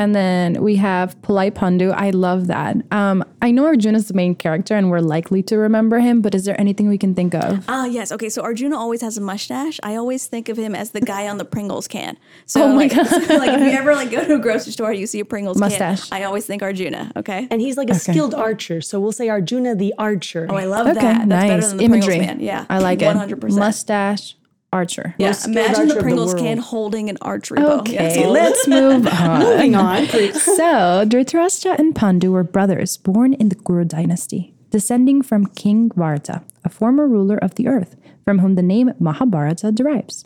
And 0.00 0.14
then 0.14 0.62
we 0.62 0.76
have 0.76 1.20
Polite 1.20 1.54
Pandu. 1.54 1.92
I 1.92 2.08
love 2.08 2.46
that. 2.46 2.74
Um, 2.90 3.22
I 3.42 3.50
know 3.50 3.66
Arjuna 3.66 3.98
is 3.98 4.08
the 4.08 4.14
main 4.14 4.34
character, 4.34 4.74
and 4.74 4.90
we're 4.90 5.00
likely 5.00 5.42
to 5.42 5.58
remember 5.58 5.98
him. 5.98 6.22
But 6.22 6.34
is 6.34 6.46
there 6.46 6.58
anything 6.58 6.88
we 6.88 6.96
can 6.96 7.14
think 7.14 7.34
of? 7.34 7.66
Ah, 7.68 7.84
yes. 7.84 8.10
Okay, 8.10 8.30
so 8.30 8.40
Arjuna 8.40 8.78
always 8.78 9.02
has 9.02 9.18
a 9.18 9.20
mustache. 9.20 9.78
I 9.82 9.96
always 9.96 10.26
think 10.26 10.48
of 10.48 10.56
him 10.56 10.74
as 10.74 10.92
the 10.92 11.02
guy 11.02 11.28
on 11.28 11.36
the 11.36 11.44
Pringles 11.44 11.86
can. 11.86 12.16
So, 12.46 12.62
Oh 12.62 12.68
my 12.68 12.86
like, 12.86 12.92
so, 13.08 13.36
like, 13.36 13.50
if 13.52 13.60
you 13.60 13.72
ever 13.78 13.94
like 13.94 14.10
go 14.10 14.24
to 14.24 14.36
a 14.36 14.38
grocery 14.38 14.72
store, 14.72 14.90
you 14.94 15.06
see 15.06 15.20
a 15.20 15.24
Pringles 15.26 15.58
Mustache. 15.58 16.08
can. 16.08 16.22
I 16.22 16.24
always 16.24 16.46
think 16.46 16.62
Arjuna. 16.62 17.12
Okay. 17.16 17.46
And 17.50 17.60
he's 17.60 17.76
like 17.76 17.90
a 17.90 17.94
skilled 17.94 18.32
archer. 18.34 18.80
So 18.80 19.00
we'll 19.00 19.12
say 19.12 19.28
Arjuna 19.28 19.74
the 19.74 19.92
archer. 19.98 20.46
Oh, 20.48 20.56
I 20.56 20.64
love 20.64 20.86
Okay, 20.86 20.94
that. 21.00 21.28
That's 21.28 21.44
better 21.44 21.60
nice 21.60 21.68
than 21.68 21.76
the 21.76 21.84
imagery. 21.84 22.16
Pringles 22.16 22.36
man. 22.38 22.40
Yeah, 22.40 22.64
I 22.70 22.78
like 22.78 23.02
it. 23.02 23.06
One 23.06 23.16
hundred 23.16 23.38
percent. 23.42 23.60
Mustache, 23.60 24.34
archer. 24.72 25.14
Yeah, 25.18 25.32
skilled 25.32 25.56
imagine 25.56 25.74
archer 25.74 25.86
the 25.86 25.90
of 25.92 25.96
the 25.98 26.02
Pringles 26.02 26.34
world. 26.34 26.44
can 26.46 26.58
holding 26.58 27.10
an 27.10 27.18
archery 27.20 27.58
bow. 27.58 27.80
Okay, 27.80 28.20
Yeah, 28.20 28.26
let's 28.28 28.66
move 28.68 29.06
on. 29.20 29.40
Moving 29.40 29.74
on. 29.74 30.06
so, 30.32 31.04
Dhritarashtra 31.06 31.78
and 31.78 31.94
Pandu 31.94 32.30
were 32.32 32.44
brothers 32.44 32.96
born 32.96 33.34
in 33.34 33.48
the 33.48 33.56
Kuru 33.56 33.84
dynasty, 33.84 34.54
descending 34.70 35.22
from 35.22 35.46
King 35.46 35.88
Bharata, 35.94 36.42
a 36.64 36.68
former 36.68 37.06
ruler 37.08 37.36
of 37.38 37.54
the 37.56 37.66
earth, 37.68 37.96
from 38.24 38.38
whom 38.40 38.54
the 38.54 38.62
name 38.62 38.92
Mahabharata 38.98 39.72
derives. 39.72 40.24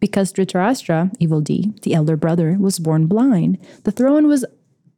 Because 0.00 0.32
Dhritarashtra, 0.32 1.14
evil 1.20 1.40
D, 1.40 1.72
the 1.82 1.94
elder 1.94 2.16
brother, 2.16 2.56
was 2.58 2.78
born 2.78 3.06
blind, 3.06 3.58
the 3.84 3.92
throne 3.92 4.26
was 4.26 4.44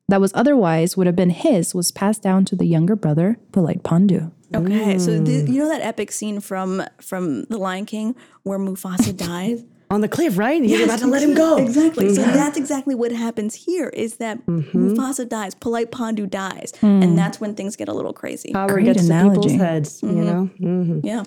that 0.09 0.21
was 0.21 0.33
otherwise 0.35 0.97
would 0.97 1.07
have 1.07 1.17
been 1.17 1.31
his 1.31 1.75
was 1.75 1.91
passed 1.91 2.23
down 2.23 2.45
to 2.47 2.57
the 2.57 2.65
younger 2.65 2.97
brother, 2.97 3.39
Polite 3.53 3.83
Pandu. 3.83 4.31
Okay, 4.55 4.99
so 4.99 5.19
the, 5.19 5.51
you 5.51 5.59
know 5.59 5.69
that 5.69 5.81
epic 5.81 6.13
scene 6.13 6.41
from 6.41 6.85
from 7.01 7.45
The 7.45 7.59
Lion 7.59 7.85
King 7.85 8.15
where 8.45 8.59
Mufasa 8.59 9.17
dies. 9.17 9.65
On 9.89 10.01
the 10.01 10.09
cliff, 10.09 10.37
right? 10.37 10.63
He's 10.63 10.81
about 10.81 10.99
to 11.01 11.07
let 11.07 11.23
him 11.23 11.35
go. 11.35 11.59
Exactly. 11.59 12.13
So 12.13 12.23
mm-hmm. 12.23 12.33
that's 12.33 12.59
exactly 12.59 12.97
what 12.97 13.13
happens 13.13 13.55
here. 13.55 13.89
Is 13.89 14.17
that 14.17 14.45
mm-hmm. 14.45 14.95
Mufasa 14.95 15.29
dies, 15.29 15.55
Polite 15.55 15.93
Pandu 15.93 16.29
dies, 16.29 16.73
hmm. 16.81 17.03
and 17.03 17.17
that's 17.17 17.41
when 17.41 17.55
things 17.55 17.77
get 17.77 17.89
a 17.89 17.93
little 17.93 18.13
crazy. 18.13 18.53
Power 18.53 18.69
Great 18.69 18.87
gets 18.87 19.07
to 19.07 19.15
people's 19.15 19.47
analogy. 19.47 19.57
heads, 19.57 20.03
you 20.03 20.09
mm-hmm. 20.09 20.93
know? 20.93 21.01
Yeah. 21.05 21.25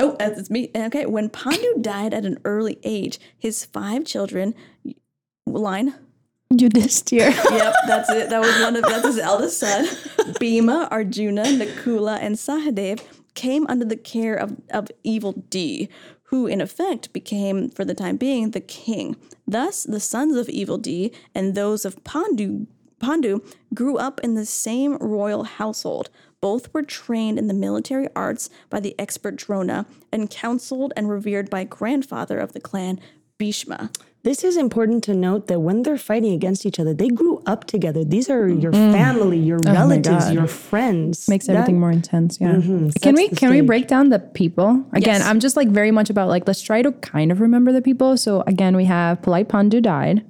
Oh, 0.00 0.16
that's 0.18 0.40
it's 0.40 0.50
me. 0.50 0.70
Okay, 0.74 1.06
when 1.06 1.30
Pandu 1.30 1.80
died 1.80 2.12
at 2.12 2.24
an 2.26 2.38
early 2.44 2.78
age, 2.82 3.18
his 3.38 3.64
five 3.64 4.04
children, 4.04 4.54
line. 5.46 5.94
Yudhishthir. 6.52 7.32
Yep, 7.50 7.74
that's 7.86 8.10
it. 8.10 8.30
That 8.30 8.40
was 8.40 8.60
one 8.60 8.76
of 8.76 8.82
that's 8.84 9.06
his 9.06 9.18
eldest 9.18 9.58
son. 9.58 9.86
Bhima, 10.40 10.88
Arjuna, 10.90 11.44
Nakula, 11.44 12.18
and 12.20 12.36
Sahadev 12.36 13.02
came 13.34 13.66
under 13.68 13.84
the 13.84 13.96
care 13.96 14.34
of, 14.34 14.56
of 14.70 14.88
evil 15.02 15.44
D, 15.50 15.88
who 16.24 16.46
in 16.46 16.60
effect 16.60 17.12
became, 17.12 17.70
for 17.70 17.84
the 17.84 17.94
time 17.94 18.16
being, 18.16 18.50
the 18.50 18.60
king. 18.60 19.16
Thus, 19.46 19.84
the 19.84 20.00
sons 20.00 20.36
of 20.36 20.48
evil 20.48 20.78
D 20.78 21.12
and 21.34 21.54
those 21.54 21.84
of 21.84 22.02
Pandu 22.04 22.66
Pandu 23.04 23.40
grew 23.74 23.98
up 23.98 24.20
in 24.20 24.34
the 24.34 24.46
same 24.46 24.96
royal 24.96 25.44
household. 25.44 26.08
Both 26.40 26.72
were 26.72 26.82
trained 26.82 27.38
in 27.38 27.48
the 27.48 27.54
military 27.54 28.08
arts 28.16 28.48
by 28.70 28.80
the 28.80 28.94
expert 28.98 29.36
Drona 29.36 29.86
and 30.12 30.30
counseled 30.30 30.92
and 30.96 31.08
revered 31.08 31.50
by 31.50 31.64
grandfather 31.64 32.38
of 32.38 32.52
the 32.52 32.60
clan, 32.60 33.00
Bhishma. 33.38 33.90
This 34.24 34.42
is 34.42 34.56
important 34.56 35.04
to 35.04 35.12
note 35.12 35.48
that 35.48 35.60
when 35.60 35.82
they're 35.82 35.98
fighting 35.98 36.32
against 36.32 36.64
each 36.64 36.80
other, 36.80 36.94
they 36.94 37.08
grew 37.08 37.42
up 37.44 37.66
together. 37.66 38.04
These 38.04 38.30
are 38.30 38.48
your 38.48 38.72
mm. 38.72 38.90
family, 38.90 39.38
your 39.38 39.58
oh 39.66 39.72
relatives, 39.72 40.32
your 40.32 40.46
friends. 40.46 41.28
makes 41.28 41.46
That- 41.46 41.56
everything 41.56 41.78
more 41.78 41.90
intense. 41.90 42.38
Yeah. 42.40 42.54
Mm-hmm. 42.54 42.88
Can 43.02 43.14
we 43.14 43.28
the 43.28 43.36
can 43.36 43.50
we 43.50 43.60
break 43.60 43.86
down 43.86 44.08
the 44.08 44.18
people 44.18 44.82
again? 44.94 45.20
Yes. 45.20 45.26
I'm 45.26 45.40
just 45.40 45.56
like 45.56 45.68
very 45.68 45.90
much 45.90 46.08
about 46.08 46.28
like 46.28 46.46
let's 46.46 46.62
try 46.62 46.80
to 46.80 46.90
kind 46.90 47.30
of 47.32 47.42
remember 47.42 47.70
the 47.70 47.82
people. 47.82 48.16
So 48.16 48.42
again, 48.46 48.74
we 48.76 48.86
have 48.86 49.20
Polite 49.20 49.50
Pandu 49.50 49.82
died, 49.82 50.24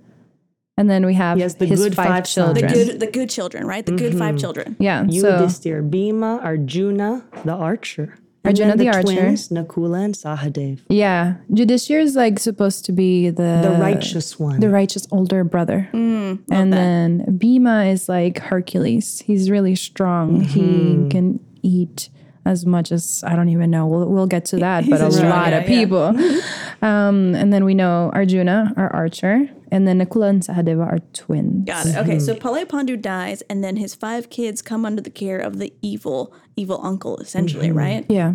and 0.77 0.91
then 0.91 1.07
we 1.07 1.15
have 1.15 1.39
Yes, 1.39 1.55
the 1.55 1.67
his 1.67 1.81
good 1.81 1.95
five, 1.95 2.09
five 2.09 2.27
children. 2.27 2.67
The 2.67 2.75
good, 2.75 2.99
the 2.99 3.07
good 3.07 3.31
children, 3.31 3.65
right? 3.65 3.87
The 3.87 3.93
good 3.93 4.19
five 4.19 4.35
mm-hmm. 4.35 4.39
children. 4.39 4.77
yeah. 4.81 5.07
So 5.07 5.39
Yudhishthir, 5.39 5.89
Bhima, 5.89 6.41
Arjuna, 6.43 7.25
the 7.45 7.55
archer. 7.55 8.17
And 8.45 8.53
Arjuna 8.59 8.77
then 8.77 8.79
the 8.79 8.85
the, 8.85 8.97
archer. 8.97 9.03
twins, 9.03 9.49
Nakula 9.49 10.05
and 10.05 10.15
Sahadev. 10.15 10.81
yeah, 10.89 11.37
Yudhishthir 11.51 12.01
is 12.01 12.15
like 12.15 12.39
supposed 12.39 12.85
to 12.85 12.93
be 12.93 13.31
the 13.31 13.61
The 13.63 13.77
righteous 13.81 14.39
one. 14.39 14.61
the 14.61 14.69
righteous 14.69 15.07
older 15.11 15.45
brother, 15.45 15.89
mm, 15.93 16.39
and 16.51 16.73
then 16.73 17.37
Bhima 17.39 17.85
is 17.87 18.09
like 18.09 18.39
Hercules. 18.39 19.21
He's 19.21 19.51
really 19.51 19.75
strong. 19.75 20.43
He 20.43 20.61
mm-hmm. 20.61 21.09
can 21.09 21.41
eat 21.63 22.11
as 22.45 22.67
much 22.67 22.93
as 22.93 23.23
I 23.27 23.37
don't 23.37 23.49
even 23.49 23.71
know. 23.71 23.87
We'll 23.87 24.09
we'll 24.09 24.27
get 24.27 24.45
to 24.47 24.57
that, 24.59 24.85
but 24.91 25.01
a 25.01 25.11
strong 25.11 25.31
lot 25.31 25.51
guy, 25.51 25.57
of 25.57 25.69
yeah. 25.69 25.81
people. 25.81 26.41
Um, 26.83 27.35
and 27.35 27.51
then 27.51 27.65
we 27.65 27.73
know 27.75 28.11
Arjuna, 28.13 28.75
our 28.77 28.93
archer, 28.93 29.49
and 29.73 29.89
then 29.89 30.01
Nakula 30.01 30.29
and 30.29 30.43
Sahadeva 30.43 30.87
are 30.87 30.99
twins. 31.15 31.65
Got 31.65 31.87
it. 31.87 31.97
Okay, 31.97 32.19
so 32.19 32.35
Palay 32.35 32.67
Pandu 32.67 33.01
dies, 33.01 33.41
and 33.49 33.65
then 33.65 33.77
his 33.77 33.95
five 33.95 34.29
kids 34.29 34.61
come 34.61 34.85
under 34.85 35.01
the 35.01 35.09
care 35.09 35.39
of 35.39 35.59
the 35.59 35.73
evil, 35.81 36.35
evil 36.57 36.79
uncle, 36.83 37.17
essentially, 37.17 37.73
right? 37.73 38.05
Yeah. 38.11 38.35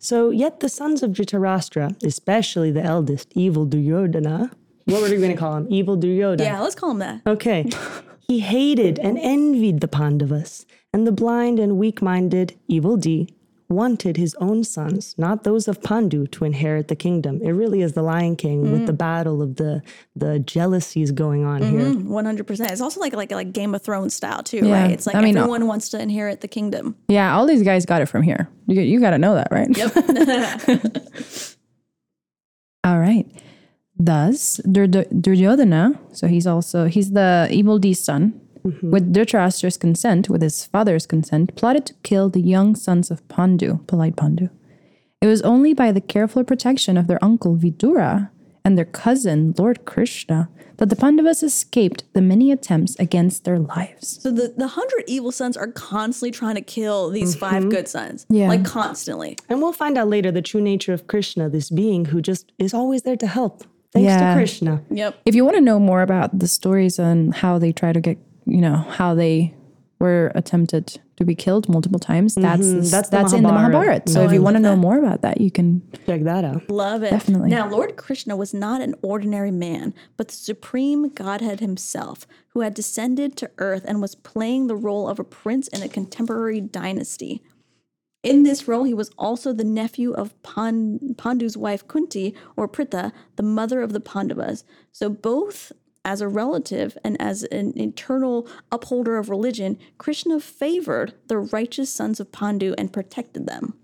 So, 0.00 0.30
yet 0.30 0.58
the 0.58 0.68
sons 0.68 1.04
of 1.04 1.12
Dhritarashtra, 1.12 2.02
especially 2.02 2.72
the 2.72 2.82
eldest, 2.82 3.30
evil 3.36 3.64
Duryodhana, 3.64 4.50
what 4.86 5.00
were 5.00 5.08
we 5.08 5.16
going 5.16 5.30
to 5.30 5.36
call 5.36 5.56
him? 5.56 5.66
Evil 5.70 5.96
Duryodhana. 5.96 6.50
Yeah, 6.50 6.60
let's 6.60 6.74
call 6.74 6.90
him 6.90 6.98
that. 6.98 7.22
Okay. 7.26 7.70
he 8.28 8.40
hated 8.40 8.98
and 8.98 9.18
envied 9.18 9.80
the 9.80 9.88
Pandavas, 9.88 10.66
and 10.92 11.06
the 11.06 11.12
blind 11.12 11.60
and 11.60 11.78
weak 11.78 12.02
minded 12.02 12.58
evil 12.66 12.96
D 12.96 13.28
wanted 13.74 14.16
his 14.16 14.34
own 14.36 14.64
sons, 14.64 15.14
not 15.18 15.44
those 15.44 15.68
of 15.68 15.80
Pandu, 15.80 16.30
to 16.32 16.44
inherit 16.44 16.88
the 16.88 16.96
kingdom. 16.96 17.40
It 17.42 17.50
really 17.50 17.82
is 17.82 17.92
the 17.92 18.02
Lion 18.02 18.36
King 18.36 18.70
with 18.70 18.82
mm. 18.82 18.86
the 18.86 18.92
battle 18.92 19.42
of 19.42 19.56
the 19.56 19.82
the 20.16 20.38
jealousies 20.38 21.10
going 21.10 21.44
on 21.44 21.60
mm-hmm. 21.60 21.78
here. 21.78 21.94
One 22.10 22.24
hundred 22.24 22.46
percent. 22.46 22.70
It's 22.70 22.80
also 22.80 23.00
like 23.00 23.14
like 23.14 23.32
like 23.32 23.52
Game 23.52 23.74
of 23.74 23.82
Thrones 23.82 24.14
style 24.14 24.42
too, 24.42 24.66
Yeah. 24.66 24.82
right? 24.82 24.90
It's 24.90 25.06
like 25.06 25.16
I 25.16 25.20
mean, 25.20 25.36
everyone 25.36 25.66
wants 25.66 25.88
to 25.90 26.00
inherit 26.00 26.40
the 26.40 26.48
kingdom. 26.48 26.96
Yeah, 27.08 27.34
all 27.34 27.46
these 27.46 27.62
guys 27.62 27.84
got 27.86 28.02
it 28.02 28.06
from 28.06 28.22
here. 28.22 28.48
You, 28.66 28.80
you 28.82 29.00
got 29.00 29.10
to 29.10 29.18
know 29.18 29.34
that, 29.34 29.48
right? 29.50 29.68
Yep. 29.76 29.96
All 32.84 32.98
right. 32.98 33.26
Thus, 33.96 34.60
Dur- 34.70 34.86
Dur- 34.88 35.06
Duryodhana, 35.20 35.98
so 36.12 36.26
he's 36.26 36.46
also 36.46 36.86
he's 36.86 37.12
the 37.12 37.48
evil 37.50 37.78
D 37.78 37.94
son, 37.94 38.40
Mm-hmm. 38.66 38.90
with 38.92 39.12
Dhritarashtra's 39.12 39.76
consent, 39.76 40.30
with 40.30 40.40
his 40.40 40.64
father's 40.64 41.06
consent, 41.06 41.54
plotted 41.54 41.84
to 41.84 41.94
kill 42.02 42.30
the 42.30 42.40
young 42.40 42.74
sons 42.74 43.10
of 43.10 43.26
Pandu, 43.28 43.86
polite 43.86 44.16
Pandu. 44.16 44.48
It 45.20 45.26
was 45.26 45.42
only 45.42 45.74
by 45.74 45.92
the 45.92 46.00
careful 46.00 46.44
protection 46.44 46.96
of 46.96 47.06
their 47.06 47.22
uncle 47.22 47.56
Vidura 47.56 48.30
and 48.64 48.78
their 48.78 48.86
cousin 48.86 49.54
Lord 49.58 49.84
Krishna 49.84 50.48
that 50.78 50.88
the 50.88 50.96
Pandavas 50.96 51.42
escaped 51.42 52.04
the 52.14 52.22
many 52.22 52.50
attempts 52.50 52.96
against 52.98 53.44
their 53.44 53.58
lives. 53.58 54.20
so 54.22 54.30
the 54.30 54.54
the 54.56 54.68
hundred 54.68 55.04
evil 55.06 55.30
sons 55.30 55.56
are 55.56 55.68
constantly 55.68 56.30
trying 56.30 56.54
to 56.54 56.60
kill 56.60 57.10
these 57.10 57.36
mm-hmm. 57.36 57.40
five 57.40 57.68
good 57.68 57.86
sons. 57.86 58.26
Yeah. 58.28 58.48
like 58.48 58.64
constantly. 58.64 59.36
And 59.48 59.60
we'll 59.60 59.72
find 59.72 59.96
out 59.98 60.08
later 60.08 60.32
the 60.32 60.42
true 60.42 60.60
nature 60.62 60.92
of 60.92 61.06
Krishna, 61.06 61.48
this 61.48 61.70
being 61.70 62.06
who 62.06 62.20
just 62.20 62.52
is 62.58 62.72
always 62.74 63.02
there 63.02 63.16
to 63.16 63.26
help. 63.26 63.64
Thanks 63.92 64.06
Yeah. 64.06 64.30
to 64.30 64.34
Krishna. 64.38 64.82
Yep. 64.90 65.20
If 65.26 65.34
you 65.34 65.44
want 65.44 65.56
to 65.56 65.60
know 65.60 65.78
more 65.78 66.02
about 66.02 66.38
the 66.38 66.48
stories 66.48 66.98
and 66.98 67.34
how 67.34 67.58
they 67.58 67.72
try 67.72 67.92
to 67.92 68.00
get, 68.00 68.18
you 68.46 68.60
know, 68.60 68.76
how 68.76 69.14
they 69.14 69.54
were 70.00 70.32
attempted 70.34 71.00
to 71.16 71.24
be 71.24 71.34
killed 71.34 71.68
multiple 71.68 71.98
times, 71.98 72.34
that's 72.34 72.90
That's 72.90 73.08
that's, 73.08 73.30
the 73.30 73.38
in 73.38 73.42
the 73.44 73.48
Mahabharata. 73.48 73.78
Mahabharata. 73.78 74.12
So 74.12 74.24
if 74.24 74.32
you 74.32 74.42
want 74.42 74.56
to 74.56 74.60
know 74.60 74.76
more 74.76 74.98
about 74.98 75.22
that, 75.22 75.40
you 75.40 75.50
can. 75.50 75.82
Check 76.06 76.24
that 76.24 76.44
out. 76.44 76.68
Love 76.68 77.02
it. 77.02 77.10
Definitely. 77.10 77.50
Now, 77.50 77.68
Lord 77.68 77.96
Krishna 77.96 78.36
was 78.36 78.52
not 78.52 78.80
an 78.80 78.94
ordinary 79.02 79.50
man, 79.50 79.94
but 80.16 80.28
the 80.28 80.34
supreme 80.34 81.08
Godhead 81.08 81.60
himself, 81.60 82.26
who 82.48 82.60
had 82.60 82.74
descended 82.74 83.36
to 83.38 83.50
earth 83.58 83.84
and 83.86 84.02
was 84.02 84.14
playing 84.14 84.66
the 84.66 84.76
role 84.76 85.08
of 85.08 85.18
a 85.18 85.24
prince 85.24 85.68
in 85.68 85.82
a 85.82 85.88
contemporary 85.88 86.60
dynasty. 86.60 87.42
In 88.22 88.42
this 88.42 88.66
role, 88.66 88.84
he 88.84 88.94
was 88.94 89.10
also 89.18 89.52
the 89.52 89.64
nephew 89.64 90.12
of 90.12 90.42
Pan- 90.42 91.14
Pandu's 91.16 91.56
wife 91.56 91.86
Kunti, 91.86 92.34
or 92.56 92.66
Pritha, 92.66 93.12
the 93.36 93.42
mother 93.42 93.82
of 93.82 93.92
the 93.92 94.00
Pandavas. 94.00 94.64
So, 94.92 95.08
both 95.10 95.72
as 96.04 96.20
a 96.20 96.28
relative 96.28 96.96
and 97.02 97.20
as 97.20 97.44
an 97.44 97.78
eternal 97.78 98.46
upholder 98.70 99.16
of 99.16 99.30
religion, 99.30 99.78
Krishna 99.98 100.38
favored 100.40 101.14
the 101.28 101.38
righteous 101.38 101.90
sons 101.90 102.20
of 102.20 102.30
Pandu 102.32 102.74
and 102.76 102.92
protected 102.92 103.46
them. 103.46 103.74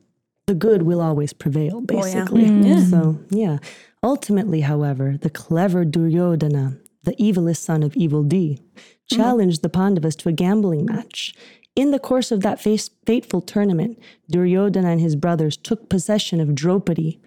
the 0.50 0.54
good 0.54 0.82
will 0.82 1.00
always 1.00 1.32
prevail, 1.32 1.76
oh, 1.76 1.80
yeah. 1.80 2.02
basically. 2.02 2.46
Mm-hmm. 2.46 2.90
So, 2.90 3.20
yeah. 3.30 3.58
Ultimately, 4.02 4.62
however, 4.62 5.16
the 5.16 5.30
clever 5.30 5.84
Duryodhana, 5.84 6.76
the 7.04 7.14
evilest 7.20 7.58
son 7.58 7.84
of 7.84 7.94
evil 7.94 8.24
D, 8.24 8.58
mm-hmm. 8.58 9.16
challenged 9.16 9.62
the 9.62 9.68
Pandavas 9.68 10.16
to 10.16 10.28
a 10.28 10.32
gambling 10.32 10.86
match. 10.86 11.34
In 11.76 11.92
the 11.92 12.00
course 12.00 12.32
of 12.32 12.40
that 12.40 12.60
fateful 12.60 13.40
tournament, 13.40 14.00
Duryodhana 14.28 14.88
and 14.88 15.00
his 15.00 15.14
brothers 15.14 15.56
took 15.56 15.88
possession 15.88 16.40
of 16.40 16.56
Draupadi, 16.56 17.20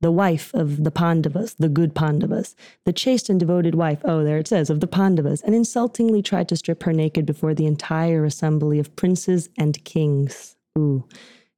the 0.00 0.10
wife 0.10 0.52
of 0.54 0.84
the 0.84 0.90
Pandavas, 0.90 1.54
the 1.54 1.68
good 1.68 1.94
Pandavas, 1.94 2.56
the 2.84 2.92
chaste 2.92 3.28
and 3.28 3.38
devoted 3.38 3.74
wife, 3.74 4.00
oh, 4.04 4.24
there 4.24 4.38
it 4.38 4.48
says, 4.48 4.70
of 4.70 4.80
the 4.80 4.86
Pandavas, 4.86 5.42
and 5.42 5.54
insultingly 5.54 6.22
tried 6.22 6.48
to 6.48 6.56
strip 6.56 6.82
her 6.84 6.92
naked 6.92 7.26
before 7.26 7.54
the 7.54 7.66
entire 7.66 8.24
assembly 8.24 8.78
of 8.78 8.94
princes 8.96 9.48
and 9.58 9.82
kings. 9.84 10.56
Ooh. 10.78 11.04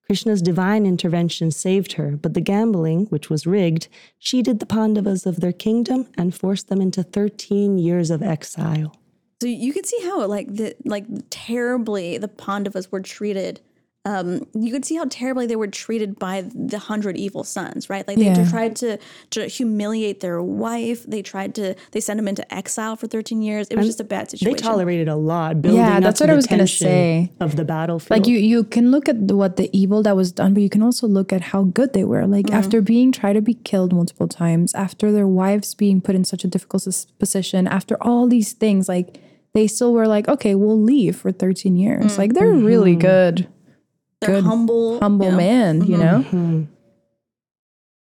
Krishna's 0.06 0.42
divine 0.42 0.84
intervention 0.84 1.50
saved 1.50 1.92
her, 1.92 2.16
but 2.16 2.34
the 2.34 2.40
gambling, 2.40 3.06
which 3.06 3.30
was 3.30 3.46
rigged, 3.46 3.88
cheated 4.18 4.58
the 4.58 4.66
Pandavas 4.66 5.24
of 5.24 5.40
their 5.40 5.52
kingdom 5.52 6.08
and 6.18 6.34
forced 6.34 6.68
them 6.68 6.80
into 6.80 7.02
13 7.02 7.78
years 7.78 8.10
of 8.10 8.22
exile. 8.22 8.94
So 9.40 9.48
you 9.48 9.72
can 9.72 9.84
see 9.84 10.00
how 10.02 10.26
like 10.26 10.54
the 10.54 10.76
like 10.84 11.04
terribly 11.30 12.18
the 12.18 12.28
Pandavas 12.28 12.92
were 12.92 13.00
treated. 13.00 13.60
Um, 14.04 14.46
you 14.52 14.72
could 14.72 14.84
see 14.84 14.96
how 14.96 15.04
terribly 15.08 15.46
they 15.46 15.54
were 15.54 15.68
treated 15.68 16.18
by 16.18 16.44
the 16.54 16.78
hundred 16.78 17.16
evil 17.16 17.44
sons, 17.44 17.88
right? 17.88 18.06
Like 18.06 18.18
they 18.18 18.24
Yeah. 18.24 18.50
tried 18.50 18.74
to 18.76 18.98
to 19.30 19.46
humiliate 19.46 20.18
their 20.18 20.42
wife. 20.42 21.04
They 21.04 21.22
tried 21.22 21.54
to 21.54 21.76
they 21.92 22.00
sent 22.00 22.18
them 22.18 22.26
into 22.26 22.42
exile 22.52 22.96
for 22.96 23.06
thirteen 23.06 23.42
years. 23.42 23.68
It 23.68 23.76
was 23.76 23.86
just 23.86 24.00
a 24.00 24.04
bad 24.04 24.28
situation. 24.28 24.56
They 24.56 24.60
tolerated 24.60 25.06
a 25.06 25.14
lot, 25.14 25.62
building 25.62 25.80
Yeah, 25.80 26.00
that's 26.00 26.20
what 26.20 26.26
the 26.26 26.32
I 26.32 26.36
was 26.36 26.48
gonna 26.48 26.66
say. 26.66 27.30
of 27.38 27.54
the 27.54 27.64
battlefield. 27.64 28.10
Like 28.10 28.26
you, 28.26 28.38
you 28.38 28.64
can 28.64 28.90
look 28.90 29.08
at 29.08 29.28
the, 29.28 29.36
what 29.36 29.56
the 29.56 29.70
evil 29.72 30.02
that 30.02 30.16
was 30.16 30.32
done, 30.32 30.52
but 30.52 30.64
you 30.64 30.70
can 30.70 30.82
also 30.82 31.06
look 31.06 31.32
at 31.32 31.40
how 31.40 31.62
good 31.62 31.92
they 31.92 32.04
were. 32.04 32.26
Like 32.26 32.46
mm. 32.46 32.54
after 32.54 32.80
being 32.82 33.12
tried 33.12 33.34
to 33.34 33.42
be 33.42 33.54
killed 33.54 33.92
multiple 33.92 34.26
times, 34.26 34.74
after 34.74 35.12
their 35.12 35.28
wives 35.28 35.74
being 35.74 36.00
put 36.00 36.16
in 36.16 36.24
such 36.24 36.42
a 36.42 36.48
difficult 36.48 36.88
position, 37.20 37.68
after 37.68 37.96
all 38.02 38.26
these 38.26 38.52
things, 38.52 38.88
like 38.88 39.18
they 39.54 39.66
still 39.66 39.92
were 39.92 40.08
like, 40.08 40.28
okay, 40.28 40.54
we'll 40.54 40.80
leave 40.80 41.16
for 41.16 41.30
13 41.30 41.76
years. 41.76 42.14
Mm. 42.14 42.18
Like 42.18 42.32
they're 42.34 42.52
really 42.52 42.92
mm-hmm. 42.92 43.00
good, 43.00 43.48
They're 44.22 44.36
good, 44.36 44.44
humble, 44.44 44.98
humble 45.00 45.26
you 45.26 45.32
know? 45.32 45.36
man, 45.36 45.84
you 45.84 45.96
know. 45.98 46.24
Mhm. 46.30 46.66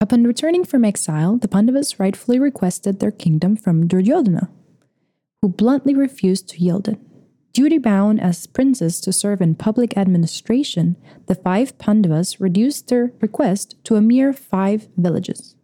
Upon 0.01 0.23
returning 0.23 0.63
from 0.63 0.85
exile, 0.85 1.37
the 1.37 1.47
Pandavas 1.47 1.99
rightfully 1.99 2.39
requested 2.39 2.99
their 2.99 3.11
kingdom 3.11 3.55
from 3.55 3.87
Duryodhana, 3.87 4.49
who 5.41 5.49
bluntly 5.49 5.95
refused 5.95 6.49
to 6.49 6.61
yield 6.61 6.87
it. 6.87 6.99
Duty 7.53 7.77
bound 7.77 8.19
as 8.19 8.47
princes 8.47 8.99
to 9.01 9.13
serve 9.13 9.41
in 9.41 9.55
public 9.55 9.97
administration, 9.97 10.97
the 11.27 11.35
five 11.35 11.77
Pandavas 11.77 12.41
reduced 12.41 12.89
their 12.89 13.13
request 13.21 13.75
to 13.85 13.95
a 13.95 14.01
mere 14.01 14.33
five 14.33 14.89
villages. 14.97 15.55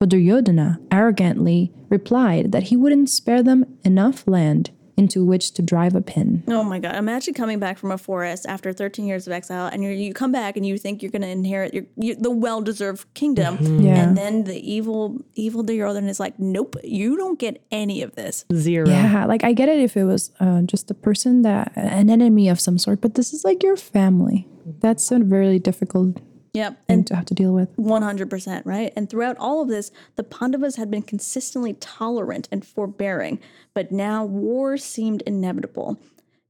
But 0.00 0.08
Duryodhana 0.08 0.80
arrogantly 0.90 1.72
replied 1.88 2.52
that 2.52 2.64
he 2.64 2.76
wouldn't 2.76 3.10
spare 3.10 3.42
them 3.42 3.64
enough 3.84 4.26
land 4.26 4.70
into 5.00 5.24
which 5.24 5.46
to 5.56 5.62
drive 5.72 5.94
a 5.94 6.00
pin. 6.12 6.42
Oh 6.48 6.62
my 6.72 6.78
god! 6.84 6.94
Imagine 6.96 7.34
coming 7.34 7.58
back 7.58 7.76
from 7.78 7.90
a 7.90 7.98
forest 7.98 8.42
after 8.54 8.72
13 8.72 9.06
years 9.10 9.26
of 9.26 9.32
exile, 9.32 9.66
and 9.72 9.82
you 9.82 9.90
you 9.90 10.12
come 10.22 10.32
back 10.40 10.56
and 10.58 10.64
you 10.68 10.76
think 10.78 11.02
you're 11.02 11.10
going 11.16 11.22
to 11.30 11.34
inherit 11.40 11.72
your, 11.74 11.84
you, 11.96 12.14
the 12.14 12.30
well-deserved 12.46 13.02
kingdom, 13.14 13.52
Yeah. 13.86 13.96
and 14.00 14.16
then 14.20 14.44
the 14.44 14.58
evil 14.74 15.02
evil 15.34 15.62
Duryodhana 15.62 16.08
is 16.08 16.20
like, 16.20 16.34
"Nope, 16.38 16.76
you 16.84 17.16
don't 17.16 17.38
get 17.38 17.54
any 17.70 18.02
of 18.02 18.14
this." 18.14 18.44
Zero. 18.54 18.88
Yeah, 18.88 19.24
like 19.32 19.42
I 19.44 19.52
get 19.60 19.68
it 19.74 19.80
if 19.80 19.96
it 19.96 20.04
was 20.04 20.32
uh, 20.40 20.62
just 20.62 20.90
a 20.90 20.94
person 20.94 21.42
that 21.42 21.72
an 21.76 22.08
enemy 22.10 22.48
of 22.48 22.58
some 22.60 22.78
sort, 22.78 23.00
but 23.00 23.14
this 23.14 23.32
is 23.32 23.44
like 23.44 23.62
your 23.62 23.76
family. 23.76 24.46
That's 24.80 25.10
a 25.10 25.18
very 25.18 25.58
difficult 25.58 26.20
Yep, 26.52 26.82
and 26.88 27.06
to 27.06 27.14
have 27.14 27.26
to 27.26 27.34
deal 27.34 27.52
with. 27.52 27.76
100%, 27.76 28.62
right? 28.64 28.92
And 28.96 29.08
throughout 29.08 29.36
all 29.38 29.62
of 29.62 29.68
this, 29.68 29.92
the 30.16 30.24
Pandavas 30.24 30.76
had 30.76 30.90
been 30.90 31.02
consistently 31.02 31.74
tolerant 31.74 32.48
and 32.50 32.66
forbearing, 32.66 33.38
but 33.72 33.92
now 33.92 34.24
war 34.24 34.76
seemed 34.76 35.22
inevitable. 35.22 35.98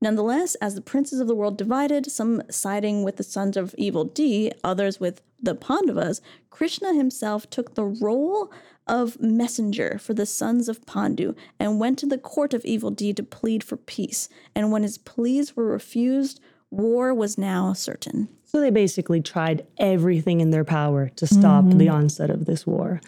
Nonetheless, 0.02 0.54
as 0.56 0.74
the 0.74 0.80
princes 0.80 1.20
of 1.20 1.26
the 1.26 1.34
world 1.34 1.58
divided, 1.58 2.10
some 2.10 2.42
siding 2.50 3.02
with 3.02 3.16
the 3.16 3.22
sons 3.22 3.58
of 3.58 3.74
evil 3.76 4.04
D, 4.04 4.50
others 4.64 4.98
with 4.98 5.20
the 5.42 5.54
Pandavas, 5.54 6.22
Krishna 6.48 6.94
himself 6.94 7.48
took 7.50 7.74
the 7.74 7.84
role 7.84 8.50
of 8.86 9.20
messenger 9.20 9.98
for 9.98 10.14
the 10.14 10.24
sons 10.24 10.68
of 10.68 10.84
Pandu 10.86 11.34
and 11.58 11.78
went 11.78 11.98
to 11.98 12.06
the 12.06 12.18
court 12.18 12.54
of 12.54 12.64
evil 12.64 12.90
D 12.90 13.12
to 13.12 13.22
plead 13.22 13.62
for 13.62 13.76
peace. 13.76 14.30
And 14.54 14.72
when 14.72 14.82
his 14.82 14.96
pleas 14.96 15.54
were 15.54 15.66
refused, 15.66 16.40
war 16.70 17.12
was 17.12 17.36
now 17.36 17.74
certain. 17.74 18.28
So 18.50 18.60
they 18.60 18.70
basically 18.70 19.20
tried 19.20 19.64
everything 19.78 20.40
in 20.40 20.50
their 20.50 20.64
power 20.64 21.08
to 21.10 21.24
stop 21.24 21.66
the 21.66 21.86
mm-hmm. 21.86 21.94
onset 21.94 22.30
of 22.30 22.46
this 22.46 22.66
war. 22.66 23.00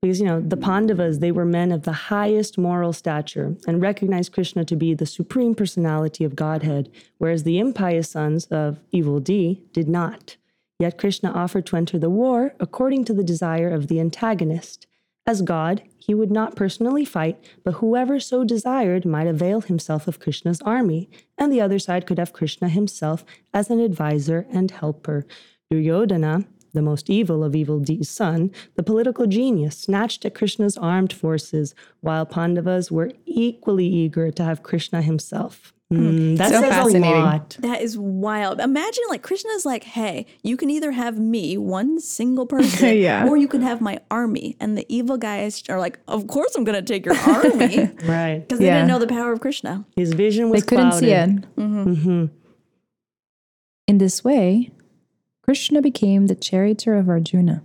Because, 0.00 0.20
you 0.20 0.26
know, 0.26 0.40
the 0.40 0.56
Pandavas, 0.56 1.18
they 1.18 1.32
were 1.32 1.44
men 1.44 1.72
of 1.72 1.82
the 1.82 1.92
highest 1.92 2.56
moral 2.56 2.92
stature 2.92 3.56
and 3.66 3.82
recognized 3.82 4.30
Krishna 4.30 4.64
to 4.64 4.76
be 4.76 4.94
the 4.94 5.04
supreme 5.04 5.56
personality 5.56 6.22
of 6.22 6.36
Godhead, 6.36 6.88
whereas 7.18 7.42
the 7.42 7.58
impious 7.58 8.10
sons 8.10 8.46
of 8.46 8.78
evil 8.92 9.18
D 9.18 9.64
did 9.72 9.88
not. 9.88 10.36
Yet 10.78 10.98
Krishna 10.98 11.32
offered 11.32 11.66
to 11.66 11.76
enter 11.76 11.98
the 11.98 12.10
war 12.10 12.54
according 12.60 13.06
to 13.06 13.12
the 13.12 13.24
desire 13.24 13.70
of 13.70 13.88
the 13.88 13.98
antagonist. 13.98 14.86
As 15.28 15.42
God, 15.42 15.82
he 15.98 16.14
would 16.14 16.30
not 16.30 16.54
personally 16.54 17.04
fight, 17.04 17.44
but 17.64 17.74
whoever 17.74 18.20
so 18.20 18.44
desired 18.44 19.04
might 19.04 19.26
avail 19.26 19.60
himself 19.60 20.06
of 20.06 20.20
Krishna's 20.20 20.62
army, 20.62 21.10
and 21.36 21.52
the 21.52 21.60
other 21.60 21.80
side 21.80 22.06
could 22.06 22.18
have 22.18 22.32
Krishna 22.32 22.68
himself 22.68 23.24
as 23.52 23.68
an 23.68 23.80
advisor 23.80 24.46
and 24.52 24.70
helper. 24.70 25.26
Duryodhana, 25.68 26.44
the 26.74 26.82
most 26.82 27.10
evil 27.10 27.42
of 27.42 27.56
evil 27.56 27.80
D's 27.80 28.08
son, 28.08 28.52
the 28.76 28.84
political 28.84 29.26
genius, 29.26 29.76
snatched 29.76 30.24
at 30.24 30.34
Krishna's 30.34 30.76
armed 30.76 31.12
forces, 31.12 31.74
while 32.00 32.24
Pandavas 32.24 32.92
were 32.92 33.10
equally 33.24 33.86
eager 33.86 34.30
to 34.30 34.44
have 34.44 34.62
Krishna 34.62 35.02
himself. 35.02 35.72
Mm, 35.92 36.36
that 36.38 36.48
So 36.50 36.60
fascinating. 36.62 37.04
a 37.12 37.24
lot. 37.24 37.56
That 37.60 37.80
is 37.80 37.96
wild. 37.96 38.58
Imagine 38.60 39.04
like 39.08 39.22
Krishna's 39.22 39.64
like, 39.64 39.84
hey, 39.84 40.26
you 40.42 40.56
can 40.56 40.68
either 40.68 40.90
have 40.90 41.16
me, 41.18 41.56
one 41.56 42.00
single 42.00 42.44
person, 42.54 42.96
Yeah. 42.98 43.28
or 43.28 43.36
you 43.36 43.46
can 43.46 43.62
have 43.62 43.80
my 43.80 44.00
army. 44.10 44.56
And 44.58 44.76
the 44.76 44.84
evil 44.88 45.16
guys 45.16 45.62
are 45.68 45.78
like, 45.78 46.00
of 46.08 46.26
course 46.26 46.56
I'm 46.56 46.64
gonna 46.64 46.82
take 46.82 47.06
your 47.06 47.16
army. 47.16 47.88
Right. 48.04 48.40
Because 48.40 48.58
they 48.58 48.66
Yeah. 48.66 48.78
didn't 48.78 48.88
know 48.88 48.98
the 48.98 49.06
power 49.06 49.32
of 49.32 49.40
Krishna. 49.40 49.84
His 49.94 50.12
vision 50.12 50.50
was 50.50 50.62
They 50.62 50.66
couldn't 50.66 50.92
see 50.92 51.12
it. 51.12 51.30
Mhm. 51.56 52.30
In 53.86 53.98
this 53.98 54.24
way, 54.24 54.72
Krishna 55.42 55.80
became 55.80 56.26
the 56.26 56.34
charioteer 56.34 56.96
of 56.96 57.08
Arjuna, 57.08 57.62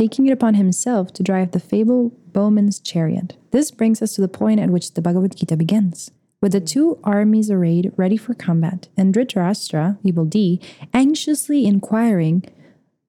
taking 0.00 0.26
it 0.26 0.32
upon 0.32 0.54
himself 0.54 1.12
to 1.12 1.22
drive 1.22 1.52
the 1.52 1.60
fabled 1.60 2.32
bowman's 2.32 2.80
chariot. 2.80 3.36
This 3.52 3.70
brings 3.70 4.02
us 4.02 4.14
to 4.16 4.20
the 4.20 4.26
point 4.26 4.58
at 4.58 4.70
which 4.70 4.94
the 4.94 5.00
Bhagavad 5.02 5.36
Gita 5.36 5.56
begins. 5.56 6.10
With 6.42 6.52
the 6.52 6.60
two 6.60 6.98
armies 7.04 7.52
arrayed, 7.52 7.92
ready 7.96 8.16
for 8.16 8.34
combat, 8.34 8.88
and 8.96 9.14
Dhritarashtra, 9.14 9.98
evil 10.02 10.24
D, 10.24 10.60
anxiously 10.92 11.64
inquiring 11.64 12.42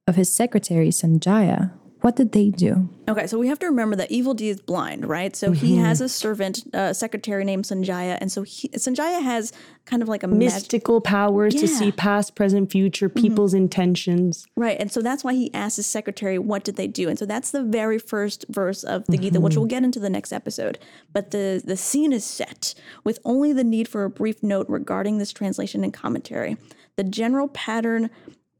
of 0.07 0.15
his 0.15 0.31
secretary 0.31 0.89
Sanjaya, 0.89 1.71
what 2.03 2.17
did 2.17 2.33
they 2.33 2.49
do? 2.49 2.89
Okay, 3.07 3.27
so 3.27 3.39
we 3.39 3.47
have 3.47 3.59
to 3.59 3.65
remember 3.65 3.95
that 3.95 4.11
evil 4.11 4.33
D 4.33 4.49
is 4.49 4.59
blind, 4.59 5.07
right? 5.07 5.33
So 5.37 5.53
he 5.53 5.75
mm-hmm. 5.75 5.85
has 5.85 6.01
a 6.01 6.09
servant, 6.09 6.61
uh, 6.73 6.91
secretary 6.91 7.45
named 7.45 7.63
Sanjaya, 7.63 8.17
and 8.19 8.29
so 8.29 8.41
he, 8.43 8.67
Sanjaya 8.67 9.21
has 9.23 9.53
kind 9.85 10.01
of 10.01 10.09
like 10.09 10.21
a 10.21 10.27
Mystical 10.27 10.99
powers 10.99 11.55
to 11.55 11.65
see 11.65 11.93
past, 11.93 12.35
present, 12.35 12.69
future, 12.73 13.07
mm-hmm. 13.07 13.21
people's 13.21 13.53
intentions. 13.53 14.45
right? 14.57 14.75
And 14.77 14.91
so 14.91 15.01
that's 15.01 15.23
why 15.23 15.33
he 15.33 15.53
asked 15.53 15.77
his 15.77 15.85
secretary, 15.85 16.37
"What 16.37 16.65
did 16.65 16.75
they 16.75 16.87
do?" 16.87 17.07
And 17.07 17.17
so 17.17 17.25
that's 17.25 17.51
the 17.51 17.63
very 17.63 17.99
first 17.99 18.43
verse 18.49 18.83
of 18.83 19.05
the 19.07 19.17
Gita, 19.17 19.39
which 19.39 19.53
mm-hmm. 19.53 19.61
we'll 19.61 19.69
get 19.69 19.85
into 19.85 20.01
the 20.01 20.09
next 20.09 20.33
episode. 20.33 20.79
But 21.13 21.31
the 21.31 21.61
the 21.63 21.77
scene 21.77 22.11
is 22.11 22.25
set 22.25 22.75
with 23.05 23.17
only 23.23 23.53
the 23.53 23.63
need 23.63 23.87
for 23.87 24.03
a 24.03 24.09
brief 24.09 24.43
note 24.43 24.67
regarding 24.67 25.19
this 25.19 25.31
translation 25.31 25.85
and 25.85 25.93
commentary. 25.93 26.57
The 26.97 27.05
general 27.05 27.47
pattern 27.47 28.09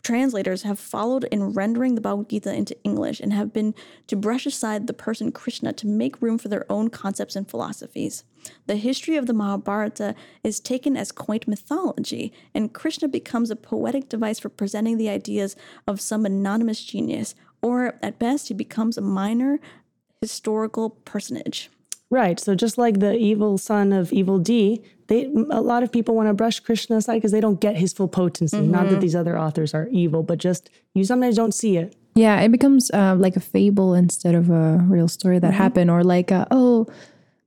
translators 0.04 0.64
have 0.64 0.78
followed 0.78 1.24
in 1.26 1.54
rendering 1.54 1.96
the 1.96 2.02
Bhagavad 2.02 2.30
Gita 2.30 2.54
into 2.54 2.82
English 2.84 3.20
and 3.20 3.34
have 3.34 3.54
been 3.54 3.74
to 4.08 4.16
brush 4.16 4.46
aside 4.46 4.86
the 4.86 4.94
person 4.94 5.32
Krishna 5.32 5.74
to 5.74 5.88
make 5.88 6.22
room 6.22 6.38
for 6.38 6.50
their 6.50 6.66
own 6.70 6.90
concepts 6.90 7.36
and 7.36 7.50
philosophies. 7.50 8.24
The 8.68 8.76
history 8.76 9.16
of 9.16 9.26
the 9.26 9.34
Mahabharata 9.34 10.16
is 10.44 10.60
taken 10.60 10.98
as 10.98 11.14
quaint 11.14 11.48
mythology, 11.48 12.34
and 12.54 12.74
Krishna 12.74 13.08
becomes 13.08 13.50
a 13.50 13.56
poetic 13.56 14.10
device 14.10 14.40
for 14.40 14.50
presenting 14.50 14.98
the 14.98 15.10
ideas 15.10 15.56
of 15.88 16.02
some 16.02 16.26
anonymous 16.26 16.84
genius, 16.84 17.36
or 17.62 17.98
at 18.04 18.20
best, 18.20 18.50
he 18.50 18.54
becomes 18.54 18.98
a 18.98 19.02
minor 19.02 19.60
historical 20.20 20.90
personage. 20.90 21.70
Right. 22.10 22.40
So 22.40 22.54
just 22.54 22.78
like 22.78 23.00
the 23.00 23.16
evil 23.16 23.58
son 23.58 23.92
of 23.94 24.12
evil 24.12 24.38
D, 24.38 24.84
they 25.14 25.26
a 25.52 25.62
lot 25.62 25.84
of 25.84 25.92
people 25.92 26.16
want 26.16 26.28
to 26.30 26.34
brush 26.34 26.60
Krishna 26.60 26.98
aside 26.98 27.16
because 27.16 27.32
they 27.32 27.42
don't 27.42 27.62
get 27.62 27.76
his 27.76 27.94
full 27.94 28.08
potency. 28.08 28.60
Not 28.60 28.90
that 28.90 29.02
these 29.02 29.16
other 29.16 29.38
authors 29.38 29.74
are 29.74 29.88
evil, 29.92 30.24
but 30.24 30.40
just 30.40 30.70
you 30.94 31.04
sometimes 31.04 31.36
don't 31.36 31.54
see 31.54 31.78
it. 31.78 31.96
Yeah, 32.16 32.40
it 32.42 32.52
becomes 32.52 32.92
uh, 32.92 33.16
like 33.18 33.36
a 33.36 33.40
fable 33.40 33.94
instead 33.96 34.36
of 34.36 34.50
a 34.50 34.86
real 34.88 35.08
story 35.08 35.40
that 35.40 35.52
happened, 35.52 35.90
or 35.90 36.04
like, 36.04 36.30
a, 36.30 36.48
oh, 36.52 36.86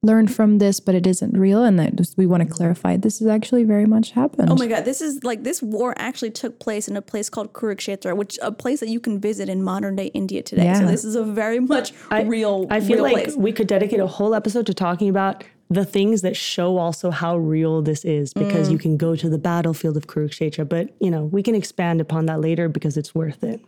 learn 0.02 0.26
from 0.26 0.58
this, 0.58 0.80
but 0.80 0.94
it 0.94 1.06
isn't 1.06 1.38
real. 1.38 1.62
And 1.62 1.78
that 1.78 1.94
just, 1.94 2.18
we 2.18 2.26
want 2.26 2.42
to 2.42 2.48
clarify 2.48 2.96
this 2.96 3.20
is 3.20 3.28
actually 3.28 3.62
very 3.62 3.86
much 3.86 4.10
happened. 4.10 4.50
Oh 4.50 4.56
my 4.56 4.66
God, 4.66 4.84
this 4.84 5.00
is 5.00 5.22
like 5.22 5.44
this 5.44 5.62
war 5.62 5.94
actually 5.98 6.32
took 6.32 6.58
place 6.58 6.88
in 6.88 6.96
a 6.96 7.02
place 7.02 7.30
called 7.30 7.52
Kurukshetra, 7.52 8.16
which 8.16 8.38
a 8.42 8.50
place 8.50 8.80
that 8.80 8.88
you 8.88 9.00
can 9.00 9.20
visit 9.20 9.48
in 9.48 9.62
modern 9.62 9.94
day 9.94 10.06
India 10.06 10.42
today. 10.42 10.64
Yeah. 10.64 10.80
So 10.80 10.86
this 10.86 11.04
is 11.04 11.14
a 11.14 11.24
very 11.24 11.60
much 11.60 11.92
real. 12.10 12.66
I 12.70 12.80
feel 12.80 12.96
real 12.96 13.02
like 13.04 13.14
place. 13.14 13.36
we 13.36 13.52
could 13.52 13.68
dedicate 13.68 14.00
a 14.00 14.06
whole 14.06 14.34
episode 14.34 14.66
to 14.66 14.74
talking 14.74 15.08
about 15.08 15.44
the 15.68 15.84
things 15.84 16.22
that 16.22 16.36
show 16.36 16.78
also 16.78 17.10
how 17.10 17.36
real 17.36 17.82
this 17.82 18.04
is 18.04 18.32
because 18.32 18.70
you 18.70 18.78
mm. 18.78 18.82
can 18.82 18.96
go 18.96 19.16
to 19.16 19.28
the 19.28 19.38
battlefield 19.38 19.96
of 19.96 20.06
Kurukshetra. 20.06 20.68
But, 20.68 20.94
you 21.00 21.10
know, 21.10 21.24
we 21.24 21.42
can 21.42 21.54
expand 21.54 22.00
upon 22.00 22.26
that 22.26 22.40
later 22.40 22.68
because 22.68 22.96
it's 22.96 23.14
worth 23.14 23.42
it. 23.42 23.60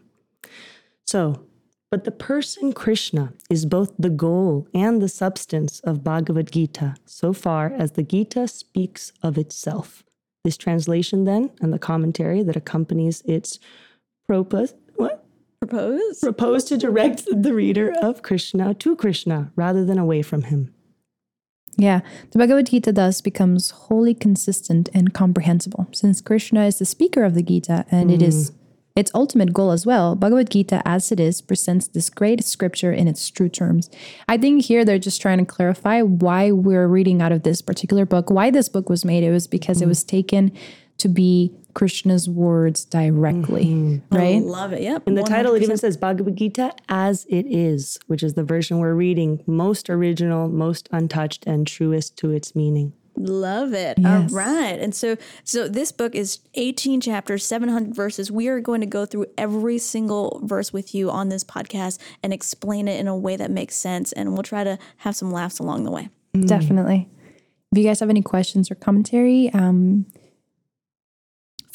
So, 1.06 1.44
But 1.90 2.04
the 2.04 2.10
person 2.10 2.72
Krishna 2.72 3.32
is 3.48 3.64
both 3.64 3.94
the 3.98 4.10
goal 4.10 4.68
and 4.74 5.00
the 5.00 5.08
substance 5.08 5.80
of 5.80 6.04
Bhagavad 6.04 6.52
Gita, 6.52 6.96
so 7.06 7.32
far 7.32 7.72
as 7.72 7.92
the 7.92 8.02
Gita 8.02 8.46
speaks 8.46 9.12
of 9.22 9.38
itself. 9.38 10.04
This 10.44 10.56
translation, 10.56 11.24
then, 11.24 11.50
and 11.60 11.72
the 11.72 11.78
commentary 11.78 12.42
that 12.42 12.56
accompanies 12.56 13.22
its 13.22 13.58
propos, 14.26 14.74
what? 14.96 15.24
Propose? 15.60 16.20
propose 16.20 16.64
to 16.64 16.76
direct 16.76 17.24
the 17.30 17.52
reader 17.52 17.92
of 18.02 18.22
Krishna 18.22 18.74
to 18.74 18.94
Krishna 18.94 19.50
rather 19.56 19.84
than 19.84 19.98
away 19.98 20.22
from 20.22 20.42
him. 20.42 20.72
Yeah, 21.78 22.00
the 22.32 22.38
Bhagavad 22.38 22.66
Gita 22.66 22.92
thus 22.92 23.20
becomes 23.20 23.70
wholly 23.70 24.12
consistent 24.12 24.88
and 24.92 25.14
comprehensible. 25.14 25.86
Since 25.92 26.20
Krishna 26.20 26.66
is 26.66 26.80
the 26.80 26.84
speaker 26.84 27.22
of 27.22 27.34
the 27.34 27.42
Gita 27.42 27.86
and 27.88 28.10
it 28.10 28.20
is 28.20 28.48
hmm. 28.48 28.56
its 28.96 29.12
ultimate 29.14 29.52
goal 29.52 29.70
as 29.70 29.86
well, 29.86 30.16
Bhagavad 30.16 30.50
Gita, 30.50 30.82
as 30.84 31.12
it 31.12 31.20
is, 31.20 31.40
presents 31.40 31.86
this 31.86 32.10
great 32.10 32.42
scripture 32.42 32.92
in 32.92 33.06
its 33.06 33.30
true 33.30 33.48
terms. 33.48 33.88
I 34.28 34.36
think 34.38 34.64
here 34.64 34.84
they're 34.84 34.98
just 34.98 35.22
trying 35.22 35.38
to 35.38 35.44
clarify 35.44 36.02
why 36.02 36.50
we're 36.50 36.88
reading 36.88 37.22
out 37.22 37.30
of 37.30 37.44
this 37.44 37.62
particular 37.62 38.04
book, 38.04 38.28
why 38.28 38.50
this 38.50 38.68
book 38.68 38.88
was 38.88 39.04
made. 39.04 39.22
It 39.22 39.30
was 39.30 39.46
because 39.46 39.80
it 39.80 39.84
hmm. 39.84 39.90
was 39.90 40.02
taken 40.02 40.50
to 40.98 41.08
be 41.08 41.52
Krishna's 41.74 42.28
words 42.28 42.84
directly, 42.84 44.02
right? 44.10 44.42
Love 44.42 44.72
it. 44.72 44.82
Yep. 44.82 45.06
In 45.06 45.14
the 45.14 45.22
title, 45.22 45.54
it 45.54 45.62
even 45.62 45.76
says 45.76 45.96
Bhagavad 45.96 46.36
Gita 46.36 46.72
as 46.88 47.24
it 47.28 47.46
is, 47.46 47.98
which 48.08 48.22
is 48.22 48.34
the 48.34 48.42
version 48.42 48.78
we're 48.78 48.94
reading, 48.94 49.42
most 49.46 49.88
original, 49.88 50.48
most 50.48 50.88
untouched, 50.90 51.46
and 51.46 51.66
truest 51.66 52.16
to 52.18 52.30
its 52.30 52.56
meaning. 52.56 52.92
Love 53.18 53.74
it. 53.74 53.98
Yes. 53.98 54.30
All 54.30 54.36
right. 54.36 54.78
And 54.78 54.94
so 54.94 55.16
so 55.42 55.68
this 55.68 55.90
book 55.90 56.14
is 56.14 56.38
18 56.54 57.00
chapters, 57.00 57.44
700 57.44 57.94
verses. 57.94 58.30
We 58.30 58.48
are 58.48 58.60
going 58.60 58.80
to 58.80 58.86
go 58.86 59.06
through 59.06 59.26
every 59.36 59.78
single 59.78 60.40
verse 60.44 60.72
with 60.72 60.94
you 60.94 61.10
on 61.10 61.28
this 61.28 61.42
podcast 61.42 61.98
and 62.22 62.32
explain 62.32 62.86
it 62.86 63.00
in 63.00 63.08
a 63.08 63.16
way 63.16 63.36
that 63.36 63.50
makes 63.50 63.74
sense 63.74 64.12
and 64.12 64.34
we'll 64.34 64.44
try 64.44 64.62
to 64.62 64.78
have 64.98 65.16
some 65.16 65.32
laughs 65.32 65.58
along 65.58 65.84
the 65.84 65.90
way. 65.90 66.10
Definitely. 66.32 67.08
If 67.72 67.78
you 67.78 67.84
guys 67.84 68.00
have 68.00 68.10
any 68.10 68.22
questions 68.22 68.70
or 68.70 68.76
commentary, 68.76 69.50
um, 69.50 70.06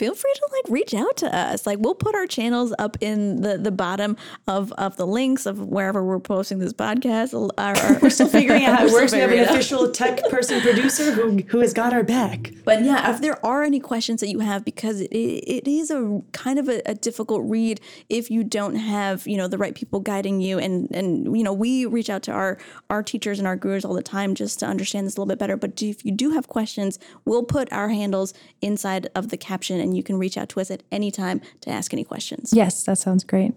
Feel 0.04 0.16
free 0.16 0.34
to 0.36 0.49
like 0.51 0.66
reach 0.70 0.93
out 0.93 1.16
to 1.16 1.34
us. 1.34 1.66
Like 1.66 1.78
we'll 1.80 1.95
put 1.95 2.14
our 2.14 2.28
channels 2.28 2.74
up 2.78 2.97
in 2.99 3.39
the 3.39 3.58
the 3.58 3.72
bottom 3.72 4.18
of 4.47 4.74
of 4.74 4.97
the 4.97 5.08
links 5.08 5.45
of 5.45 5.60
wherever 5.70 6.04
we're 6.04 6.20
posting 6.20 6.60
this 6.60 6.74
podcast. 6.74 7.34
Our- 7.58 7.78
our- 7.78 7.99
we're 8.01 8.10
still 8.10 8.28
figuring 8.28 8.66
out 8.66 8.80
how 8.80 8.86
it 8.86 8.91
works. 8.91 9.14
We 9.14 9.20
have 9.20 9.32
an 9.32 9.39
official 9.39 9.91
tech 9.91 10.22
person 10.30 10.60
producer 10.60 11.12
who, 11.14 11.38
who 11.47 11.60
has 11.62 11.74
got 11.74 11.93
our 11.93 12.04
back. 12.04 12.51
But 12.66 12.84
yeah, 12.84 13.12
if 13.14 13.22
there 13.22 13.43
are 13.45 13.64
any 13.64 13.80
questions 13.80 14.20
that 14.20 14.28
you 14.28 14.39
have, 14.39 14.66
because 14.66 14.99
it, 14.99 15.08
it 15.16 15.70
is 15.70 15.89
a 15.89 16.22
kind 16.34 16.60
of 16.60 16.68
a, 16.68 16.82
a 16.86 16.95
difficult 16.95 17.43
read 17.49 17.80
if 18.10 18.30
you 18.30 18.43
don't 18.43 18.76
have 18.76 19.26
you 19.26 19.38
know 19.38 19.47
the 19.47 19.58
right 19.58 19.74
people 19.74 20.01
guiding 20.01 20.41
you, 20.41 20.60
and 20.60 20.89
and 20.93 21.38
you 21.38 21.43
know 21.43 21.54
we 21.54 21.86
reach 21.86 22.10
out 22.10 22.24
to 22.24 22.34
our 22.34 22.58
our 22.89 23.04
teachers 23.04 23.39
and 23.39 23.47
our 23.47 23.56
gurus 23.56 23.86
all 23.86 23.93
the 23.93 24.04
time 24.04 24.36
just 24.36 24.60
to 24.60 24.66
understand 24.66 25.08
this 25.08 25.16
a 25.16 25.22
little 25.22 25.28
bit 25.34 25.39
better. 25.39 25.56
But 25.56 25.82
if 25.82 26.04
you 26.04 26.12
do 26.12 26.32
have 26.32 26.49
questions, 26.49 26.99
we'll 27.24 27.43
put 27.43 27.72
our 27.72 27.88
handles 27.88 28.34
inside 28.62 29.08
of 29.16 29.30
the 29.30 29.38
caption, 29.38 29.80
and 29.80 29.93
you 29.96 30.04
can 30.04 30.18
reach 30.18 30.38
out 30.38 30.50
to 30.50 30.60
us 30.62 30.70
at 30.72 30.84
any 30.91 31.12
time 31.12 31.41
to 31.62 31.70
ask 31.70 31.94
any 31.94 32.04
questions. 32.04 32.52
yes, 32.54 32.84
that 32.84 32.98
sounds 32.98 33.24
great. 33.24 33.54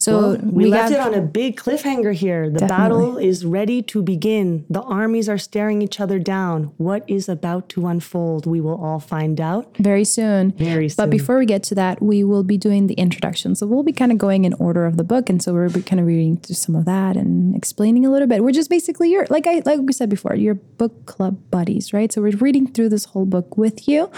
So 0.00 0.36
We, 0.44 0.66
left 0.66 0.92
got- 0.92 1.10
it 1.10 1.14
on 1.14 1.14
a 1.20 1.26
big 1.26 1.56
cliffhanger 1.56 2.14
here. 2.14 2.48
The 2.48 2.66
battle 2.66 3.18
is 3.18 3.44
ready 3.44 3.82
to 3.82 4.00
begin. 4.00 4.64
The 4.70 4.80
armies 4.82 5.28
are 5.28 5.38
staring 5.38 5.82
each 5.82 5.98
other 5.98 6.20
down. 6.20 6.70
What 6.76 7.02
is 7.08 7.28
about 7.28 7.68
to 7.70 7.88
unfold? 7.88 8.46
We 8.46 8.60
will 8.60 8.80
all 8.80 9.00
find 9.00 9.40
out 9.40 9.76
very 9.78 10.04
soon. 10.04 10.52
very 10.52 10.88
soon. 10.88 10.94
But 11.04 11.10
before 11.10 11.36
we 11.36 11.46
get 11.46 11.64
to 11.64 11.74
that, 11.74 12.00
we 12.00 12.22
will 12.22 12.44
be 12.44 12.56
doing 12.56 12.86
the 12.86 12.94
introduction. 12.94 13.56
So 13.56 13.66
we'll 13.66 13.82
be 13.82 13.92
kind 13.92 14.12
of 14.12 14.18
going 14.18 14.44
in 14.44 14.52
order 14.54 14.86
of 14.86 14.98
the 14.98 15.04
book, 15.04 15.28
and 15.28 15.42
so 15.42 15.52
we're 15.52 15.68
kind 15.68 15.98
of 15.98 16.06
reading 16.06 16.36
through 16.36 16.54
some 16.54 16.76
of 16.76 16.84
that 16.84 17.16
and 17.16 17.56
explaining 17.56 18.06
a 18.06 18.10
little 18.12 18.28
bit. 18.28 18.44
We're 18.44 18.52
just 18.52 18.70
basically 18.70 19.10
your 19.10 19.26
like 19.30 19.48
I 19.48 19.62
like 19.66 19.80
we 19.80 19.92
said 19.92 20.08
before, 20.10 20.36
your 20.36 20.54
book 20.54 21.06
club 21.06 21.38
buddies, 21.50 21.92
right? 21.92 22.12
So 22.12 22.22
we're 22.22 22.36
reading 22.36 22.68
through 22.72 22.90
this 22.90 23.06
whole 23.06 23.26
book 23.26 23.56
with 23.58 23.88
you, 23.88 24.12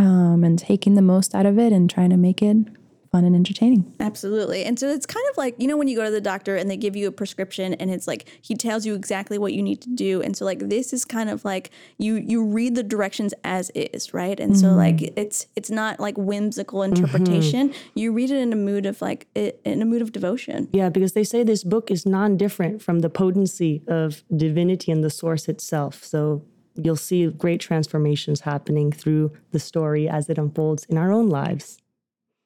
um, 0.00 0.42
and 0.44 0.58
taking 0.58 0.94
the 0.94 1.02
most 1.02 1.34
out 1.34 1.46
of 1.46 1.58
it 1.58 1.72
and 1.72 1.90
trying 1.90 2.10
to 2.10 2.16
make 2.16 2.42
it 2.42 2.56
fun 3.12 3.24
and 3.24 3.34
entertaining. 3.34 3.92
Absolutely. 3.98 4.64
And 4.64 4.78
so 4.78 4.88
it's 4.88 5.04
kind 5.04 5.26
of 5.30 5.36
like, 5.36 5.56
you 5.58 5.66
know, 5.66 5.76
when 5.76 5.88
you 5.88 5.96
go 5.96 6.04
to 6.04 6.10
the 6.10 6.20
doctor 6.20 6.56
and 6.56 6.70
they 6.70 6.76
give 6.76 6.94
you 6.94 7.08
a 7.08 7.12
prescription 7.12 7.74
and 7.74 7.90
it's 7.90 8.06
like 8.06 8.28
he 8.40 8.54
tells 8.54 8.86
you 8.86 8.94
exactly 8.94 9.36
what 9.36 9.52
you 9.52 9.62
need 9.62 9.82
to 9.82 9.90
do. 9.90 10.22
And 10.22 10.36
so 10.36 10.44
like 10.44 10.60
this 10.60 10.92
is 10.92 11.04
kind 11.04 11.28
of 11.28 11.44
like 11.44 11.70
you 11.98 12.14
you 12.14 12.44
read 12.44 12.76
the 12.76 12.84
directions 12.84 13.34
as 13.42 13.70
is, 13.74 14.14
right? 14.14 14.38
And 14.38 14.56
so 14.56 14.68
like 14.68 15.02
it's 15.18 15.46
it's 15.56 15.70
not 15.70 15.98
like 15.98 16.16
whimsical 16.16 16.82
interpretation. 16.82 17.74
You 17.94 18.12
read 18.12 18.30
it 18.30 18.38
in 18.38 18.52
a 18.52 18.56
mood 18.56 18.86
of 18.86 19.02
like 19.02 19.26
it, 19.34 19.60
in 19.64 19.82
a 19.82 19.84
mood 19.84 20.02
of 20.02 20.12
devotion. 20.12 20.68
Yeah, 20.72 20.88
because 20.88 21.12
they 21.12 21.24
say 21.24 21.42
this 21.42 21.64
book 21.64 21.90
is 21.90 22.06
non 22.06 22.36
different 22.36 22.80
from 22.80 23.00
the 23.00 23.10
potency 23.10 23.82
of 23.88 24.22
divinity 24.34 24.92
and 24.92 25.02
the 25.02 25.10
source 25.10 25.48
itself. 25.48 26.04
So 26.04 26.44
you'll 26.84 26.96
see 26.96 27.26
great 27.28 27.60
transformations 27.60 28.40
happening 28.40 28.92
through 28.92 29.32
the 29.52 29.58
story 29.58 30.08
as 30.08 30.28
it 30.28 30.38
unfolds 30.38 30.84
in 30.84 30.96
our 30.96 31.12
own 31.12 31.28
lives. 31.28 31.78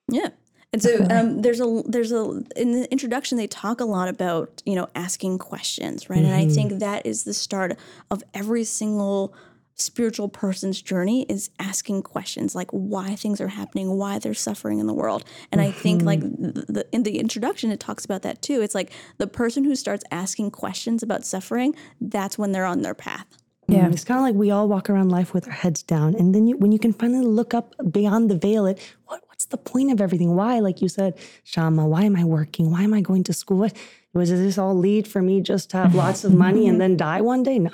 Yeah. 0.09 0.29
And 0.75 0.83
so 0.83 1.07
um, 1.09 1.43
there's 1.43 1.61
a 1.61 1.83
there's 1.87 2.11
a 2.11 2.43
in 2.57 2.73
the 2.73 2.91
introduction 2.91 3.39
they 3.39 3.47
talk 3.47 3.81
a 3.81 3.85
lot 3.85 4.09
about 4.09 4.61
you 4.67 4.75
know 4.75 4.89
asking 4.97 5.39
questions 5.39 6.11
right? 6.11 6.19
And 6.19 6.35
I 6.35 6.49
think 6.49 6.81
that 6.81 7.07
is 7.07 7.23
the 7.23 7.33
start 7.33 7.79
of 8.11 8.25
every 8.35 8.65
single 8.65 9.33
spiritual 9.77 10.29
person's 10.29 10.83
journey 10.83 11.27
is 11.29 11.51
asking 11.61 12.03
questions 12.03 12.57
like 12.57 12.71
why 12.73 13.15
things 13.15 13.41
are 13.41 13.49
happening 13.49 13.97
why 13.97 14.19
there's 14.19 14.41
suffering 14.41 14.81
in 14.81 14.89
the 14.89 14.95
world. 14.95 15.25
And 15.53 15.61
I 15.61 15.71
think 15.71 16.03
like 16.03 16.21
the, 16.21 16.65
the, 16.69 16.87
in 16.93 17.05
the 17.05 17.21
introduction 17.21 17.71
it 17.71 17.79
talks 17.79 18.05
about 18.05 18.23
that 18.23 18.43
too. 18.43 18.61
It's 18.61 18.75
like 18.75 18.91
the 19.19 19.29
person 19.29 19.63
who 19.63 19.77
starts 19.77 20.05
asking 20.11 20.51
questions 20.51 21.05
about 21.05 21.25
suffering 21.25 21.77
that's 22.01 22.37
when 22.37 22.51
they're 22.51 22.65
on 22.65 22.83
their 22.83 22.95
path 22.95 23.27
Yeah. 23.67 23.87
Mm, 23.87 23.93
it's 23.93 24.05
kind 24.05 24.19
of 24.19 24.25
like 24.25 24.35
we 24.35 24.51
all 24.51 24.69
walk 24.69 24.91
around 24.91 25.11
life 25.11 25.33
with 25.33 25.47
our 25.47 25.53
heads 25.53 25.83
down. 25.83 26.15
And 26.15 26.35
then 26.35 26.47
you, 26.47 26.57
when 26.57 26.73
you 26.73 26.79
can 26.79 26.93
finally 26.93 27.25
look 27.25 27.55
up 27.55 27.75
beyond 27.91 28.31
the 28.31 28.37
veil 28.37 28.67
at 28.67 28.79
what, 29.07 29.23
what's 29.29 29.47
the 29.47 29.57
point 29.57 29.91
of 29.91 30.01
everything? 30.01 30.35
Why, 30.35 30.61
like 30.61 30.83
you 30.83 30.89
said, 30.89 31.15
Shama, 31.45 31.87
why 31.87 32.03
am 32.03 32.17
I 32.17 32.25
working? 32.25 32.71
Why 32.71 32.83
am 32.83 32.93
I 32.93 33.01
going 33.01 33.25
to 33.25 33.33
school? 33.33 33.59
What, 33.59 33.77
was 34.13 34.31
this 34.31 34.59
all 34.59 34.77
lead 34.77 35.09
for 35.09 35.23
me 35.23 35.41
just 35.41 35.71
to 35.71 35.79
have 35.79 35.95
lots 35.95 36.25
of 36.25 36.33
money 36.33 36.69
and 36.69 36.81
then 36.81 36.97
die 36.97 37.21
one 37.21 37.43
day? 37.43 37.59
No. 37.59 37.71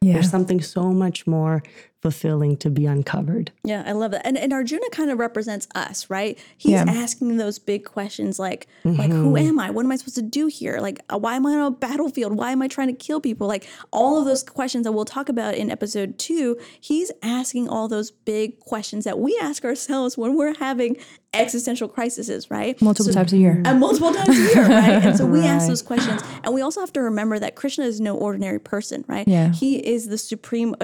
Yeah. 0.00 0.14
There's 0.14 0.30
something 0.30 0.60
so 0.60 0.92
much 0.92 1.26
more 1.26 1.62
fulfilling 2.00 2.56
to 2.58 2.70
be 2.70 2.86
uncovered. 2.86 3.50
Yeah, 3.64 3.82
I 3.86 3.92
love 3.92 4.12
that. 4.12 4.26
And 4.26 4.38
and 4.38 4.52
Arjuna 4.52 4.88
kind 4.90 5.10
of 5.10 5.18
represents 5.18 5.66
us, 5.74 6.08
right? 6.08 6.38
He's 6.56 6.72
Yeah. 6.72 6.84
asking 6.86 7.36
those 7.38 7.58
big 7.58 7.84
questions 7.84 8.38
like 8.38 8.66
like 8.84 9.10
who 9.10 9.36
am 9.36 9.58
I? 9.58 9.70
What 9.70 9.84
am 9.84 9.90
I 9.92 9.96
supposed 9.96 10.14
to 10.16 10.22
do 10.22 10.46
here? 10.46 10.78
Like 10.80 11.00
uh, 11.12 11.18
why 11.18 11.34
am 11.36 11.44
I 11.46 11.54
on 11.54 11.60
a 11.66 11.70
battlefield? 11.70 12.34
Why 12.36 12.52
am 12.52 12.62
I 12.62 12.68
trying 12.68 12.88
to 12.88 12.94
kill 12.94 13.20
people? 13.20 13.48
Like 13.48 13.66
all 13.92 14.18
of 14.18 14.24
those 14.26 14.42
questions 14.44 14.84
that 14.84 14.92
we'll 14.92 15.04
talk 15.04 15.28
about 15.28 15.54
in 15.54 15.70
episode 15.70 16.18
2, 16.18 16.56
he's 16.80 17.10
asking 17.22 17.68
all 17.68 17.88
those 17.88 18.10
big 18.10 18.60
questions 18.60 19.04
that 19.04 19.18
we 19.18 19.38
ask 19.42 19.64
ourselves 19.64 20.16
when 20.16 20.36
we're 20.36 20.54
having 20.58 20.96
existential 21.34 21.88
crises, 21.88 22.50
right? 22.50 22.80
Multiple 22.80 23.12
times 23.12 23.32
a 23.32 23.36
year. 23.36 23.60
and 23.64 23.78
multiple 23.80 24.12
times 24.12 24.28
a 24.30 24.54
year, 24.54 24.66
right? 24.68 25.04
And 25.04 25.16
so 25.16 25.26
we 25.26 25.40
ask 25.44 25.68
those 25.68 25.82
questions, 25.82 26.22
and 26.42 26.54
we 26.54 26.62
also 26.62 26.80
have 26.80 26.92
to 26.94 27.02
remember 27.02 27.38
that 27.38 27.54
Krishna 27.54 27.84
is 27.84 28.00
no 28.00 28.16
ordinary 28.16 28.58
person, 28.58 29.04
right? 29.06 29.26
Yeah. 29.28 29.52
he 29.52 29.76
is 29.76 30.08
the 30.08 30.18
supreme 30.18 30.74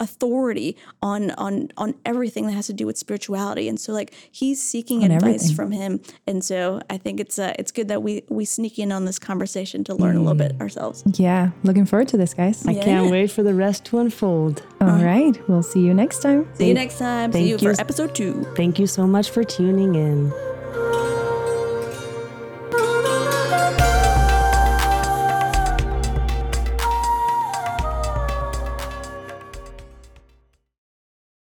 authority 0.00 0.76
on 1.02 1.30
on 1.32 1.68
on 1.76 1.94
everything 2.04 2.46
that 2.46 2.52
has 2.52 2.66
to 2.66 2.72
do 2.72 2.86
with 2.86 2.98
spirituality, 2.98 3.68
and 3.68 3.78
so 3.78 3.92
like 3.92 4.12
he's 4.30 4.60
seeking 4.62 5.04
On 5.04 5.10
advice 5.10 5.50
everything. 5.50 5.56
from 5.56 5.70
him, 5.72 6.00
and 6.26 6.44
so 6.44 6.80
I 6.90 6.98
think 6.98 7.20
it's 7.20 7.38
uh, 7.38 7.54
it's 7.58 7.70
good 7.72 7.88
that 7.88 8.02
we 8.02 8.24
we 8.28 8.44
sneak 8.44 8.78
in 8.78 8.92
on 8.92 9.04
this 9.04 9.18
conversation 9.18 9.84
to 9.84 9.94
learn 9.94 10.16
a 10.16 10.20
little 10.20 10.34
bit 10.34 10.60
ourselves. 10.60 11.04
Yeah. 11.14 11.50
Looking 11.62 11.86
forward 11.86 12.08
to 12.08 12.16
this, 12.16 12.34
guys. 12.34 12.66
I 12.66 12.74
can't 12.74 13.10
wait 13.10 13.30
for 13.30 13.42
the 13.42 13.54
rest 13.54 13.84
to 13.86 13.98
unfold. 13.98 14.62
All 14.80 14.88
right. 14.88 15.36
We'll 15.48 15.62
see 15.62 15.80
you 15.80 15.94
next 15.94 16.20
time. 16.22 16.48
See 16.54 16.68
you 16.68 16.74
next 16.74 16.98
time. 16.98 17.32
See 17.32 17.38
thank 17.38 17.46
you 17.62 17.68
you. 17.68 17.74
for 17.74 17.80
episode 17.80 18.14
two. 18.14 18.44
Thank 18.56 18.78
you 18.78 18.86
so 18.86 19.06
much 19.06 19.30
for 19.30 19.44
tuning 19.76 19.94
in. 19.94 20.55